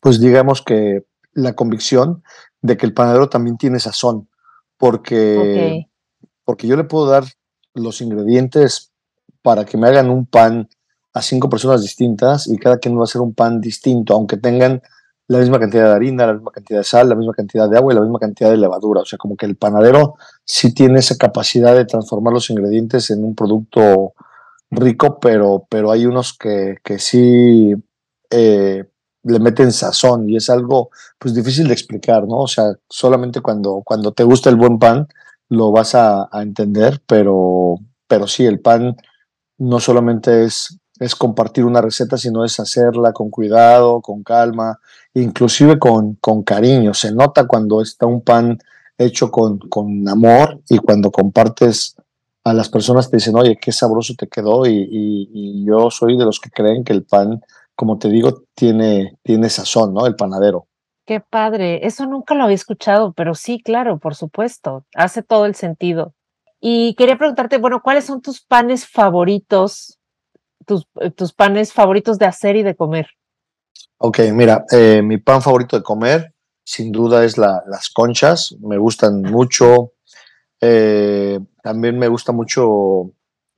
pues 0.00 0.18
digamos 0.18 0.62
que 0.62 1.04
la 1.34 1.52
convicción 1.52 2.22
de 2.62 2.78
que 2.78 2.86
el 2.86 2.94
panadero 2.94 3.28
también 3.28 3.58
tiene 3.58 3.80
sazón, 3.80 4.30
porque, 4.76 5.86
porque 6.44 6.66
yo 6.66 6.76
le 6.76 6.84
puedo 6.84 7.06
dar 7.06 7.24
los 7.74 8.00
ingredientes 8.00 8.92
para 9.42 9.64
que 9.64 9.76
me 9.76 9.88
hagan 9.88 10.10
un 10.10 10.26
pan 10.26 10.68
a 11.12 11.22
cinco 11.22 11.48
personas 11.48 11.82
distintas 11.82 12.46
y 12.46 12.56
cada 12.58 12.78
quien 12.78 12.96
va 12.96 13.02
a 13.02 13.04
hacer 13.04 13.20
un 13.20 13.34
pan 13.34 13.60
distinto, 13.60 14.14
aunque 14.14 14.36
tengan 14.36 14.82
la 15.26 15.38
misma 15.38 15.58
cantidad 15.58 15.84
de 15.84 15.94
harina, 15.94 16.26
la 16.26 16.34
misma 16.34 16.50
cantidad 16.50 16.80
de 16.80 16.84
sal, 16.84 17.08
la 17.08 17.14
misma 17.14 17.32
cantidad 17.32 17.68
de 17.68 17.78
agua 17.78 17.92
y 17.92 17.96
la 17.96 18.02
misma 18.02 18.18
cantidad 18.18 18.50
de 18.50 18.58
levadura. 18.58 19.00
O 19.00 19.04
sea, 19.04 19.16
como 19.16 19.36
que 19.36 19.46
el 19.46 19.56
panadero 19.56 20.16
sí 20.44 20.74
tiene 20.74 20.98
esa 20.98 21.16
capacidad 21.16 21.74
de 21.74 21.86
transformar 21.86 22.34
los 22.34 22.50
ingredientes 22.50 23.10
en 23.10 23.24
un 23.24 23.34
producto 23.34 24.12
rico, 24.70 25.18
pero, 25.20 25.66
pero 25.70 25.90
hay 25.90 26.04
unos 26.04 26.36
que, 26.36 26.76
que 26.82 26.98
sí 26.98 27.74
eh, 28.30 28.84
le 29.24 29.38
meten 29.40 29.72
sazón 29.72 30.28
y 30.28 30.36
es 30.36 30.50
algo 30.50 30.90
pues 31.18 31.34
difícil 31.34 31.66
de 31.66 31.74
explicar, 31.74 32.26
¿no? 32.28 32.40
O 32.40 32.48
sea, 32.48 32.74
solamente 32.88 33.40
cuando, 33.40 33.82
cuando 33.84 34.12
te 34.12 34.22
gusta 34.22 34.50
el 34.50 34.56
buen 34.56 34.78
pan 34.78 35.08
lo 35.48 35.72
vas 35.72 35.94
a, 35.94 36.28
entender, 36.34 37.02
pero, 37.06 37.76
pero 38.06 38.26
sí, 38.26 38.44
el 38.44 38.60
pan 38.60 38.96
no 39.58 39.80
solamente 39.80 40.44
es, 40.44 40.78
es 40.98 41.14
compartir 41.14 41.64
una 41.64 41.80
receta, 41.80 42.18
sino 42.18 42.44
es 42.44 42.58
hacerla 42.60 43.12
con 43.12 43.30
cuidado, 43.30 44.00
con 44.00 44.22
calma, 44.22 44.78
inclusive 45.14 45.78
con, 45.78 46.14
con 46.16 46.42
cariño. 46.42 46.92
Se 46.94 47.12
nota 47.12 47.46
cuando 47.46 47.82
está 47.82 48.06
un 48.06 48.22
pan 48.22 48.58
hecho 48.98 49.30
con, 49.30 49.58
con 49.58 50.08
amor 50.08 50.60
y 50.68 50.78
cuando 50.78 51.10
compartes 51.10 51.96
a 52.44 52.52
las 52.52 52.68
personas 52.68 53.10
te 53.10 53.16
dicen, 53.16 53.36
oye, 53.36 53.58
qué 53.60 53.72
sabroso 53.72 54.14
te 54.18 54.28
quedó 54.28 54.66
y, 54.66 54.86
y 54.90 55.64
yo 55.66 55.90
soy 55.90 56.18
de 56.18 56.24
los 56.24 56.40
que 56.40 56.50
creen 56.50 56.84
que 56.84 56.92
el 56.92 57.04
pan 57.04 57.40
como 57.76 57.98
te 57.98 58.08
digo, 58.08 58.44
tiene, 58.54 59.18
tiene 59.22 59.50
sazón, 59.50 59.94
¿no? 59.94 60.06
El 60.06 60.16
panadero. 60.16 60.66
Qué 61.06 61.20
padre, 61.20 61.86
eso 61.86 62.06
nunca 62.06 62.34
lo 62.34 62.44
había 62.44 62.54
escuchado, 62.54 63.12
pero 63.12 63.34
sí, 63.34 63.60
claro, 63.62 63.98
por 63.98 64.14
supuesto, 64.14 64.84
hace 64.94 65.22
todo 65.22 65.44
el 65.44 65.54
sentido. 65.54 66.14
Y 66.60 66.94
quería 66.94 67.18
preguntarte, 67.18 67.58
bueno, 67.58 67.82
¿cuáles 67.82 68.06
son 68.06 68.22
tus 68.22 68.40
panes 68.40 68.86
favoritos, 68.86 69.98
tus, 70.64 70.86
eh, 71.00 71.10
tus 71.10 71.34
panes 71.34 71.74
favoritos 71.74 72.18
de 72.18 72.24
hacer 72.24 72.56
y 72.56 72.62
de 72.62 72.74
comer? 72.74 73.08
Ok, 73.98 74.20
mira, 74.32 74.64
eh, 74.70 75.02
mi 75.02 75.18
pan 75.18 75.42
favorito 75.42 75.76
de 75.76 75.82
comer, 75.82 76.32
sin 76.64 76.90
duda, 76.90 77.22
es 77.24 77.36
la, 77.36 77.62
las 77.66 77.90
conchas, 77.90 78.56
me 78.60 78.78
gustan 78.78 79.20
mucho. 79.20 79.92
Eh, 80.60 81.38
también 81.62 81.98
me 81.98 82.08
gusta 82.08 82.32
mucho 82.32 83.10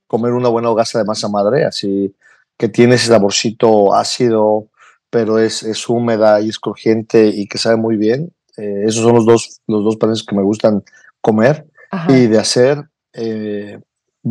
comer 0.07 0.33
una 0.33 0.49
buena 0.49 0.69
hogaza 0.69 0.99
de 0.99 1.05
masa 1.05 1.29
madre, 1.29 1.63
así 1.63 2.13
que 2.57 2.69
tiene 2.69 2.95
ese 2.95 3.07
saborcito 3.07 3.93
ácido, 3.93 4.69
pero 5.09 5.39
es, 5.39 5.63
es 5.63 5.87
húmeda 5.87 6.41
y 6.41 6.49
es 6.49 6.59
crujiente 6.59 7.27
y 7.27 7.47
que 7.47 7.57
sabe 7.57 7.77
muy 7.77 7.97
bien. 7.97 8.33
Eh, 8.57 8.83
esos 8.85 9.03
son 9.03 9.13
los 9.13 9.25
dos, 9.25 9.61
los 9.67 9.83
dos 9.83 9.97
panes 9.97 10.23
que 10.23 10.35
me 10.35 10.43
gustan 10.43 10.83
comer 11.21 11.67
y 12.09 12.27
de 12.27 12.39
hacer. 12.39 12.89
Eh, 13.13 13.79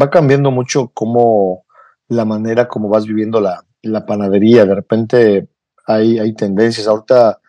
va 0.01 0.11
cambiando 0.11 0.51
mucho 0.51 0.91
como 0.93 1.65
la 2.09 2.25
manera 2.25 2.69
como 2.69 2.89
vas 2.89 3.07
viviendo 3.07 3.41
la, 3.41 3.65
la 3.83 4.05
panadería. 4.05 4.67
De 4.67 4.75
repente 4.75 5.49
hay, 5.87 6.19
hay 6.19 6.35
tendencias. 6.35 6.87
Ahorita 6.87 7.41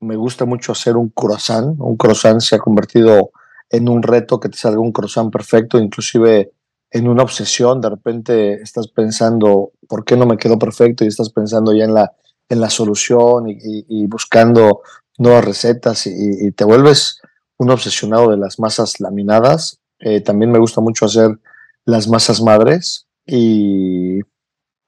me 0.00 0.16
gusta 0.16 0.44
mucho 0.44 0.72
hacer 0.72 0.96
un 0.96 1.10
croissant. 1.10 1.76
Un 1.78 1.96
croissant 1.96 2.40
se 2.40 2.56
ha 2.56 2.58
convertido 2.58 3.30
en 3.70 3.88
un 3.88 4.02
reto 4.02 4.40
que 4.40 4.48
te 4.48 4.58
salga 4.58 4.80
un 4.80 4.92
croissant 4.92 5.32
perfecto, 5.32 5.78
inclusive 5.78 6.50
en 6.90 7.08
una 7.08 7.22
obsesión, 7.22 7.80
de 7.80 7.90
repente 7.90 8.54
estás 8.54 8.88
pensando, 8.88 9.72
¿por 9.90 10.04
qué 10.04 10.16
no 10.16 10.24
me 10.24 10.38
quedó 10.38 10.58
perfecto? 10.58 11.04
Y 11.04 11.08
estás 11.08 11.30
pensando 11.30 11.74
ya 11.74 11.84
en 11.84 11.92
la, 11.92 12.12
en 12.48 12.60
la 12.60 12.70
solución 12.70 13.46
y, 13.48 14.06
buscando 14.06 14.82
nuevas 15.18 15.44
recetas 15.44 16.06
y, 16.06 16.52
te 16.52 16.64
vuelves 16.64 17.20
un 17.58 17.70
obsesionado 17.70 18.30
de 18.30 18.36
las 18.36 18.60
masas 18.60 19.00
laminadas. 19.00 19.80
Eh, 19.98 20.20
también 20.20 20.52
me 20.52 20.60
gusta 20.60 20.80
mucho 20.80 21.04
hacer 21.06 21.38
las 21.84 22.08
masas 22.08 22.40
madres 22.40 23.08
y, 23.26 24.20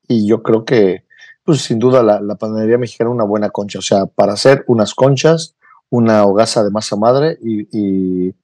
yo 0.09 0.43
creo 0.43 0.65
que, 0.65 1.05
pues 1.43 1.62
sin 1.62 1.79
duda, 1.79 2.03
la, 2.03 2.35
panadería 2.37 2.79
mexicana 2.79 3.11
es 3.11 3.15
una 3.15 3.25
buena 3.25 3.51
concha. 3.51 3.81
O 3.81 3.83
sea, 3.83 4.07
para 4.07 4.35
hacer 4.35 4.65
unas 4.69 4.95
conchas, 4.95 5.57
una 5.91 6.25
hogaza 6.25 6.62
de 6.62 6.71
masa 6.71 6.97
madre 6.97 7.38
y, 7.43 8.35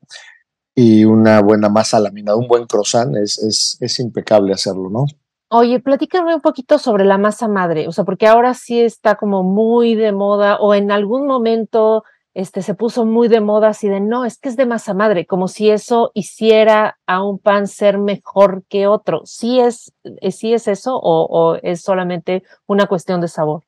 y 0.75 1.05
una 1.05 1.41
buena 1.41 1.69
masa 1.69 2.01
laminada, 2.01 2.37
un 2.37 2.49
buen 2.49 2.67
croissant, 2.67 3.17
es, 3.17 3.77
es, 3.81 3.99
impecable 3.99 4.53
hacerlo, 4.53 4.89
¿no? 4.91 5.07
Oye, 5.51 5.81
platícame 5.81 6.35
un 6.35 6.41
poquito 6.43 6.79
sobre 6.79 7.05
la 7.05 7.17
masa 7.17 7.49
madre, 7.49 7.89
o 7.89 7.93
sea, 7.93 8.05
porque 8.05 8.27
ahora 8.27 8.53
sí 8.53 8.81
está 8.81 9.15
como 9.15 9.43
muy 9.43 9.95
de 9.95 10.13
moda 10.13 10.57
o 10.57 10.75
en 10.75 10.91
algún 10.91 11.27
momento 11.27 12.05
este, 12.35 12.63
se 12.63 12.75
puso 12.75 13.05
muy 13.05 13.29
de 13.29 13.41
moda 13.41 13.69
así 13.69 13.89
de, 13.89 14.01
no, 14.01 14.25
es 14.25 14.39
que 14.39 14.49
es 14.49 14.57
de 14.57 14.67
masa 14.67 14.95
madre, 14.95 15.27
como 15.27 15.49
si 15.49 15.71
eso 15.71 16.13
hiciera 16.15 16.99
a 17.07 17.25
un 17.25 17.39
pan 17.39 17.67
ser 17.67 17.99
mejor 17.99 18.63
que 18.69 18.87
otro. 18.87 19.23
¿Sí 19.25 19.59
es, 19.59 19.93
eh, 20.05 20.31
sí 20.31 20.53
es 20.53 20.69
eso 20.69 20.97
o, 20.97 21.25
o 21.25 21.57
es 21.63 21.81
solamente 21.81 22.45
una 22.67 22.87
cuestión 22.87 23.21
de 23.21 23.29
sabor? 23.29 23.65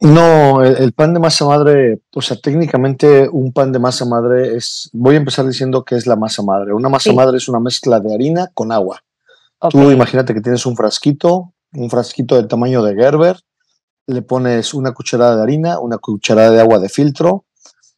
No, 0.00 0.62
el, 0.62 0.92
pan 0.92 1.14
de 1.14 1.20
masa 1.20 1.46
madre, 1.46 2.00
o 2.14 2.20
sea, 2.20 2.36
técnicamente 2.36 3.28
un 3.30 3.52
pan 3.52 3.72
de 3.72 3.78
masa 3.78 4.04
madre 4.04 4.54
es, 4.54 4.90
voy 4.92 5.14
a 5.14 5.18
empezar 5.18 5.46
diciendo 5.46 5.84
que 5.84 5.94
es 5.94 6.06
la 6.06 6.16
masa 6.16 6.42
madre. 6.42 6.74
Una 6.74 6.90
masa 6.90 7.12
madre 7.14 7.38
es 7.38 7.48
una 7.48 7.60
mezcla 7.60 7.98
de 7.98 8.12
harina 8.12 8.50
con 8.52 8.70
agua. 8.72 9.00
Tú 9.70 9.90
imagínate 9.90 10.34
que 10.34 10.40
tienes 10.40 10.66
un 10.66 10.76
frasquito, 10.76 11.54
un 11.72 11.90
frasquito 11.90 12.36
del 12.36 12.48
tamaño 12.48 12.82
de 12.82 12.94
Gerber, 12.94 13.40
le 14.06 14.22
pones 14.22 14.74
una 14.74 14.92
cucharada 14.92 15.36
de 15.36 15.42
harina, 15.42 15.78
una 15.80 15.98
cucharada 15.98 16.50
de 16.50 16.60
agua 16.60 16.78
de 16.78 16.88
filtro, 16.88 17.44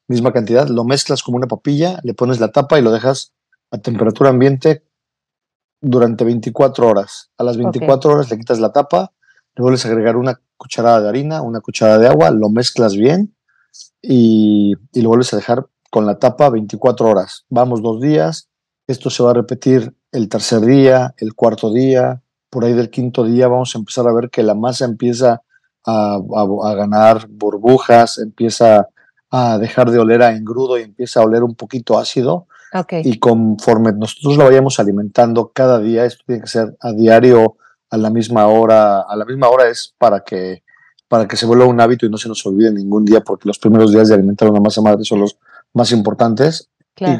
misma 0.07 0.33
cantidad, 0.33 0.69
lo 0.69 0.85
mezclas 0.85 1.23
como 1.23 1.37
una 1.37 1.47
papilla, 1.47 2.01
le 2.03 2.15
pones 2.15 2.41
la 2.41 2.51
tapa 2.51 2.79
y 2.79 2.83
lo 2.83 2.91
dejas 2.91 3.33
a 3.71 3.79
temperatura 3.79 4.31
ambiente 4.31 4.85
durante 5.81 6.25
24 6.25 6.87
horas. 6.87 7.31
A 7.37 7.45
las 7.45 7.57
24 7.57 8.11
horas 8.11 8.31
le 8.31 8.39
quitas 8.39 8.59
la 8.59 8.73
tapa, 8.73 9.13
le 9.55 9.63
vuelves 9.63 9.85
a 9.85 9.89
agregar 9.89 10.17
una 10.17 10.41
cucharada 10.57 11.01
de 11.03 11.09
harina, 11.09 11.43
una 11.43 11.61
cucharada 11.61 11.99
de 11.99 12.09
agua, 12.09 12.31
lo 12.31 12.49
mezclas 12.49 12.97
bien 12.97 13.35
y, 14.01 14.75
lo 14.95 15.09
vuelves 15.09 15.33
a 15.35 15.37
dejar 15.37 15.67
con 15.91 16.07
la 16.07 16.19
tapa 16.19 16.49
24 16.49 17.07
horas. 17.07 17.45
Vamos 17.51 17.83
dos 17.83 18.01
días, 18.01 18.49
esto 18.87 19.11
se 19.11 19.23
va 19.23 19.31
a 19.33 19.35
repetir 19.35 19.95
el 20.13 20.29
tercer 20.29 20.61
día, 20.61 21.15
el 21.19 21.35
cuarto 21.35 21.73
día, 21.73 22.23
por 22.51 22.65
ahí 22.65 22.73
del 22.73 22.91
quinto 22.91 23.25
día 23.25 23.49
vamos 23.49 23.75
a 23.75 23.79
empezar 23.79 24.07
a 24.07 24.13
ver 24.13 24.31
que 24.31 24.43
la 24.43 24.55
masa 24.55 24.85
empieza 24.85 25.43
a, 25.85 26.21
ganar 26.77 27.27
burbujas, 27.29 28.19
empieza 28.19 28.89
a 29.31 29.59
dejar 29.59 29.91
de 29.91 29.99
oler 29.99 30.23
a 30.23 30.35
engrudo 30.35 30.79
y 30.79 30.83
empieza 30.83 31.21
a 31.21 31.25
oler 31.25 31.43
un 31.43 31.55
poquito 31.55 31.99
ácido. 31.99 32.47
Y 33.03 33.19
conforme 33.19 33.93
nosotros 33.93 34.37
lo 34.37 34.45
vayamos 34.45 34.79
alimentando 34.79 35.53
cada 35.55 35.79
día, 35.79 36.05
esto 36.05 36.25
tiene 36.27 36.43
que 36.43 36.49
ser 36.49 36.77
a 36.81 36.93
diario 36.93 37.57
a 37.91 37.97
la 37.97 38.11
misma 38.11 38.47
hora, 38.47 39.01
a 39.01 39.17
la 39.17 39.25
misma 39.25 39.49
hora 39.49 39.69
es 39.69 39.95
para 39.97 40.21
que, 40.21 40.63
para 41.09 41.27
que 41.27 41.37
se 41.37 41.47
vuelva 41.47 41.65
un 41.65 41.81
hábito 41.81 42.05
y 42.05 42.11
no 42.11 42.19
se 42.19 42.29
nos 42.29 42.45
olvide 42.45 42.71
ningún 42.71 43.07
día, 43.07 43.23
porque 43.23 43.49
los 43.49 43.59
primeros 43.59 43.93
días 43.93 44.09
de 44.09 44.15
alimentar 44.15 44.51
una 44.51 44.61
masa 44.61 44.83
madre 44.83 45.05
son 45.05 45.21
los 45.21 45.39
más 45.73 45.93
importantes. 45.93 46.69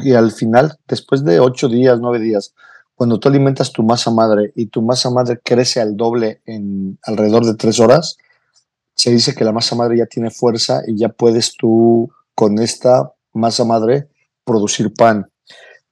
Y, 0.03 0.11
al 0.11 0.31
final, 0.31 0.77
después 0.89 1.23
de 1.23 1.39
ocho 1.39 1.69
días, 1.69 1.99
nueve 2.01 2.19
días, 2.19 2.53
cuando 2.99 3.17
tú 3.17 3.29
alimentas 3.29 3.71
tu 3.71 3.81
masa 3.81 4.11
madre 4.11 4.51
y 4.57 4.65
tu 4.65 4.81
masa 4.81 5.09
madre 5.09 5.39
crece 5.41 5.79
al 5.79 5.95
doble 5.95 6.41
en 6.45 6.99
alrededor 7.03 7.45
de 7.45 7.53
tres 7.53 7.79
horas, 7.79 8.17
se 8.93 9.09
dice 9.09 9.33
que 9.33 9.45
la 9.45 9.53
masa 9.53 9.73
madre 9.77 9.97
ya 9.97 10.05
tiene 10.05 10.29
fuerza 10.29 10.81
y 10.85 10.97
ya 10.97 11.07
puedes 11.07 11.55
tú 11.55 12.11
con 12.35 12.59
esta 12.59 13.13
masa 13.31 13.63
madre 13.63 14.09
producir 14.43 14.93
pan. 14.93 15.31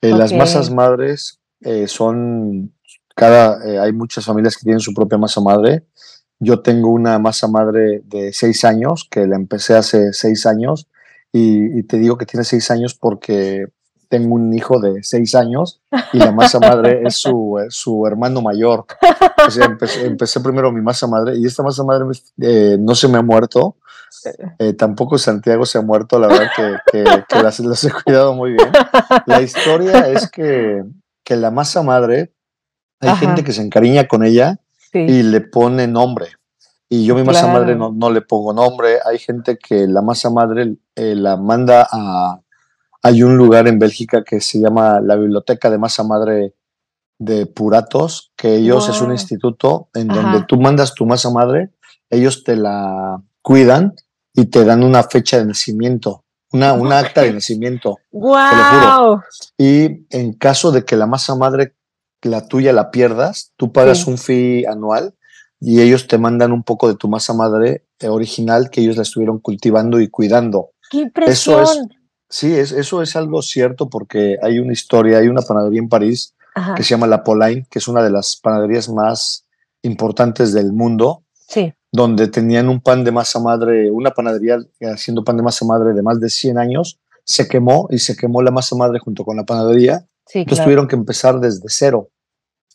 Eh, 0.02 0.10
las 0.10 0.34
masas 0.34 0.70
madres 0.70 1.39
eh, 1.62 1.88
son 1.88 2.74
cada, 3.15 3.65
eh, 3.65 3.80
hay 3.80 3.93
muchas 3.93 4.26
familias 4.26 4.58
que 4.58 4.65
tienen 4.65 4.82
su 4.82 4.93
propia 4.93 5.17
masa 5.17 5.39
madre. 5.39 5.86
Yo 6.39 6.60
tengo 6.60 6.89
una 6.89 7.20
masa 7.20 7.48
madre 7.48 8.02
de 8.04 8.34
seis 8.34 8.65
años, 8.65 9.08
que 9.10 9.26
la 9.28 9.38
empecé 9.38 9.76
hace 9.76 10.12
seis 10.12 10.46
años, 10.46 10.89
y, 11.32 11.84
te 11.84 12.00
digo 12.00 12.17
que 12.17 12.26
tiene 12.26 12.43
seis 12.43 12.70
años 12.70 12.96
porque 12.96 13.67
tengo 14.10 14.36
un 14.36 14.54
hijo 14.54 14.80
de 14.80 15.04
seis 15.04 15.36
años 15.36 15.82
y 16.13 16.17
la 16.17 16.32
masa 16.32 16.60
madre 16.60 17.02
es 17.06 17.17
su, 17.17 17.58
su 17.70 18.06
hermano 18.06 18.41
mayor. 18.41 18.86
O 19.46 19.52
sea, 19.52 19.65
empecé, 20.04 20.39
primero 20.39 20.72
mi 20.72 20.82
masa 20.82 21.08
madre 21.08 21.38
y 21.38 21.46
esta 21.46 21.63
masa 21.63 21.84
madre 21.84 22.06
eh, 22.41 22.78
no 22.80 22.96
se 22.96 23.08
me 23.08 23.17
ha 23.17 23.22
muerto. 23.22 23.76
Eh, 24.60 24.74
tampoco 24.74 25.17
Santiago 25.17 25.65
se 25.65 25.78
ha 25.78 25.82
muerto, 25.82 26.20
la 26.20 26.28
verdad 26.28 26.48
que, 26.56 27.04
que, 27.28 27.41
las, 27.41 27.60
he 27.84 27.91
cuidado 28.04 28.34
muy 28.34 28.52
bien. 28.52 28.70
La 29.26 29.41
historia 29.41 30.08
es 30.10 30.30
que, 30.30 30.84
que 31.24 31.36
la 31.36 31.52
masa 31.52 31.84
madre 31.84 32.34
hay 33.00 33.15
gente 33.17 33.43
que 33.43 33.54
se 33.54 33.62
encariña 33.62 34.08
con 34.08 34.24
ella 34.24 34.60
y 34.93 35.24
le 35.24 35.41
pone 35.41 35.88
nombre. 35.88 36.28
Y 36.89 37.06
yo 37.06 37.15
mi 37.15 37.24
masa 37.24 37.48
madre 37.48 37.76
no, 37.76 37.91
no, 37.91 38.10
le 38.10 38.22
pongo 38.22 38.54
nombre. 38.54 39.00
Hay 39.06 39.20
gente 39.20 39.58
que 39.58 39.88
la 39.88 40.02
masa 40.02 40.30
madre 40.30 40.78
eh, 40.96 41.15
la 41.15 41.36
manda 41.36 41.88
a... 41.91 42.39
Hay 43.03 43.23
un 43.23 43.38
lugar 43.38 43.67
en 43.67 43.79
Bélgica 43.79 44.23
que 44.23 44.41
se 44.41 44.60
llama 44.60 44.99
la 44.99 45.15
Biblioteca 45.15 45.69
de 45.69 45.77
Masa 45.77 46.03
Madre 46.03 46.53
de 47.19 47.45
Puratos, 47.45 48.31
que 48.36 48.55
ellos 48.55 48.89
es 48.89 49.01
un 49.01 49.12
instituto 49.12 49.89
en 49.93 50.07
donde 50.07 50.43
tú 50.47 50.60
mandas 50.60 50.93
tu 50.93 51.05
masa 51.05 51.29
madre, 51.31 51.71
ellos 52.10 52.43
te 52.43 52.55
la 52.55 53.21
cuidan 53.41 53.95
y 54.33 54.45
te 54.45 54.63
dan 54.65 54.83
una 54.83 55.03
fecha 55.03 55.38
de 55.38 55.45
nacimiento, 55.45 56.25
una, 56.51 56.73
una 56.73 56.99
acta 56.99 57.21
de 57.21 57.33
nacimiento. 57.33 57.97
¡Wow! 58.12 59.21
Y 59.57 60.05
en 60.15 60.33
caso 60.33 60.71
de 60.71 60.86
que 60.86 60.95
la 60.95 61.07
masa 61.07 61.36
madre, 61.36 61.75
la 62.21 62.47
tuya, 62.47 62.71
la 62.71 62.91
pierdas, 62.91 63.53
tú 63.57 63.71
pagas 63.71 64.05
un 64.05 64.17
fee 64.17 64.65
anual 64.65 65.15
y 65.60 65.81
ellos 65.81 66.07
te 66.07 66.19
mandan 66.19 66.51
un 66.51 66.63
poco 66.63 66.88
de 66.88 66.95
tu 66.95 67.07
masa 67.07 67.33
madre 67.33 67.88
eh, 67.99 68.10
original 68.10 68.69
que 68.69 68.81
ellos 68.81 68.95
la 68.95 69.01
estuvieron 69.01 69.39
cultivando 69.39 69.99
y 69.99 70.07
cuidando. 70.07 70.69
¡Qué 70.91 70.99
impresión! 70.99 71.62
Eso 71.62 71.62
es, 71.63 71.79
sí, 72.29 72.53
es, 72.53 72.71
eso 72.71 73.01
es 73.01 73.15
algo 73.15 73.41
cierto 73.41 73.89
porque 73.89 74.37
hay 74.41 74.59
una 74.59 74.73
historia, 74.73 75.19
hay 75.19 75.27
una 75.27 75.41
panadería 75.41 75.79
en 75.79 75.89
París 75.89 76.33
que 76.75 76.83
se 76.83 76.89
llama 76.89 77.05
La 77.05 77.23
Polaine, 77.23 77.67
que 77.69 77.77
es 77.77 77.87
una 77.87 78.03
de 78.03 78.09
las 78.09 78.35
panaderías 78.35 78.89
más 78.89 79.45
importantes 79.83 80.53
del 80.53 80.73
mundo. 80.73 81.23
Sí. 81.47 81.73
Donde 81.91 82.27
tenían 82.27 82.67
un 82.67 82.81
pan 82.81 83.03
de 83.03 83.11
masa 83.11 83.39
madre, 83.39 83.91
una 83.91 84.11
panadería 84.11 84.57
haciendo 84.81 85.23
pan 85.23 85.37
de 85.37 85.43
masa 85.43 85.65
madre 85.65 85.93
de 85.93 86.01
más 86.01 86.19
de 86.19 86.29
100 86.29 86.57
años, 86.57 86.99
se 87.23 87.47
quemó 87.47 87.87
y 87.91 87.99
se 87.99 88.15
quemó 88.15 88.41
la 88.41 88.51
masa 88.51 88.75
madre 88.75 88.99
junto 88.99 89.23
con 89.23 89.37
la 89.37 89.43
panadería. 89.43 90.05
Sí, 90.25 90.39
Entonces 90.39 90.63
tuvieron 90.63 90.87
que 90.87 90.95
empezar 90.95 91.39
desde 91.39 91.65
cero, 91.67 92.09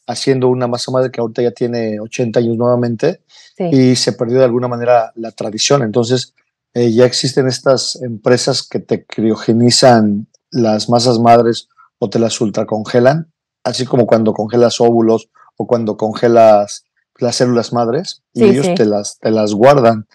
haciendo 0.06 0.48
una 0.48 0.66
masa 0.68 0.90
madre 0.90 1.10
que 1.10 1.20
ahorita 1.20 1.42
ya 1.42 1.50
tiene 1.50 2.00
80 2.00 2.38
años 2.38 2.56
nuevamente 2.56 3.20
sí. 3.56 3.64
y 3.64 3.96
se 3.96 4.12
perdió 4.12 4.38
de 4.38 4.44
alguna 4.44 4.68
manera 4.68 5.12
la 5.16 5.32
tradición. 5.32 5.82
Entonces 5.82 6.34
eh, 6.74 6.92
ya 6.92 7.04
existen 7.04 7.48
estas 7.48 7.96
empresas 8.02 8.66
que 8.66 8.78
te 8.78 9.04
criogenizan 9.04 10.28
las 10.50 10.88
masas 10.88 11.18
madres 11.18 11.68
o 11.98 12.08
te 12.10 12.18
las 12.18 12.40
ultracongelan 12.40 13.32
así 13.64 13.84
como 13.84 14.06
cuando 14.06 14.32
congelas 14.32 14.80
óvulos 14.80 15.28
o 15.56 15.66
cuando 15.66 15.96
congelas 15.96 16.84
las 17.18 17.36
células 17.36 17.72
madres 17.72 18.22
y 18.32 18.44
ellos 18.44 18.74
Te, 18.74 18.84
las, 18.84 19.18
te 19.18 19.30
las 19.30 19.54
guardan. 19.54 20.06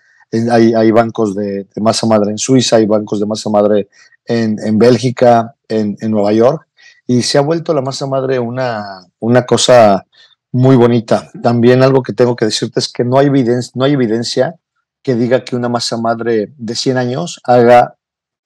Hay, 0.52 0.74
hay 0.74 0.92
bancos 0.92 1.36
de, 1.36 1.68
masa 1.78 2.06
madre 2.06 2.32
en 2.32 2.38
Suiza, 2.38 2.78
hay 2.78 2.86
bancos 2.86 3.20
de 3.20 3.26
masa 3.26 3.50
madre 3.50 3.88
en, 4.26 4.58
en 4.62 4.78
Bélgica, 4.78 5.56
en, 5.70 5.96
en, 6.02 6.12
Nueva 6.12 6.34
York, 6.34 6.68
y 7.06 7.22
se 7.22 7.38
ha 7.38 7.42
vuelto 7.42 7.74
la 7.74 7.82
masa 7.82 8.08
madre 8.08 8.38
una, 8.40 9.08
una 9.20 9.46
cosa 9.46 10.06
muy 10.52 10.76
bonita. 10.76 11.32
También 11.42 11.82
algo 11.82 12.04
que 12.04 12.12
tengo 12.12 12.36
que 12.36 12.46
decirte 12.46 12.82
es 12.82 12.92
que 12.92 13.06
no 13.06 13.18
hay, 13.18 13.28
evidencia, 13.28 13.72
no 13.76 13.86
hay 13.86 13.94
evidencia 13.94 14.56
que 15.02 15.16
diga 15.16 15.44
que 15.44 15.56
una 15.56 15.70
masa 15.70 15.98
madre 15.98 16.54
de 16.58 16.76
100 16.76 16.98
años 16.98 17.40
haga 17.44 17.96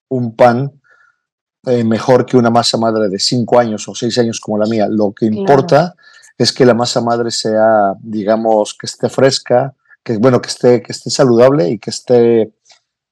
un 0.10 0.36
pan 0.36 0.72
eh, 1.66 1.84
mejor 1.84 2.26
que 2.26 2.38
una 2.38 2.50
masa 2.50 2.78
madre 2.78 3.08
de 3.10 3.20
5 3.20 3.60
años 3.60 3.88
o 3.88 3.96
6 3.96 4.18
años 4.20 4.40
como 4.40 4.58
la 4.58 4.66
mía. 4.66 4.88
Lo 4.90 5.12
que 5.14 5.26
importa 5.28 5.96
es 6.38 6.52
que 6.52 6.66
la 6.66 6.74
masa 6.74 7.02
madre 7.02 7.30
sea, 7.32 7.94
digamos, 8.02 8.76
que 8.80 8.88
esté 8.88 9.10
fresca, 9.10 9.76
que 10.04 10.18
bueno, 10.18 10.42
que 10.42 10.50
esté, 10.50 10.82
que 10.82 10.92
esté 10.92 11.10
saludable 11.12 11.70
y 11.70 11.78
que 11.78 11.92
esté 11.92 12.52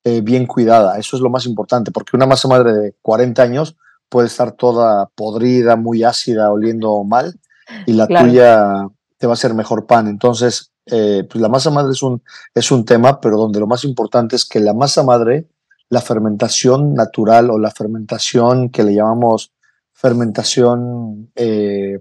eh, 0.04 0.21
bien 0.21 0.47
cuidada. 0.47 0.97
Eso 0.97 1.15
es 1.15 1.21
lo 1.21 1.30
más 1.30 1.45
importante, 1.45 1.91
porque 1.91 2.15
una 2.17 2.25
masa 2.25 2.47
madre 2.47 2.73
de 2.73 2.95
40 3.02 3.41
años 3.43 3.75
puede 4.10 4.28
estar 4.28 4.54
toda 4.54 5.08
podrida, 5.15 5.75
muy 5.75 6.04
ácida, 6.04 6.52
oliendo 6.52 7.04
mal, 7.04 7.39
y 7.86 7.93
la 7.93 8.08
Claro. 8.08 8.25
tuya 8.25 8.88
te 9.19 9.28
va 9.28 9.34
a 9.34 9.36
hacer 9.36 9.54
mejor 9.54 9.86
pan. 9.86 10.08
Entonces, 10.08 10.71
eh, 10.91 11.23
pues 11.30 11.41
la 11.41 11.49
masa 11.49 11.69
madre 11.69 11.91
es 11.91 12.02
un, 12.02 12.21
es 12.54 12.71
un 12.71 12.86
tema, 12.86 13.19
pero 13.19 13.38
donde 13.38 13.60
lo 13.60 13.67
más 13.67 13.84
importante 13.84 14.36
es 14.36 14.45
que 14.45 14.60
la 14.60 14.73
masa 14.73 15.04
madre, 15.04 15.47
la 15.89 16.02
fermentación 16.02 16.93
natural 16.93 17.49
o 17.49 17.58
la 17.58 17.71
fermentación 17.71 18.69
que 18.69 18.84
le 18.84 18.95
llamamos 18.95 19.52
fermentación 19.93 21.32
eh, 21.36 21.99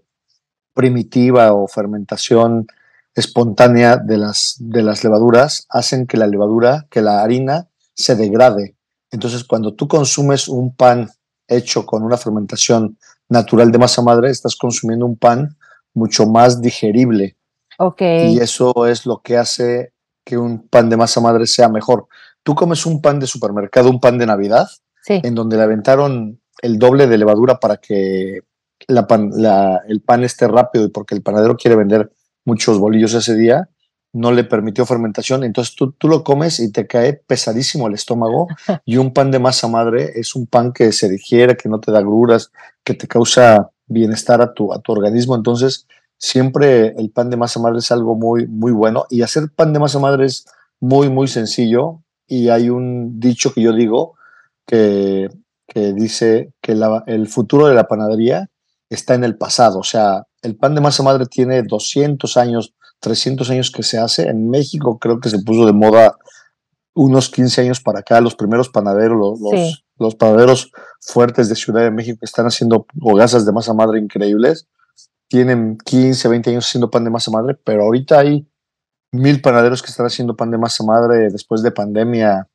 primitiva 0.72 1.52
o 1.52 1.66
fermentación 1.66 2.66
espontánea 3.14 3.96
de 3.96 4.16
las, 4.16 4.56
de 4.60 4.82
las 4.82 5.02
levaduras, 5.02 5.66
hacen 5.68 6.06
que 6.06 6.16
la 6.16 6.28
levadura, 6.28 6.86
que 6.90 7.02
la 7.02 7.22
harina 7.22 7.68
se 7.94 8.14
degrade. 8.14 8.76
Entonces, 9.10 9.42
cuando 9.42 9.74
tú 9.74 9.88
consumes 9.88 10.46
un 10.46 10.76
pan 10.76 11.10
hecho 11.48 11.84
con 11.84 12.04
una 12.04 12.16
fermentación 12.16 12.98
natural 13.28 13.72
de 13.72 13.78
masa 13.78 14.02
madre, 14.02 14.30
estás 14.30 14.54
consumiendo 14.54 15.06
un 15.06 15.16
pan 15.16 15.56
mucho 15.94 16.26
más 16.26 16.60
digerible. 16.60 17.37
Y 18.34 18.38
eso 18.40 18.86
es 18.86 19.06
lo 19.06 19.22
que 19.22 19.36
hace 19.36 19.92
que 20.24 20.36
un 20.36 20.68
pan 20.68 20.90
de 20.90 20.96
masa 20.96 21.20
madre 21.20 21.46
sea 21.46 21.68
mejor. 21.68 22.06
Tú 22.42 22.54
comes 22.54 22.84
un 22.86 23.00
pan 23.00 23.20
de 23.20 23.26
supermercado, 23.26 23.88
un 23.90 24.00
pan 24.00 24.18
de 24.18 24.26
Navidad, 24.26 24.68
Sí. 25.02 25.20
en 25.22 25.34
donde 25.34 25.56
le 25.56 25.62
aventaron 25.62 26.40
el 26.60 26.78
doble 26.78 27.06
de 27.06 27.16
levadura 27.18 27.60
para 27.60 27.76
que 27.78 28.40
la 28.88 29.06
pan- 29.06 29.30
la- 29.34 29.80
el 29.88 30.00
pan 30.02 30.24
esté 30.24 30.46
rápido 30.48 30.84
y 30.86 30.88
porque 30.90 31.14
el 31.14 31.22
panadero 31.22 31.56
quiere 31.56 31.76
vender 31.76 32.12
muchos 32.44 32.78
bolillos 32.78 33.14
ese 33.14 33.34
día, 33.36 33.68
no 34.12 34.32
le 34.32 34.44
permitió 34.44 34.84
fermentación. 34.86 35.44
Entonces 35.44 35.74
tú, 35.76 35.92
tú 35.92 36.08
lo 36.08 36.24
comes 36.24 36.60
y 36.60 36.72
te 36.72 36.86
cae 36.86 37.12
pesadísimo 37.14 37.86
el 37.88 37.94
estómago. 37.94 38.48
Y 38.84 38.96
un 38.96 39.12
pan 39.12 39.30
de 39.30 39.38
masa 39.38 39.68
madre 39.68 40.12
es 40.16 40.34
un 40.34 40.46
pan 40.46 40.72
que 40.72 40.92
se 40.92 41.08
digiere, 41.08 41.56
que 41.56 41.68
no 41.68 41.78
te 41.80 41.92
da 41.92 42.00
gruras, 42.00 42.50
que 42.84 42.94
te 42.94 43.06
causa 43.06 43.70
bienestar 43.86 44.40
a 44.42 44.52
tu, 44.52 44.72
a 44.72 44.80
tu 44.80 44.92
organismo. 44.92 45.34
Entonces, 45.36 45.86
siempre 46.18 46.88
el 46.98 47.10
pan 47.10 47.30
de 47.30 47.36
masa 47.36 47.60
madre 47.60 47.78
es 47.78 47.90
algo 47.90 48.14
muy, 48.16 48.46
muy 48.46 48.72
bueno. 48.72 49.06
Y 49.08 49.22
hacer 49.22 49.44
pan 49.54 49.72
de 49.72 49.78
masa 49.78 49.98
madre 49.98 50.26
es 50.26 50.44
muy, 50.80 51.08
muy 51.08 51.28
sencillo. 51.28 52.02
Y 52.26 52.48
hay 52.50 52.68
un 52.70 53.18
dicho 53.20 53.52
que 53.52 53.62
yo 53.62 53.72
digo 53.72 54.14
que, 54.66 55.28
que 55.66 55.92
dice 55.92 56.52
que 56.60 56.74
la- 56.74 57.04
el 57.06 57.28
futuro 57.28 57.66
de 57.68 57.74
la 57.74 57.88
panadería 57.88 58.50
está 58.90 59.14
en 59.14 59.24
el 59.24 59.36
pasado. 59.36 59.78
O 59.78 59.84
sea, 59.84 60.24
el 60.42 60.56
pan 60.56 60.74
de 60.74 60.80
masa 60.80 61.02
madre 61.02 61.26
tiene 61.26 61.62
200 61.62 62.36
años, 62.36 62.74
300 63.00 63.48
años 63.50 63.70
que 63.70 63.82
se 63.82 63.98
hace. 63.98 64.28
En 64.28 64.50
México 64.50 64.98
creo 64.98 65.20
que 65.20 65.28
se 65.30 65.38
puso 65.40 65.64
de 65.66 65.72
moda 65.72 66.16
unos 66.94 67.28
15 67.30 67.60
años 67.62 67.80
para 67.80 68.00
acá. 68.00 68.20
Los 68.20 68.34
primeros 68.34 68.68
panaderos, 68.68 69.38
los, 69.40 69.84
los 69.98 70.14
panaderos 70.16 70.70
fuertes 71.00 71.48
de 71.48 71.54
Ciudad 71.54 71.82
de 71.82 71.90
México 71.90 72.18
que 72.20 72.26
están 72.26 72.46
haciendo 72.46 72.86
hogazas 73.00 73.46
de 73.46 73.52
masa 73.52 73.72
madre 73.72 73.98
increíbles, 74.00 74.66
tienen 75.28 75.78
15, 75.78 76.28
20 76.28 76.50
años 76.50 76.66
haciendo 76.66 76.90
pan 76.90 77.04
de 77.04 77.10
masa 77.10 77.30
madre, 77.30 77.56
pero 77.62 77.84
ahorita 77.84 78.18
hay 78.20 78.46
mil 79.12 79.40
panaderos 79.40 79.82
que 79.82 79.90
están 79.90 80.06
haciendo 80.06 80.36
pan 80.36 80.50
de 80.50 80.58
masa 80.58 80.84
madre 80.84 81.30
después 81.30 81.62
de 81.62 81.70
pandemia 81.70 82.48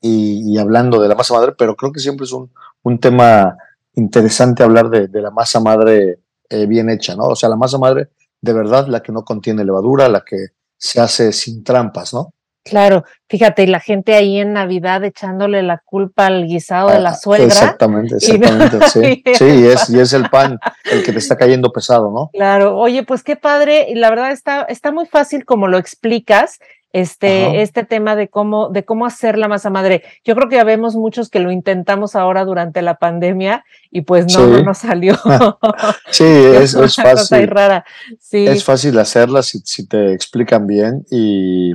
y, 0.00 0.58
hablando 0.58 1.00
de 1.00 1.08
la 1.08 1.14
masa 1.14 1.34
madre, 1.34 1.52
pero 1.56 1.76
creo 1.76 1.92
que 1.92 2.00
siempre 2.00 2.24
es 2.24 2.32
un, 2.32 2.50
un 2.82 2.98
tema 2.98 3.56
interesante 3.94 4.62
hablar 4.62 4.90
de, 4.90 5.06
de 5.06 5.22
la 5.22 5.30
masa 5.30 5.60
madre 5.60 6.18
eh, 6.48 6.66
bien 6.66 6.90
hecha, 6.90 7.14
¿no? 7.14 7.24
O 7.24 7.36
sea, 7.36 7.48
la 7.48 7.56
masa 7.56 7.78
madre 7.78 8.10
de 8.42 8.52
verdad, 8.52 8.88
la 8.88 9.02
que 9.02 9.12
no 9.12 9.24
contiene 9.24 9.64
levadura, 9.64 10.08
la 10.08 10.22
que 10.22 10.48
se 10.76 11.00
hace 11.00 11.32
sin 11.32 11.62
trampas, 11.62 12.12
¿no? 12.12 12.34
Claro, 12.64 13.04
fíjate, 13.28 13.64
y 13.64 13.66
la 13.66 13.80
gente 13.80 14.14
ahí 14.14 14.38
en 14.38 14.52
Navidad 14.52 15.02
echándole 15.04 15.62
la 15.64 15.82
culpa 15.84 16.26
al 16.26 16.46
guisado 16.46 16.90
de 16.90 17.00
la 17.00 17.10
Ah, 17.10 17.14
suegra. 17.16 17.46
Exactamente, 17.46 18.14
no- 18.14 18.16
exactamente, 18.18 18.78
sí. 18.88 19.22
Sí, 19.34 19.44
y 19.44 19.66
es, 19.66 19.90
y 19.90 19.98
es 19.98 20.12
el 20.12 20.30
pan 20.30 20.58
el 20.90 21.02
que 21.02 21.12
te 21.12 21.18
está 21.18 21.36
cayendo 21.36 21.72
pesado, 21.72 22.12
¿no? 22.12 22.30
Claro, 22.32 22.76
oye, 22.78 23.02
pues 23.02 23.22
qué 23.24 23.34
padre, 23.36 23.86
y 23.90 23.96
la 23.96 24.10
verdad 24.10 24.30
está, 24.30 24.62
está 24.62 24.92
muy 24.92 25.06
fácil 25.06 25.44
como 25.44 25.66
lo 25.66 25.76
explicas, 25.78 26.60
este, 26.94 27.46
Ajá. 27.46 27.54
este 27.56 27.84
tema 27.84 28.16
de 28.16 28.28
cómo, 28.28 28.68
de 28.68 28.84
cómo 28.84 29.06
hacer 29.06 29.38
la 29.38 29.48
masa 29.48 29.70
madre. 29.70 30.02
Yo 30.26 30.34
creo 30.34 30.50
que 30.50 30.56
ya 30.56 30.64
vemos 30.64 30.94
muchos 30.94 31.30
que 31.30 31.40
lo 31.40 31.50
intentamos 31.50 32.14
ahora 32.14 32.44
durante 32.44 32.82
la 32.82 32.96
pandemia 32.96 33.64
y 33.90 34.02
pues 34.02 34.26
no, 34.36 34.46
no 34.46 34.62
nos 34.62 34.78
salió. 34.78 35.16
Sí, 36.10 36.24
es, 36.26 36.74
es 36.74 36.98
ahí 36.98 37.04
fácil. 37.16 37.48
rara. 37.48 37.84
Sí, 38.20 38.46
Es 38.46 38.62
fácil 38.62 38.98
hacerla 38.98 39.42
si, 39.42 39.60
si 39.64 39.86
te 39.88 40.12
explican 40.12 40.66
bien 40.66 41.02
y, 41.10 41.72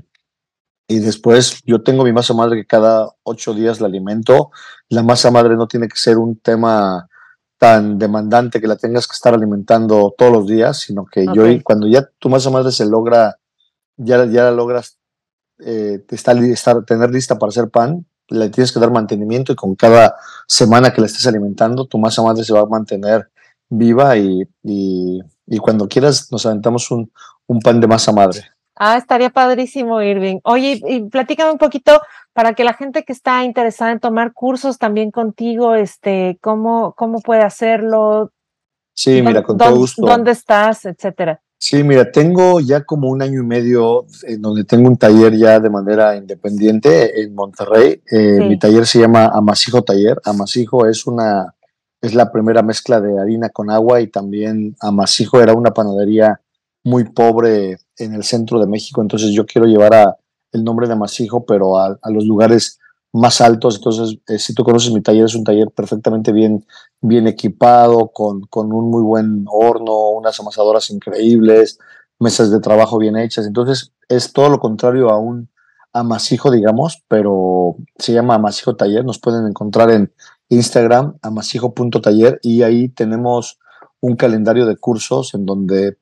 y 0.87 0.99
después 0.99 1.61
yo 1.65 1.83
tengo 1.83 2.03
mi 2.03 2.13
masa 2.13 2.33
madre 2.33 2.55
que 2.57 2.65
cada 2.65 3.09
ocho 3.23 3.53
días 3.53 3.81
la 3.81 3.87
alimento. 3.87 4.51
La 4.89 5.03
masa 5.03 5.31
madre 5.31 5.55
no 5.55 5.67
tiene 5.67 5.87
que 5.87 5.97
ser 5.97 6.17
un 6.17 6.37
tema 6.37 7.09
tan 7.57 7.97
demandante 7.97 8.61
que 8.61 8.67
la 8.67 8.77
tengas 8.77 9.07
que 9.07 9.13
estar 9.13 9.33
alimentando 9.33 10.13
todos 10.17 10.31
los 10.31 10.47
días, 10.47 10.79
sino 10.79 11.05
que 11.05 11.25
yo 11.33 11.43
cuando 11.63 11.87
ya 11.87 12.07
tu 12.19 12.29
masa 12.29 12.49
madre 12.51 12.71
se 12.71 12.85
logra, 12.85 13.37
ya, 13.97 14.25
ya 14.25 14.43
la 14.43 14.51
logras 14.51 14.97
eh, 15.59 16.05
está, 16.09 16.33
estar, 16.33 16.85
tener 16.85 17.09
lista 17.09 17.37
para 17.37 17.49
hacer 17.49 17.69
pan, 17.69 18.05
le 18.29 18.49
tienes 18.49 18.71
que 18.71 18.79
dar 18.79 18.91
mantenimiento 18.91 19.51
y 19.51 19.55
con 19.55 19.75
cada 19.75 20.15
semana 20.47 20.93
que 20.93 21.01
la 21.01 21.07
estés 21.07 21.25
alimentando, 21.27 21.85
tu 21.85 21.97
masa 21.97 22.21
madre 22.21 22.43
se 22.43 22.53
va 22.53 22.61
a 22.61 22.65
mantener 22.65 23.29
viva 23.69 24.15
y, 24.17 24.43
y, 24.63 25.19
y 25.47 25.57
cuando 25.57 25.87
quieras 25.87 26.31
nos 26.31 26.45
aventamos 26.45 26.91
un, 26.91 27.11
un 27.47 27.59
pan 27.59 27.81
de 27.81 27.87
masa 27.87 28.13
madre. 28.13 28.56
Ah, 28.79 28.97
estaría 28.97 29.29
padrísimo, 29.29 30.01
Irving. 30.01 30.39
Oye, 30.43 30.81
y 30.87 31.01
platícame 31.09 31.51
un 31.51 31.57
poquito 31.57 31.99
para 32.33 32.53
que 32.53 32.63
la 32.63 32.73
gente 32.73 33.03
que 33.03 33.13
está 33.13 33.43
interesada 33.43 33.91
en 33.91 33.99
tomar 33.99 34.33
cursos 34.33 34.77
también 34.77 35.11
contigo, 35.11 35.73
este, 35.75 36.37
cómo, 36.41 36.93
cómo 36.95 37.19
puede 37.21 37.41
hacerlo, 37.41 38.31
Sí, 38.93 39.21
mira, 39.21 39.43
con 39.43 39.57
todo 39.57 39.75
gusto. 39.75 40.05
dónde 40.05 40.31
estás, 40.31 40.85
etcétera. 40.85 41.39
Sí, 41.59 41.83
mira, 41.83 42.11
tengo 42.11 42.59
ya 42.59 42.83
como 42.83 43.09
un 43.09 43.21
año 43.23 43.41
y 43.41 43.45
medio 43.45 44.05
en 44.23 44.41
donde 44.41 44.63
tengo 44.63 44.87
un 44.89 44.97
taller 44.97 45.35
ya 45.35 45.59
de 45.59 45.69
manera 45.71 46.15
independiente 46.15 47.19
en 47.21 47.33
Monterrey. 47.33 48.01
Eh, 48.11 48.37
Sí. 48.39 48.43
Mi 48.45 48.59
taller 48.59 48.85
se 48.85 48.99
llama 48.99 49.25
Amasijo 49.33 49.81
Taller. 49.83 50.19
Amasijo 50.23 50.85
es 50.87 51.07
una, 51.07 51.55
es 52.01 52.13
la 52.13 52.31
primera 52.31 52.61
mezcla 52.61 53.01
de 53.01 53.19
harina 53.19 53.49
con 53.49 53.71
agua 53.71 54.01
y 54.01 54.07
también 54.07 54.75
Amasijo 54.79 55.41
era 55.41 55.53
una 55.53 55.71
panadería 55.71 56.39
muy 56.87 57.03
pobre 57.03 57.79
en 57.97 58.13
el 58.13 58.23
centro 58.23 58.61
de 58.61 58.65
México. 58.65 59.01
Entonces 59.01 59.31
yo 59.31 59.45
quiero 59.45 59.67
llevar 59.67 59.93
a, 59.93 60.17
el 60.53 60.63
nombre 60.63 60.87
de 60.87 60.93
Amasijo, 60.93 61.45
pero 61.45 61.77
a, 61.77 61.99
los 62.05 62.25
lugares 62.25 62.79
más 63.11 63.41
altos. 63.41 63.75
Entonces, 63.75 64.19
eh, 64.29 64.39
si 64.39 64.53
tú 64.53 64.63
conoces 64.63 64.93
mi 64.93 65.01
taller, 65.01 65.25
es 65.25 65.35
un 65.35 65.43
taller 65.43 65.69
perfectamente 65.71 66.31
bien, 66.31 66.65
bien 67.01 67.27
equipado, 67.27 68.09
con, 68.13 68.41
con 68.43 68.71
un 68.71 68.89
muy 68.89 69.03
buen 69.03 69.43
horno, 69.49 70.11
unas 70.11 70.39
amasadoras 70.39 70.89
increíbles, 70.89 71.77
mesas 72.19 72.51
de 72.51 72.61
trabajo 72.61 72.97
bien 72.97 73.17
hechas. 73.17 73.45
Entonces, 73.45 73.91
es 74.07 74.31
todo 74.31 74.47
lo 74.47 74.59
contrario 74.59 75.09
a 75.09 75.19
un 75.19 75.49
amasijo, 75.91 76.51
digamos, 76.51 77.03
pero 77.09 77.75
se 77.97 78.13
llama 78.13 78.35
Amasijo 78.35 78.77
Taller. 78.77 79.03
Nos 79.03 79.19
pueden 79.19 79.45
encontrar 79.45 79.91
en 79.91 80.13
Instagram, 80.47 81.17
amasijo.taller, 81.21 82.39
y 82.43 82.63
ahí 82.63 82.87
tenemos 82.87 83.59
un 83.99 84.15
calendario 84.15 84.65
de 84.65 84.77
cursos 84.77 85.33
en 85.33 85.45
donde 85.45 85.97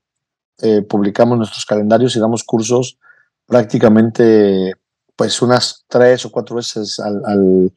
eh, 0.61 0.81
publicamos 0.81 1.37
nuestros 1.37 1.65
calendarios 1.65 2.15
y 2.15 2.19
damos 2.19 2.43
cursos 2.43 2.97
prácticamente 3.45 4.73
pues 5.15 5.41
unas 5.41 5.85
tres 5.87 6.25
o 6.25 6.31
cuatro 6.31 6.57
veces 6.57 6.99
al, 6.99 7.71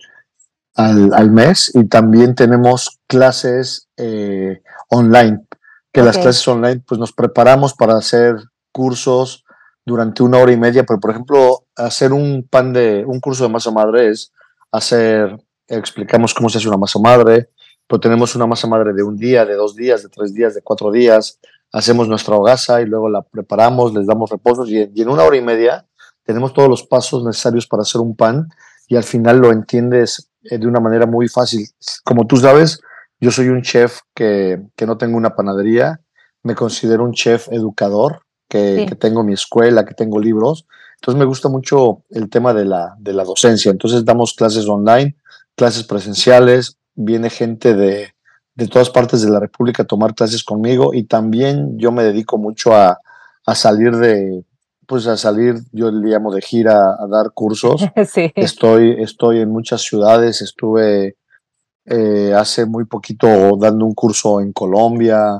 al, 0.74 1.30
mes. 1.30 1.70
Y 1.74 1.84
también 1.86 2.34
tenemos 2.34 2.98
clases 3.06 3.88
eh, 3.96 4.62
online, 4.88 5.46
que 5.92 6.02
las 6.02 6.18
clases 6.18 6.46
online 6.48 6.82
pues 6.86 6.98
nos 6.98 7.12
preparamos 7.12 7.74
para 7.74 7.96
hacer 7.96 8.36
cursos 8.72 9.44
durante 9.84 10.22
una 10.22 10.38
hora 10.38 10.52
y 10.52 10.56
media, 10.56 10.84
pero 10.84 11.00
por 11.00 11.10
ejemplo 11.10 11.64
hacer 11.76 12.12
un 12.12 12.46
pan 12.48 12.72
de, 12.72 13.04
un 13.06 13.20
curso 13.20 13.44
de 13.44 13.50
masa 13.50 13.70
madre 13.70 14.10
es 14.10 14.32
hacer, 14.70 15.36
explicamos 15.66 16.34
cómo 16.34 16.48
se 16.48 16.58
hace 16.58 16.68
una 16.68 16.76
masa 16.76 16.98
madre, 16.98 17.50
pero 17.86 18.00
tenemos 18.00 18.36
una 18.36 18.46
masa 18.46 18.66
madre 18.66 18.92
de 18.92 19.02
un 19.02 19.16
día, 19.16 19.46
de 19.46 19.54
dos 19.54 19.74
días, 19.74 20.02
de 20.02 20.10
tres 20.10 20.34
días, 20.34 20.54
de 20.54 20.62
cuatro 20.62 20.92
días, 20.92 21.40
hacemos 21.72 22.08
nuestra 22.08 22.36
hogaza 22.36 22.80
y 22.80 22.86
luego 22.86 23.08
la 23.08 23.22
preparamos, 23.22 23.94
les 23.94 24.06
damos 24.06 24.30
reposos 24.30 24.68
y, 24.70 24.78
en 24.80 25.08
una 25.08 25.24
hora 25.24 25.36
y 25.36 25.42
media 25.42 25.86
tenemos 26.24 26.52
todos 26.52 26.68
los 26.68 26.82
pasos 26.82 27.24
necesarios 27.24 27.66
para 27.66 27.82
hacer 27.82 28.00
un 28.00 28.14
pan 28.14 28.48
y 28.86 28.96
al 28.96 29.04
final 29.04 29.38
lo 29.38 29.50
entiendes 29.52 30.30
eh, 30.42 30.58
de 30.58 30.66
una 30.66 30.80
manera 30.80 31.06
muy 31.06 31.28
fácil. 31.28 31.66
Como 32.04 32.26
tú 32.26 32.36
sabes, 32.36 32.80
yo 33.20 33.30
soy 33.30 33.48
un 33.48 33.62
chef 33.62 34.00
que, 34.14 34.60
que 34.76 34.86
no 34.86 34.98
tengo 34.98 35.16
una 35.16 35.34
panadería, 35.34 36.00
me 36.42 36.54
considero 36.54 37.04
un 37.04 37.12
chef 37.12 37.48
educador, 37.50 38.22
que, 38.48 38.86
que, 38.88 38.94
tengo 38.94 39.22
mi 39.22 39.34
escuela, 39.34 39.84
que 39.84 39.94
tengo 39.94 40.18
libros. 40.18 40.66
Entonces 40.96 41.18
me 41.18 41.26
gusta 41.26 41.48
mucho 41.48 42.04
el 42.10 42.30
tema 42.30 42.54
de 42.54 42.64
la, 42.64 42.94
de 42.98 43.12
la 43.12 43.24
docencia. 43.24 43.70
Entonces 43.70 44.04
damos 44.04 44.32
clases 44.32 44.66
online, 44.66 45.16
clases 45.54 45.84
presenciales, 45.84 46.78
viene 46.94 47.28
gente 47.28 47.74
de, 47.74 48.14
de 48.58 48.66
todas 48.66 48.90
partes 48.90 49.22
de 49.22 49.30
la 49.30 49.38
República 49.38 49.84
a 49.84 49.86
tomar 49.86 50.16
clases 50.16 50.42
conmigo 50.42 50.92
y 50.92 51.04
también 51.04 51.78
yo 51.78 51.92
me 51.92 52.02
dedico 52.02 52.38
mucho 52.38 52.74
a, 52.74 53.00
salir 53.54 53.96
de, 53.96 54.42
pues 54.84 55.06
a 55.06 55.16
salir, 55.16 55.54
yo 55.70 55.92
le 55.92 56.08
llamo 56.08 56.34
de 56.34 56.42
gira 56.42 56.96
a 56.98 57.06
dar 57.08 57.30
cursos. 57.32 57.86
Estoy, 58.34 58.96
estoy 58.98 59.38
en 59.38 59.50
muchas 59.50 59.82
ciudades, 59.82 60.42
estuve 60.42 61.16
eh, 61.86 62.34
hace 62.36 62.66
muy 62.66 62.84
poquito 62.84 63.56
dando 63.56 63.86
un 63.86 63.94
curso 63.94 64.40
en 64.40 64.52
Colombia, 64.52 65.38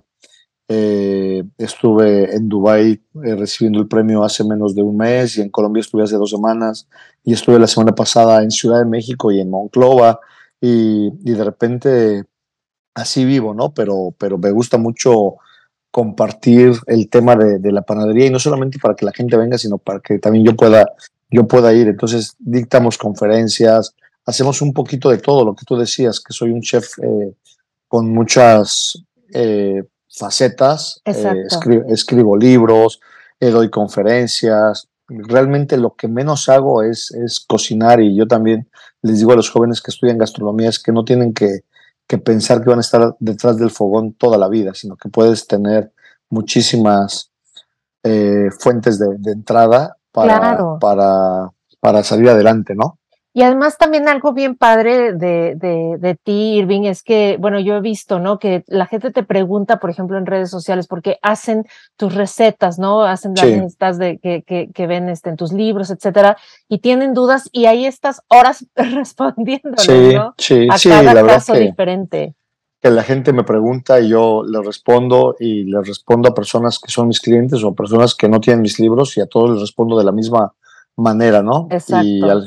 eh, 0.69 1.43
estuve 1.59 2.37
en 2.37 2.49
Dubái 2.49 3.03
eh, 3.25 3.35
recibiendo 3.35 3.81
el 3.81 3.89
premio 3.89 4.23
hace 4.23 4.45
menos 4.45 4.77
de 4.77 4.83
un 4.83 4.97
mes 4.97 5.39
y 5.39 5.41
en 5.41 5.51
Colombia 5.51 5.81
estuve 5.81 6.05
hace 6.05 6.17
dos 6.17 6.31
semanas 6.31 6.87
y 7.25 7.33
estuve 7.33 7.59
la 7.59 7.67
semana 7.67 7.97
pasada 7.97 8.45
en 8.45 8.53
Ciudad 8.53 8.79
de 8.79 8.85
México 8.85 9.33
y 9.33 9.41
en 9.41 9.51
Monclova 9.51 10.21
y, 10.61 11.11
y 11.25 11.33
de 11.33 11.45
repente 11.45 12.25
así 12.99 13.25
vivo, 13.25 13.55
¿no? 13.55 13.73
Pero, 13.73 14.15
pero 14.19 14.39
me 14.39 14.51
gusta 14.51 14.79
mucho 14.79 15.37
compartir 15.91 16.73
el 16.87 17.09
tema 17.09 17.37
de, 17.37 17.73
la 17.73 17.83
panadería 17.83 18.27
y 18.27 18.31
no 18.31 18.39
solamente 18.39 18.79
para 18.79 18.95
que 18.95 19.07
la 19.07 19.13
gente 19.13 19.37
venga, 19.37 19.57
sino 19.59 19.79
para 19.79 20.01
que 20.01 20.19
también 20.19 20.45
yo 20.45 20.55
pueda, 20.55 20.87
yo 21.31 21.47
pueda 21.47 21.73
ir. 21.73 21.89
Entonces, 21.89 22.35
dictamos 22.39 22.99
conferencias, 22.99 23.95
hacemos 24.27 24.61
un 24.61 24.73
poquito 24.73 25.09
de 25.09 25.19
todo, 25.19 25.45
lo 25.45 25.55
que 25.55 25.65
tú 25.65 25.77
decías, 25.77 26.21
que 26.21 26.33
soy 26.33 26.51
un 26.51 26.61
chef 26.61 26.99
eh, 27.03 27.33
con 27.87 28.13
muchas 28.13 29.03
eh, 29.33 29.83
facetas, 30.09 31.01
eh, 31.05 31.47
escribo, 31.89 32.37
libros, 32.37 33.01
doy 33.41 33.71
conferencias. 33.71 34.89
Realmente 35.09 35.79
lo 35.79 35.95
que 35.95 36.07
menos 36.07 36.51
hago 36.51 36.83
es, 36.83 37.11
es 37.13 37.41
cocinar 37.41 38.01
y 38.01 38.15
yo 38.15 38.29
también 38.29 38.69
les 39.01 39.19
digo 39.19 39.33
a 39.33 39.37
los 39.37 39.49
jóvenes 39.49 39.81
que 39.81 39.91
estudian 39.91 40.19
gastronomía 40.19 40.69
es 40.69 40.79
que 40.79 40.93
no 40.93 41.05
tienen 41.05 41.33
que 41.33 41.61
que 42.09 42.19
pensar 42.19 42.63
que 42.63 42.71
van 42.71 42.79
a 42.79 42.81
estar 42.81 43.15
detrás 43.21 43.59
del 43.59 43.71
fogón 43.71 44.15
toda 44.15 44.39
la 44.39 44.49
vida, 44.49 44.73
sino 44.75 44.97
que 44.97 45.11
puedes 45.11 45.47
tener 45.47 45.93
muchísimas 46.31 47.31
eh, 48.03 48.49
fuentes 48.59 48.99
de, 48.99 49.31
entrada 49.31 49.97
para, 50.11 50.79
para, 50.81 51.51
para 51.81 52.03
salir 52.03 52.31
adelante, 52.31 52.75
¿no? 52.75 52.98
Y 53.39 53.43
además 53.43 53.79
también 53.79 54.09
algo 54.09 54.33
bien 54.33 54.57
padre 54.57 55.13
de, 55.13 55.55
de, 55.55 56.15
ti, 56.17 56.57
Irving, 56.57 56.87
es 56.87 57.05
que, 57.05 57.37
bueno, 57.39 57.61
yo 57.61 57.77
he 57.77 57.81
visto, 57.81 58.19
¿no? 58.19 58.41
Que 58.41 58.65
la 58.67 58.87
gente 58.87 59.13
te 59.13 59.23
pregunta, 59.23 59.79
por 59.79 59.91
ejemplo, 59.91 60.19
en 60.19 60.27
redes 60.27 60.51
sociales, 60.51 60.89
porque 60.89 61.21
hacen 61.23 61.65
tus 61.97 62.17
recetas, 62.17 62.81
¿no? 62.81 63.05
Hacen 63.05 63.35
las 63.37 63.47
listas 63.47 63.97
de, 63.97 64.19
que, 64.19 64.43
que, 64.43 64.71
que, 64.75 64.87
ven 64.89 65.09
este, 65.09 65.31
en 65.31 65.37
tus 65.37 65.53
libros, 65.53 65.93
etcétera, 65.93 66.37
y 66.69 66.81
tienen 66.81 67.15
dudas 67.15 67.49
y 67.53 67.67
ahí 67.67 67.87
estás 67.87 68.23
horas 68.27 68.67
respondiendo, 68.75 69.71
¿no? 69.71 70.35
Sí, 70.37 70.67
a 70.69 70.77
sí, 70.77 70.89
cada 70.89 71.15
la 71.15 71.25
caso 71.25 71.55
diferente. 71.55 72.35
Que 72.83 72.91
la 72.91 73.05
gente 73.05 73.33
me 73.33 73.45
pregunta 73.45 74.01
y 74.01 74.09
yo 74.09 74.43
le 74.43 74.61
respondo 74.63 75.37
y 75.39 75.63
le 75.63 75.81
respondo 75.83 76.29
a 76.29 76.35
personas 76.35 76.81
que 76.81 76.91
son 76.91 77.07
mis 77.07 77.21
clientes 77.21 77.63
o 77.63 77.73
personas 77.73 78.17
que 78.17 78.29
no 78.29 78.41
tienen 78.41 78.63
mis 78.63 78.81
libros 78.81 79.17
y 79.17 79.21
a 79.21 79.27
todos 79.27 79.53
les 79.53 79.61
respondo 79.61 79.97
de 79.97 80.05
la 80.05 80.11
misma 80.11 80.55
manera, 80.99 81.43
¿no? 81.43 81.69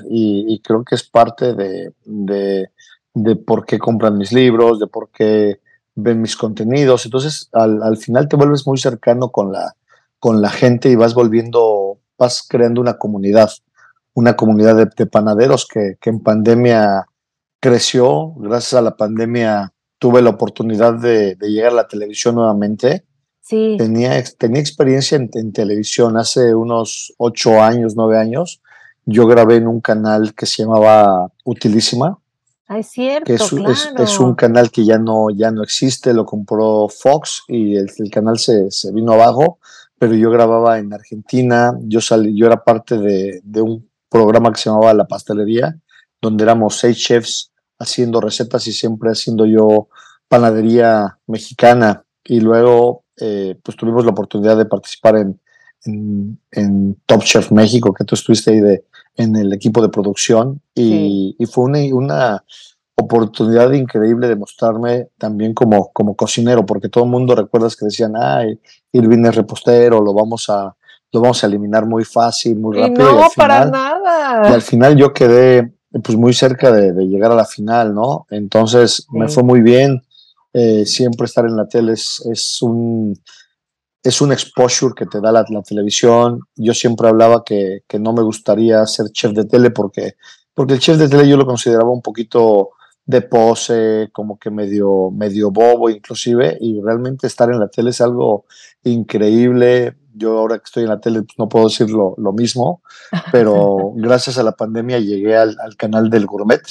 Y, 0.10 0.54
y, 0.54 0.60
creo 0.60 0.84
que 0.84 0.96
es 0.96 1.04
parte 1.04 1.54
de, 1.54 1.94
de, 2.04 2.70
de, 3.14 3.36
por 3.38 3.66
qué 3.66 3.80
compran 3.80 4.18
mis 4.18 4.34
libros, 4.34 4.80
de 4.80 4.88
por 4.88 5.10
qué 5.10 5.62
ven 5.96 6.22
mis 6.22 6.36
contenidos. 6.36 7.06
Entonces, 7.06 7.50
al, 7.54 7.82
al, 7.82 7.98
final 7.98 8.28
te 8.28 8.36
vuelves 8.36 8.68
muy 8.68 8.78
cercano 8.78 9.30
con 9.30 9.54
la, 9.54 9.76
con 10.20 10.42
la 10.42 10.50
gente 10.50 10.90
y 10.90 10.96
vas 10.96 11.14
volviendo, 11.14 12.00
vas 12.18 12.46
creando 12.48 12.82
una 12.82 12.98
comunidad, 12.98 13.50
una 14.14 14.36
comunidad 14.36 14.76
de, 14.76 15.06
panaderos 15.06 15.66
que, 15.66 15.98
que 16.02 16.10
en 16.10 16.20
pandemia 16.20 17.08
creció. 17.62 18.34
Gracias 18.36 18.74
a 18.74 18.82
la 18.82 18.98
pandemia 18.98 19.72
tuve 19.98 20.22
la 20.22 20.32
oportunidad 20.32 20.96
de, 20.96 21.36
de 21.36 21.52
llegar 21.52 21.72
a 21.72 21.76
la 21.76 21.88
televisión 21.88 22.36
nuevamente 22.36 23.06
Tenía, 23.48 24.24
tenía 24.38 24.62
experiencia 24.62 25.18
en, 25.18 25.52
televisión 25.52 26.16
hace 26.18 26.56
unos 26.56 27.14
ocho 27.18 27.62
años, 27.62 27.94
nueve 27.96 28.18
años. 28.18 28.62
Yo 29.06 29.28
grabé 29.28 29.58
en 29.58 29.68
un 29.68 29.82
canal 29.82 30.34
que 30.34 30.46
se 30.46 30.64
llamaba 30.64 31.32
Utilísima. 31.44 32.18
Ah, 32.68 32.80
es 32.80 32.88
cierto, 32.88 33.26
que 33.26 33.34
es, 33.34 33.92
es, 33.98 34.20
un 34.20 34.36
canal 34.36 34.72
que 34.72 34.86
ya 34.86 34.98
no, 34.98 35.30
ya 35.30 35.52
no 35.52 35.62
existe, 35.62 36.14
lo 36.14 36.26
compró 36.26 36.88
Fox 36.88 37.44
y 37.50 37.76
el, 37.76 37.92
el 37.98 38.10
canal 38.10 38.40
se, 38.40 38.72
se, 38.72 38.94
vino 38.94 39.12
abajo, 39.12 39.60
pero 40.00 40.14
yo 40.16 40.32
grababa 40.32 40.80
en 40.80 40.94
Argentina, 40.94 41.78
yo, 41.82 42.00
salí, 42.00 42.34
yo 42.34 42.46
era 42.46 42.64
parte 42.64 42.98
de, 42.98 43.42
de 43.44 43.62
un 43.62 43.90
programa 44.08 44.54
que 44.54 44.62
se 44.62 44.70
llamaba 44.70 44.94
La 44.94 45.06
Pastelería, 45.06 45.78
donde 46.22 46.46
éramos 46.46 46.78
seis 46.78 46.98
chefs 46.98 47.52
haciendo 47.78 48.22
recetas 48.22 48.66
y 48.68 48.72
siempre 48.72 49.10
haciendo 49.10 49.46
yo 49.46 49.90
panadería 50.30 51.18
mexicana. 51.28 52.06
Y 52.24 52.40
luego 52.40 53.01
eh, 53.20 53.56
pues 53.64 53.78
tuvimos 53.78 54.06
la 54.06 54.12
oportunidad 54.12 54.58
de 54.58 54.66
participar 54.66 55.18
en, 55.18 55.40
en, 56.52 56.98
Top 57.06 57.24
Chef 57.24 57.52
México, 57.52 57.94
que 57.94 58.06
tú 58.06 58.16
estuviste 58.16 58.52
ahí 58.52 58.60
de, 58.60 58.86
en 59.16 59.36
el 59.36 59.52
equipo 59.54 59.82
de 59.82 59.90
producción 59.90 60.62
y, 60.76 61.36
fue 61.52 61.66
una, 61.66 61.80
una, 61.94 62.44
oportunidad 62.96 63.72
increíble 63.72 64.28
de 64.28 64.36
mostrarme 64.36 65.08
también 65.18 65.56
como, 65.56 65.92
como 65.92 66.16
cocinero, 66.16 66.66
porque 66.66 66.88
todo 66.88 67.06
el 67.06 67.10
mundo 67.10 67.36
recuerdas 67.36 67.76
que 67.76 67.86
decían, 67.86 68.14
ay, 68.16 68.60
Irving 68.92 69.26
es 69.26 69.36
repostero, 69.36 70.02
lo 70.02 70.14
vamos 70.14 70.50
a, 70.50 70.76
lo 71.12 71.22
vamos 71.22 71.44
a 71.44 71.48
eliminar 71.48 71.86
muy 71.86 72.06
fácil, 72.06 72.58
muy 72.58 72.78
rápido. 72.78 73.12
no, 73.12 73.28
para 73.36 73.66
nada. 73.66 74.50
Y 74.50 74.54
al 74.54 74.62
final 74.62 74.96
yo 74.96 75.14
quedé 75.14 75.74
pues 76.04 76.18
muy 76.18 76.34
cerca 76.34 76.72
de, 76.72 76.94
llegar 77.08 77.32
a 77.32 77.36
la 77.36 77.46
final, 77.46 77.94
¿no? 77.94 78.26
Entonces 78.30 79.06
me 79.12 79.28
fue 79.28 79.44
muy 79.44 79.62
bien. 79.62 80.02
Eh, 80.54 80.86
siempre 80.86 81.26
estar 81.26 81.46
en 81.46 81.56
la 81.56 81.68
tele 81.68 81.94
es, 81.94 82.22
es, 82.30 82.62
un, 82.62 83.18
es 84.04 84.22
un 84.22 84.32
exposure 84.32 84.94
que 84.96 85.06
te 85.06 85.22
da 85.22 85.32
la, 85.32 85.46
televisión. 85.64 86.42
Yo 86.56 86.74
siempre 86.74 87.08
hablaba 87.08 87.44
que, 87.44 87.84
que, 87.88 88.00
no 88.00 88.14
me 88.14 88.22
gustaría 88.22 88.86
ser 88.86 89.12
chef 89.12 89.32
de 89.32 89.46
tele 89.46 89.72
porque, 89.72 90.16
porque 90.54 90.74
el 90.74 90.80
chef 90.80 90.98
de 90.98 91.08
tele 91.08 91.28
yo 91.28 91.38
lo 91.38 91.46
consideraba 91.46 91.90
un 91.90 92.02
poquito 92.02 92.72
de 93.06 93.22
pose, 93.22 94.10
como 94.12 94.38
que 94.38 94.50
medio, 94.50 95.12
medio 95.12 95.52
bobo 95.52 95.90
inclusive, 95.90 96.58
y 96.60 96.82
realmente 96.82 97.28
estar 97.28 97.50
en 97.50 97.60
la 97.60 97.68
tele 97.68 97.90
es 97.92 98.02
algo 98.02 98.46
increíble. 98.84 99.98
Yo 100.14 100.40
ahora 100.40 100.58
que 100.58 100.66
estoy 100.66 100.84
en 100.84 100.90
la 100.90 101.00
tele 101.00 101.22
pues, 101.24 101.38
no 101.38 101.48
puedo 101.48 101.68
decir 101.68 101.90
lo, 101.90 102.16
lo 102.18 102.34
mismo, 102.34 102.82
pero 103.32 103.94
gracias 103.96 104.38
a 104.38 104.44
la 104.44 104.54
pandemia 104.54 105.00
llegué 105.00 105.36
al, 105.36 105.58
al 105.60 105.76
canal 105.78 106.10
del 106.10 106.26
gourmet, 106.26 106.62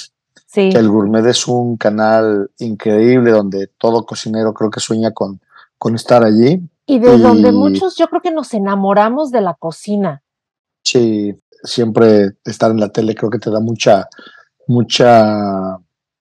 el 0.55 0.89
Gourmet 0.89 1.25
es 1.25 1.47
un 1.47 1.77
canal 1.77 2.51
increíble 2.59 3.31
donde 3.31 3.67
todo 3.77 4.05
cocinero 4.05 4.53
creo 4.53 4.69
que 4.69 4.79
sueña 4.79 5.11
con, 5.11 5.39
con 5.77 5.95
estar 5.95 6.23
allí. 6.23 6.61
Y 6.85 6.99
de 6.99 7.17
donde 7.17 7.51
muchos 7.51 7.95
yo 7.95 8.07
creo 8.07 8.21
que 8.21 8.31
nos 8.31 8.53
enamoramos 8.53 9.31
de 9.31 9.41
la 9.41 9.53
cocina. 9.53 10.21
Sí, 10.83 11.33
siempre 11.63 12.31
estar 12.43 12.71
en 12.71 12.79
la 12.79 12.89
tele 12.89 13.15
creo 13.15 13.29
que 13.29 13.39
te 13.39 13.49
da 13.49 13.59
mucha, 13.59 14.07
mucha, 14.67 15.77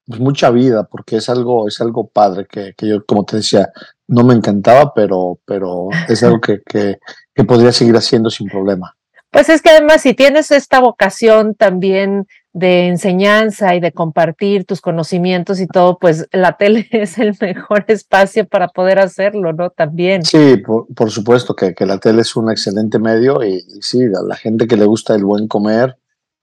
pues 0.07 0.21
mucha 0.21 0.51
vida, 0.51 0.85
porque 0.85 1.17
es 1.17 1.29
algo, 1.29 1.67
es 1.67 1.81
algo 1.81 2.07
padre 2.07 2.47
que, 2.47 2.75
que, 2.77 2.89
yo, 2.89 3.05
como 3.05 3.25
te 3.25 3.37
decía, 3.37 3.71
no 4.07 4.23
me 4.23 4.35
encantaba, 4.35 4.93
pero, 4.95 5.39
pero 5.45 5.89
es 6.09 6.23
algo 6.23 6.41
que, 6.41 6.61
que, 6.63 6.99
que 7.35 7.45
podría 7.45 7.73
seguir 7.73 7.97
haciendo 7.97 8.31
sin 8.31 8.49
problema. 8.49 8.95
Pues 9.31 9.49
es 9.49 9.63
que 9.63 9.71
además 9.71 10.03
si 10.03 10.15
tienes 10.15 10.51
esta 10.51 10.81
vocación 10.81 11.55
también 11.55 12.27
de 12.53 12.89
enseñanza 12.89 13.75
y 13.77 13.81
de 13.81 13.93
compartir 13.93 14.65
tus 14.65 14.81
conocimientos 14.81 15.61
y 15.61 15.67
todo, 15.67 15.99
pues 15.99 16.29
la 16.33 16.57
tele 16.57 16.89
es 16.91 17.19
el 17.19 17.37
mejor 17.41 17.85
espacio 17.89 18.47
para 18.47 18.69
poder 18.69 18.99
hacerlo, 18.99 19.53
¿no? 19.53 19.71
También. 19.71 20.25
Sí, 20.25 20.57
por, 20.57 20.87
por 20.95 21.11
supuesto 21.11 21.55
que, 21.55 21.75
que, 21.75 21.87
la 21.87 21.99
tele 21.99 22.23
es 22.23 22.35
un 22.37 22.51
excelente 22.51 22.99
medio 22.99 23.45
y, 23.45 23.55
y, 23.55 23.83
sí, 23.83 24.03
a 24.05 24.23
la 24.27 24.37
gente 24.37 24.67
que 24.67 24.77
le 24.77 24.85
gusta 24.85 25.15
el 25.15 25.25
buen 25.25 25.47
comer, 25.47 25.97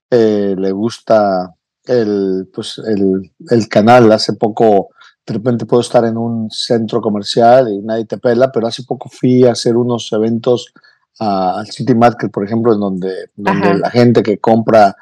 eh, 0.09 0.55
le 0.57 0.71
gusta 0.71 1.53
el, 1.85 2.49
pues 2.53 2.81
el, 2.85 3.31
el 3.49 3.67
canal. 3.67 4.11
Hace 4.11 4.33
poco, 4.33 4.89
de 5.25 5.33
repente 5.33 5.65
puedo 5.65 5.81
estar 5.81 6.05
en 6.05 6.17
un 6.17 6.49
centro 6.49 7.01
comercial 7.01 7.69
y 7.69 7.79
nadie 7.79 8.05
te 8.05 8.17
pela, 8.17 8.51
pero 8.51 8.67
hace 8.67 8.83
poco 8.83 9.09
fui 9.09 9.45
a 9.45 9.51
hacer 9.51 9.75
unos 9.75 10.11
eventos 10.13 10.73
al 11.19 11.65
City 11.67 11.95
Market, 11.95 12.31
por 12.31 12.45
ejemplo, 12.45 12.73
en 12.73 12.79
donde, 12.79 13.31
donde 13.35 13.73
la 13.79 13.89
gente 13.89 14.21
que 14.21 14.37
compra 14.37 14.95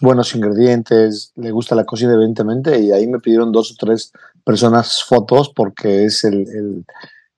buenos 0.00 0.34
ingredientes, 0.34 1.32
le 1.36 1.50
gusta 1.50 1.74
la 1.74 1.84
cocina 1.84 2.14
evidentemente, 2.14 2.78
y 2.80 2.92
ahí 2.92 3.06
me 3.06 3.18
pidieron 3.18 3.52
dos 3.52 3.72
o 3.72 3.74
tres 3.78 4.12
personas 4.44 5.02
fotos 5.02 5.52
porque 5.54 6.04
es 6.04 6.24
el, 6.24 6.48
el, 6.48 6.84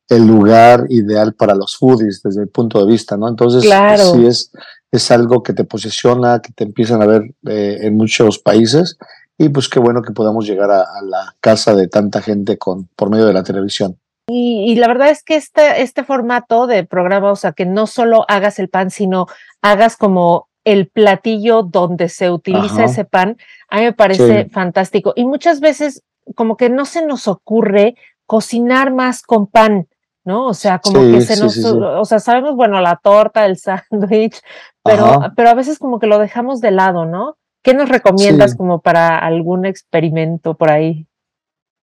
el 0.09 0.27
lugar 0.27 0.87
ideal 0.89 1.35
para 1.35 1.55
los 1.55 1.77
foodies 1.77 2.23
desde 2.23 2.43
el 2.43 2.49
punto 2.49 2.85
de 2.85 2.91
vista, 2.91 3.17
¿no? 3.17 3.29
Entonces, 3.29 3.63
claro. 3.63 4.15
sí 4.15 4.27
es, 4.27 4.53
es 4.91 5.11
algo 5.11 5.43
que 5.43 5.53
te 5.53 5.65
posiciona, 5.65 6.41
que 6.41 6.53
te 6.53 6.65
empiezan 6.65 7.03
a 7.03 7.07
ver 7.07 7.23
eh, 7.49 7.79
en 7.83 7.97
muchos 7.97 8.39
países, 8.39 8.99
y 9.39 9.49
pues 9.49 9.69
qué 9.69 9.81
bueno 9.81 10.03
que 10.03 10.13
podamos 10.13 10.47
llegar 10.47 10.71
a, 10.71 10.83
a, 10.83 11.03
la 11.03 11.35
casa 11.41 11.75
de 11.75 11.89
tanta 11.89 12.21
gente 12.21 12.59
con, 12.59 12.89
por 12.95 13.11
medio 13.11 13.27
de 13.27 13.33
la 13.33 13.43
televisión. 13.43 13.99
Y, 14.29 14.71
y, 14.71 14.77
la 14.77 14.87
verdad 14.87 15.11
es 15.11 15.25
que 15.25 15.35
este, 15.35 15.83
este 15.83 16.05
formato 16.05 16.69
de 16.69 16.85
programa, 16.85 17.33
o 17.33 17.37
sea, 17.37 17.53
que 17.53 17.67
no 17.67 17.89
solo 17.89 18.25
hagas 18.29 18.61
el 18.61 18.69
pan, 18.69 18.91
sino 18.91 19.27
hagas 19.63 19.97
como 19.97 20.49
el 20.65 20.89
platillo 20.89 21.63
donde 21.63 22.09
se 22.09 22.31
utiliza 22.31 22.75
Ajá. 22.75 22.85
ese 22.85 23.05
pan, 23.05 23.37
a 23.69 23.79
mí 23.79 23.83
me 23.85 23.93
parece 23.93 24.45
sí. 24.45 24.51
fantástico. 24.51 25.13
Y 25.17 25.25
muchas 25.25 25.61
veces 25.61 26.03
como 26.35 26.57
que 26.57 26.71
no 26.71 26.85
se 26.85 27.05
nos 27.05 27.29
ocurre 27.29 27.97
cocinar 28.27 28.93
más 28.93 29.23
con 29.23 29.47
pan, 29.47 29.89
¿no? 30.25 30.47
O 30.47 30.55
sea, 30.55 30.79
como 30.79 31.03
sí, 31.03 31.13
que 31.13 31.21
se 31.21 31.37
sí, 31.37 31.43
nos, 31.43 31.57
o 31.65 32.05
sea, 32.05 32.19
sabemos, 32.19 32.55
bueno, 32.55 32.81
la 32.81 32.97
torta, 32.97 33.45
el 33.45 33.57
sándwich, 33.59 34.41
pero, 34.83 35.33
pero 35.37 35.51
a 35.51 35.55
veces 35.55 35.79
como 35.79 35.99
que 35.99 36.07
lo 36.07 36.19
dejamos 36.19 36.61
de 36.61 36.71
lado, 36.71 37.05
¿no? 37.05 37.37
¿Qué 37.63 37.75
nos 37.75 37.89
recomiendas 37.89 38.57
como 38.57 38.81
para 38.81 39.19
algún 39.19 39.67
experimento 39.67 40.55
por 40.55 40.71
ahí? 40.71 41.07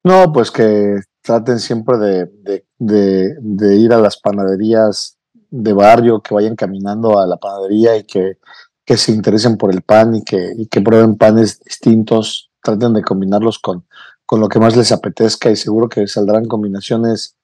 No, 0.04 0.32
pues 0.32 0.50
que 0.50 1.02
traten 1.22 1.60
siempre 1.60 1.98
de, 1.98 2.26
de, 2.26 2.66
de, 2.80 3.36
de 3.40 3.76
ir 3.76 3.94
a 3.94 4.00
las 4.00 4.18
panaderías 4.20 5.18
de 5.50 5.74
barrio, 5.74 6.22
que 6.22 6.34
vayan 6.34 6.56
caminando 6.56 7.20
a 7.20 7.28
la 7.28 7.38
panadería 7.38 7.96
y 7.96 8.04
que, 8.04 8.38
que 8.88 8.96
se 8.96 9.12
interesen 9.12 9.58
por 9.58 9.72
el 9.74 9.82
pan 9.82 10.16
y 10.16 10.24
que, 10.24 10.54
y 10.58 10.68
que 10.68 10.80
prueben 10.80 11.18
panes 11.18 11.60
distintos, 11.60 12.50
traten 12.64 12.94
de 12.94 13.02
combinarlos 13.02 13.60
con, 13.60 13.86
con 14.26 14.40
lo 14.40 14.48
que 14.48 14.60
más 14.60 14.78
les 14.78 14.94
apetezca 14.94 15.52
y 15.52 15.58
seguro 15.58 15.90
que 15.90 16.08
saldrán 16.08 16.46
combinaciones 16.46 17.36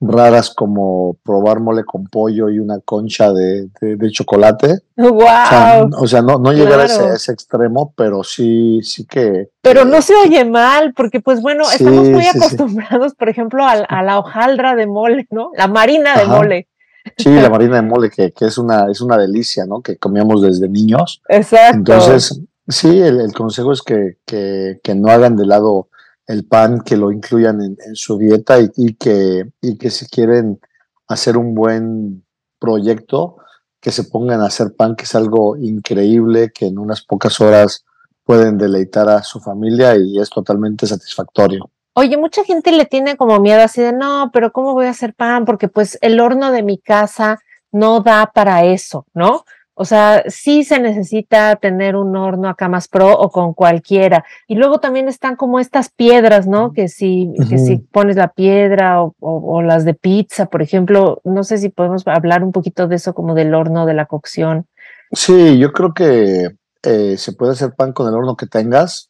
raras 0.00 0.54
como 0.54 1.16
probar 1.24 1.58
mole 1.58 1.84
con 1.84 2.04
pollo 2.04 2.50
y 2.50 2.60
una 2.60 2.78
concha 2.84 3.32
de, 3.32 3.68
de, 3.80 3.96
de 3.96 4.10
chocolate. 4.12 4.82
¡Wow! 4.96 5.16
O 5.16 5.18
sea, 5.18 5.86
o 5.98 6.06
sea 6.06 6.22
no, 6.22 6.38
no 6.38 6.52
llegar 6.52 6.74
claro. 6.74 6.82
a, 6.82 6.86
ese, 6.86 7.02
a, 7.02 7.14
ese, 7.14 7.32
extremo, 7.32 7.92
pero 7.96 8.22
sí, 8.22 8.80
sí 8.84 9.06
que... 9.06 9.48
Pero 9.62 9.84
no 9.84 10.00
se 10.02 10.14
oye 10.14 10.44
mal, 10.44 10.94
porque 10.94 11.18
pues 11.18 11.42
bueno, 11.42 11.64
sí, 11.64 11.82
estamos 11.82 12.08
muy 12.10 12.22
sí, 12.22 12.38
acostumbrados, 12.38 13.10
sí. 13.10 13.16
por 13.18 13.28
ejemplo, 13.28 13.64
a, 13.64 13.72
a, 13.72 14.04
la 14.04 14.20
hojaldra 14.20 14.76
de 14.76 14.86
mole, 14.86 15.26
¿no? 15.30 15.50
La 15.56 15.66
marina 15.66 16.14
de 16.14 16.22
Ajá. 16.22 16.36
mole. 16.36 16.68
Sí, 17.16 17.30
la 17.30 17.50
marina 17.50 17.76
de 17.76 17.82
mole, 17.82 18.10
que, 18.10 18.32
que, 18.32 18.46
es, 18.46 18.58
una, 18.58 18.90
es 18.90 19.00
una 19.00 19.16
delicia, 19.16 19.66
¿no? 19.66 19.80
Que 19.80 19.96
comíamos 19.96 20.42
desde 20.42 20.68
niños. 20.68 21.22
Exacto. 21.28 21.76
Entonces, 21.76 22.40
sí, 22.68 23.00
el, 23.00 23.20
el 23.20 23.32
consejo 23.32 23.72
es 23.72 23.82
que, 23.82 24.18
que, 24.24 24.80
que, 24.82 24.94
no 24.94 25.08
hagan 25.08 25.36
de 25.36 25.46
lado 25.46 25.88
el 26.26 26.44
pan, 26.46 26.80
que 26.80 26.96
lo 26.96 27.12
incluyan 27.12 27.60
en, 27.60 27.76
en 27.86 27.94
su 27.94 28.18
dieta 28.18 28.60
y, 28.60 28.70
y, 28.76 28.94
que, 28.94 29.50
y 29.60 29.76
que 29.78 29.90
si 29.90 30.06
quieren 30.06 30.60
hacer 31.08 31.36
un 31.36 31.54
buen 31.54 32.24
proyecto, 32.58 33.36
que 33.80 33.92
se 33.92 34.04
pongan 34.04 34.40
a 34.40 34.46
hacer 34.46 34.74
pan, 34.74 34.96
que 34.96 35.04
es 35.04 35.14
algo 35.14 35.56
increíble, 35.56 36.50
que 36.52 36.66
en 36.66 36.78
unas 36.78 37.02
pocas 37.02 37.40
horas 37.40 37.84
pueden 38.24 38.58
deleitar 38.58 39.08
a 39.08 39.22
su 39.22 39.38
familia 39.38 39.96
y 39.96 40.18
es 40.18 40.28
totalmente 40.28 40.86
satisfactorio. 40.86 41.70
Oye, 41.98 42.18
mucha 42.18 42.44
gente 42.44 42.72
le 42.72 42.84
tiene 42.84 43.16
como 43.16 43.40
miedo 43.40 43.62
así 43.62 43.80
de, 43.80 43.94
no, 43.94 44.28
pero 44.30 44.52
¿cómo 44.52 44.74
voy 44.74 44.84
a 44.84 44.90
hacer 44.90 45.14
pan? 45.14 45.46
Porque 45.46 45.68
pues 45.68 45.96
el 46.02 46.20
horno 46.20 46.52
de 46.52 46.62
mi 46.62 46.76
casa 46.76 47.40
no 47.72 48.00
da 48.00 48.30
para 48.34 48.64
eso, 48.64 49.06
¿no? 49.14 49.46
O 49.72 49.86
sea, 49.86 50.22
sí 50.26 50.62
se 50.62 50.78
necesita 50.78 51.56
tener 51.56 51.96
un 51.96 52.14
horno 52.14 52.50
acá 52.50 52.68
más 52.68 52.86
pro 52.86 53.18
o 53.18 53.30
con 53.30 53.54
cualquiera. 53.54 54.26
Y 54.46 54.56
luego 54.56 54.78
también 54.78 55.08
están 55.08 55.36
como 55.36 55.58
estas 55.58 55.88
piedras, 55.88 56.46
¿no? 56.46 56.74
Que 56.74 56.88
si, 56.88 57.28
uh 57.28 57.32
-huh. 57.32 57.48
que 57.48 57.56
si 57.56 57.78
pones 57.78 58.16
la 58.16 58.28
piedra 58.28 59.02
o, 59.02 59.14
o, 59.18 59.56
o, 59.56 59.62
las 59.62 59.86
de 59.86 59.94
pizza, 59.94 60.46
por 60.46 60.60
ejemplo, 60.60 61.22
no 61.24 61.44
sé 61.44 61.56
si 61.56 61.70
podemos 61.70 62.06
hablar 62.06 62.44
un 62.44 62.52
poquito 62.52 62.88
de 62.88 62.96
eso 62.96 63.14
como 63.14 63.34
del 63.34 63.54
horno, 63.54 63.86
de 63.86 63.94
la 63.94 64.04
cocción. 64.04 64.66
Sí, 65.12 65.56
yo 65.58 65.72
creo 65.72 65.94
que 65.94 66.56
eh, 66.82 67.16
se 67.16 67.32
puede 67.32 67.52
hacer 67.52 67.72
pan 67.74 67.94
con 67.94 68.06
el 68.06 68.14
horno 68.14 68.36
que 68.36 68.46
tengas. 68.46 69.08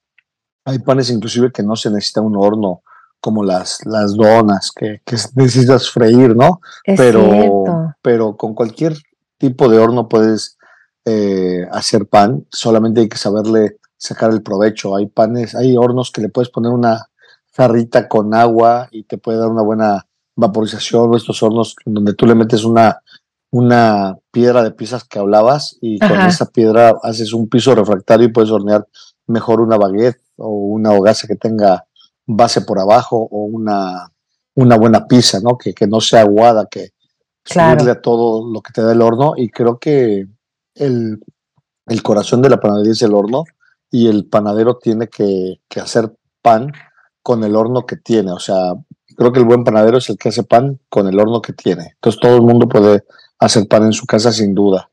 Hay 0.66 0.80
panes 0.80 1.10
inclusive 1.10 1.52
que 1.52 1.62
no 1.62 1.76
se 1.76 1.90
necesita 1.90 2.20
un 2.20 2.36
horno 2.36 2.82
como 3.20 3.42
las, 3.42 3.84
las 3.86 4.14
donas 4.14 4.70
que, 4.70 5.00
que 5.04 5.16
necesitas 5.34 5.90
freír, 5.90 6.36
¿no? 6.36 6.60
Es 6.84 6.98
pero, 6.98 7.30
cierto. 7.30 7.94
pero 8.02 8.36
con 8.36 8.54
cualquier 8.54 8.96
tipo 9.38 9.68
de 9.68 9.78
horno 9.78 10.08
puedes 10.08 10.58
eh, 11.04 11.66
hacer 11.70 12.06
pan, 12.06 12.46
solamente 12.50 13.00
hay 13.00 13.08
que 13.08 13.16
saberle 13.16 13.78
sacar 13.96 14.32
el 14.32 14.42
provecho. 14.42 14.96
Hay 14.96 15.06
panes, 15.06 15.54
hay 15.54 15.76
hornos 15.76 16.10
que 16.10 16.20
le 16.20 16.28
puedes 16.28 16.50
poner 16.50 16.72
una 16.72 17.06
jarrita 17.52 18.08
con 18.08 18.34
agua 18.34 18.88
y 18.90 19.04
te 19.04 19.18
puede 19.18 19.38
dar 19.38 19.48
una 19.48 19.62
buena 19.62 20.06
vaporización, 20.34 21.10
o 21.10 21.16
estos 21.16 21.42
hornos 21.42 21.76
donde 21.84 22.12
tú 22.14 22.26
le 22.26 22.34
metes 22.34 22.64
una, 22.64 23.00
una 23.50 24.18
piedra 24.30 24.62
de 24.62 24.72
piezas 24.72 25.04
que 25.04 25.18
hablabas 25.18 25.78
y 25.80 26.02
Ajá. 26.02 26.12
con 26.12 26.26
esa 26.26 26.46
piedra 26.46 26.94
haces 27.02 27.32
un 27.32 27.48
piso 27.48 27.74
refractario 27.74 28.26
y 28.26 28.32
puedes 28.32 28.50
hornear 28.50 28.86
mejor 29.26 29.60
una 29.60 29.76
baguette 29.76 30.20
o 30.36 30.48
una 30.48 30.92
hogaza 30.92 31.26
que 31.26 31.36
tenga 31.36 31.86
base 32.26 32.60
por 32.62 32.78
abajo 32.78 33.16
o 33.30 33.44
una, 33.44 34.10
una 34.54 34.76
buena 34.76 35.06
pizza, 35.06 35.40
¿no? 35.40 35.56
Que, 35.56 35.72
que 35.72 35.86
no 35.86 36.00
sea 36.00 36.22
aguada, 36.22 36.66
que 36.70 36.90
claro. 37.42 37.80
subirle 37.80 37.92
a 37.92 38.02
todo 38.02 38.52
lo 38.52 38.60
que 38.60 38.72
te 38.72 38.82
da 38.82 38.92
el 38.92 39.02
horno. 39.02 39.34
Y 39.36 39.48
creo 39.48 39.78
que 39.78 40.26
el, 40.74 41.20
el 41.86 42.02
corazón 42.02 42.42
de 42.42 42.50
la 42.50 42.60
panadería 42.60 42.92
es 42.92 43.02
el 43.02 43.14
horno 43.14 43.44
y 43.90 44.08
el 44.08 44.26
panadero 44.26 44.76
tiene 44.76 45.08
que, 45.08 45.60
que 45.68 45.80
hacer 45.80 46.12
pan 46.42 46.72
con 47.22 47.44
el 47.44 47.56
horno 47.56 47.86
que 47.86 47.96
tiene. 47.96 48.32
O 48.32 48.38
sea, 48.38 48.74
creo 49.16 49.32
que 49.32 49.40
el 49.40 49.46
buen 49.46 49.64
panadero 49.64 49.98
es 49.98 50.08
el 50.10 50.18
que 50.18 50.28
hace 50.28 50.44
pan 50.44 50.80
con 50.88 51.08
el 51.08 51.18
horno 51.18 51.40
que 51.42 51.52
tiene. 51.52 51.92
Entonces 51.94 52.20
todo 52.20 52.36
el 52.36 52.42
mundo 52.42 52.68
puede 52.68 53.04
hacer 53.38 53.66
pan 53.68 53.84
en 53.84 53.92
su 53.92 54.06
casa 54.06 54.32
sin 54.32 54.54
duda. 54.54 54.90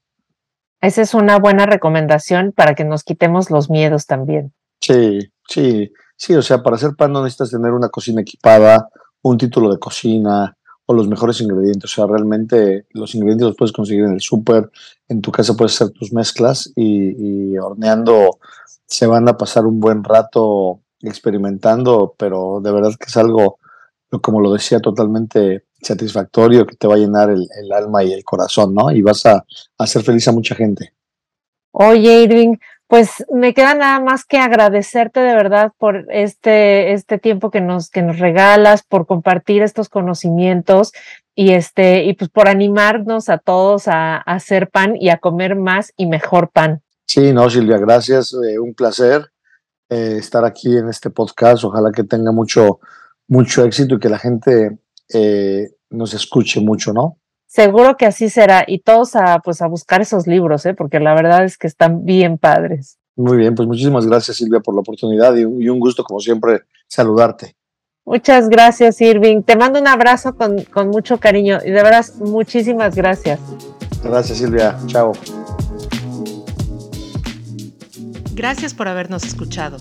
Esa 0.84 1.02
es 1.02 1.14
una 1.14 1.40
buena 1.40 1.66
recomendación 1.66 2.52
para 2.52 2.76
que 2.76 2.84
nos 2.84 3.06
quitemos 3.06 3.50
los 3.50 3.70
miedos 3.70 4.06
también. 4.06 4.52
Sí, 4.82 5.20
sí, 5.48 5.94
sí, 6.18 6.36
o 6.36 6.42
sea, 6.42 6.62
para 6.62 6.76
hacer 6.76 6.92
pan 6.98 7.14
no 7.14 7.24
necesitas 7.24 7.52
tener 7.52 7.72
una 7.72 7.88
cocina 7.88 8.20
equipada, 8.20 8.90
un 9.22 9.38
título 9.38 9.72
de 9.72 9.80
cocina 9.80 10.58
o 10.86 10.94
los 10.94 11.08
mejores 11.08 11.40
ingredientes. 11.40 11.90
O 11.90 11.96
sea, 11.96 12.06
realmente 12.06 12.86
los 12.90 13.16
ingredientes 13.16 13.48
los 13.48 13.56
puedes 13.56 13.72
conseguir 13.72 14.04
en 14.04 14.12
el 14.12 14.20
súper, 14.20 14.70
en 15.08 15.22
tu 15.22 15.32
casa 15.32 15.56
puedes 15.56 15.74
hacer 15.74 15.94
tus 15.94 16.12
mezclas 16.12 16.70
y, 16.76 17.54
y 17.54 17.58
horneando 17.58 18.40
se 18.86 19.08
van 19.08 19.30
a 19.30 19.38
pasar 19.38 19.66
un 19.66 19.80
buen 19.80 20.04
rato 20.04 20.82
experimentando, 21.00 22.14
pero 22.18 22.60
de 22.62 22.74
verdad 22.74 22.92
que 23.00 23.06
es 23.08 23.16
algo, 23.16 23.58
como 24.22 24.42
lo 24.42 24.52
decía, 24.52 24.82
totalmente 24.82 25.64
satisfactorio, 25.84 26.66
que 26.66 26.76
te 26.76 26.88
va 26.88 26.96
a 26.96 26.98
llenar 26.98 27.30
el, 27.30 27.48
el 27.62 27.72
alma 27.72 28.04
y 28.04 28.14
el 28.14 28.24
corazón, 28.24 28.74
¿no? 28.74 28.92
Y 28.92 29.02
vas 29.02 29.26
a, 29.26 29.36
a, 29.36 29.46
hacer 29.78 30.04
feliz 30.04 30.28
a 30.28 30.32
mucha 30.32 30.56
gente. 30.56 30.94
Oye, 31.72 32.24
Irving, 32.24 32.58
pues 32.88 33.26
me 33.32 33.54
queda 33.54 33.74
nada 33.74 34.00
más 34.00 34.26
que 34.26 34.38
agradecerte 34.38 35.20
de 35.20 35.36
verdad 35.36 35.72
por 35.78 36.06
este, 36.12 36.94
este 36.94 37.18
tiempo 37.18 37.50
que 37.52 37.62
nos, 37.62 37.90
que 37.90 38.02
nos 38.02 38.20
regalas, 38.20 38.84
por 38.84 39.08
compartir 39.08 39.64
estos 39.64 39.90
conocimientos 39.90 40.94
y 41.36 41.54
este, 41.54 42.04
y 42.04 42.14
pues 42.14 42.30
por 42.30 42.48
animarnos 42.48 43.30
a 43.30 43.40
todos 43.40 43.88
a, 43.88 44.18
a 44.18 44.20
hacer 44.20 44.70
pan 44.70 44.96
y 44.96 45.10
a 45.10 45.18
comer 45.18 45.56
más 45.56 45.92
y 45.98 46.06
mejor 46.06 46.50
pan. 46.50 46.84
Sí, 47.06 47.34
no, 47.34 47.50
Silvia, 47.50 47.78
gracias. 47.78 48.34
Eh, 48.34 48.60
un 48.60 48.74
placer 48.74 49.32
eh, 49.90 50.18
estar 50.18 50.44
aquí 50.46 50.76
en 50.76 50.90
este 50.90 51.10
podcast. 51.10 51.64
Ojalá 51.64 51.92
que 51.92 52.04
tenga 52.04 52.32
mucho, 52.32 52.80
mucho 53.28 53.64
éxito 53.66 53.96
y 53.96 54.00
que 54.00 54.10
la 54.10 54.18
gente 54.18 54.80
eh, 55.14 55.72
nos 55.90 56.14
escuche 56.14 56.60
mucho, 56.60 56.94
¿no? 56.94 57.18
Seguro 57.48 57.98
que 57.98 58.06
así 58.06 58.30
será 58.30 58.64
y 58.66 58.80
todos 58.80 59.16
a 59.16 59.40
pues 59.40 59.62
a 59.62 59.68
buscar 59.68 60.02
esos 60.02 60.26
libros, 60.26 60.66
¿eh? 60.66 60.74
porque 60.74 61.00
la 61.00 61.14
verdad 61.14 61.44
es 61.44 61.58
que 61.58 61.68
están 61.68 62.04
bien 62.04 62.38
padres. 62.38 62.98
Muy 63.16 63.38
bien, 63.38 63.54
pues 63.54 63.68
muchísimas 63.68 64.08
gracias 64.08 64.38
Silvia 64.38 64.60
por 64.60 64.74
la 64.74 64.82
oportunidad 64.82 65.36
y, 65.36 65.46
un 65.46 65.80
gusto 65.80 66.04
como 66.04 66.20
siempre 66.20 66.62
saludarte. 66.88 67.56
Muchas 68.06 68.50
gracias 68.50 69.00
Irving. 69.02 69.44
Te 69.44 69.56
mando 69.56 69.80
un 69.80 69.88
abrazo 69.88 70.36
con, 70.36 70.64
con 70.64 70.90
mucho 70.90 71.20
cariño 71.20 71.60
y 71.64 71.70
de 71.70 71.84
verdad 71.84 72.06
muchísimas 72.20 72.96
gracias. 72.96 73.40
Gracias 74.04 74.40
Silvia. 74.40 74.78
Chao. 74.88 75.14
Gracias 78.34 78.74
por 78.74 78.88
habernos 78.88 79.24
escuchado. 79.26 79.78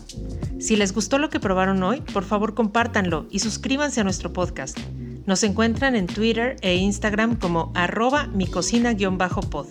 Si 0.62 0.76
les 0.76 0.94
gustó 0.94 1.18
lo 1.18 1.28
que 1.28 1.40
probaron 1.40 1.82
hoy, 1.82 2.02
por 2.02 2.22
favor 2.22 2.54
compártanlo 2.54 3.26
y 3.32 3.40
suscríbanse 3.40 4.00
a 4.00 4.04
nuestro 4.04 4.32
podcast. 4.32 4.78
Nos 5.26 5.42
encuentran 5.42 5.96
en 5.96 6.06
Twitter 6.06 6.54
e 6.62 6.76
Instagram 6.76 7.34
como 7.34 7.72
arroba 7.74 8.28
mi 8.28 8.46
cocina-pod. 8.46 9.66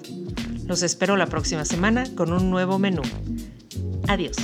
Los 0.67 0.83
espero 0.83 1.15
la 1.15 1.27
próxima 1.27 1.63
semana 1.63 2.03
con 2.15 2.33
un 2.33 2.49
nuevo 2.49 2.77
menú. 2.77 3.03
Adiós. 4.09 4.35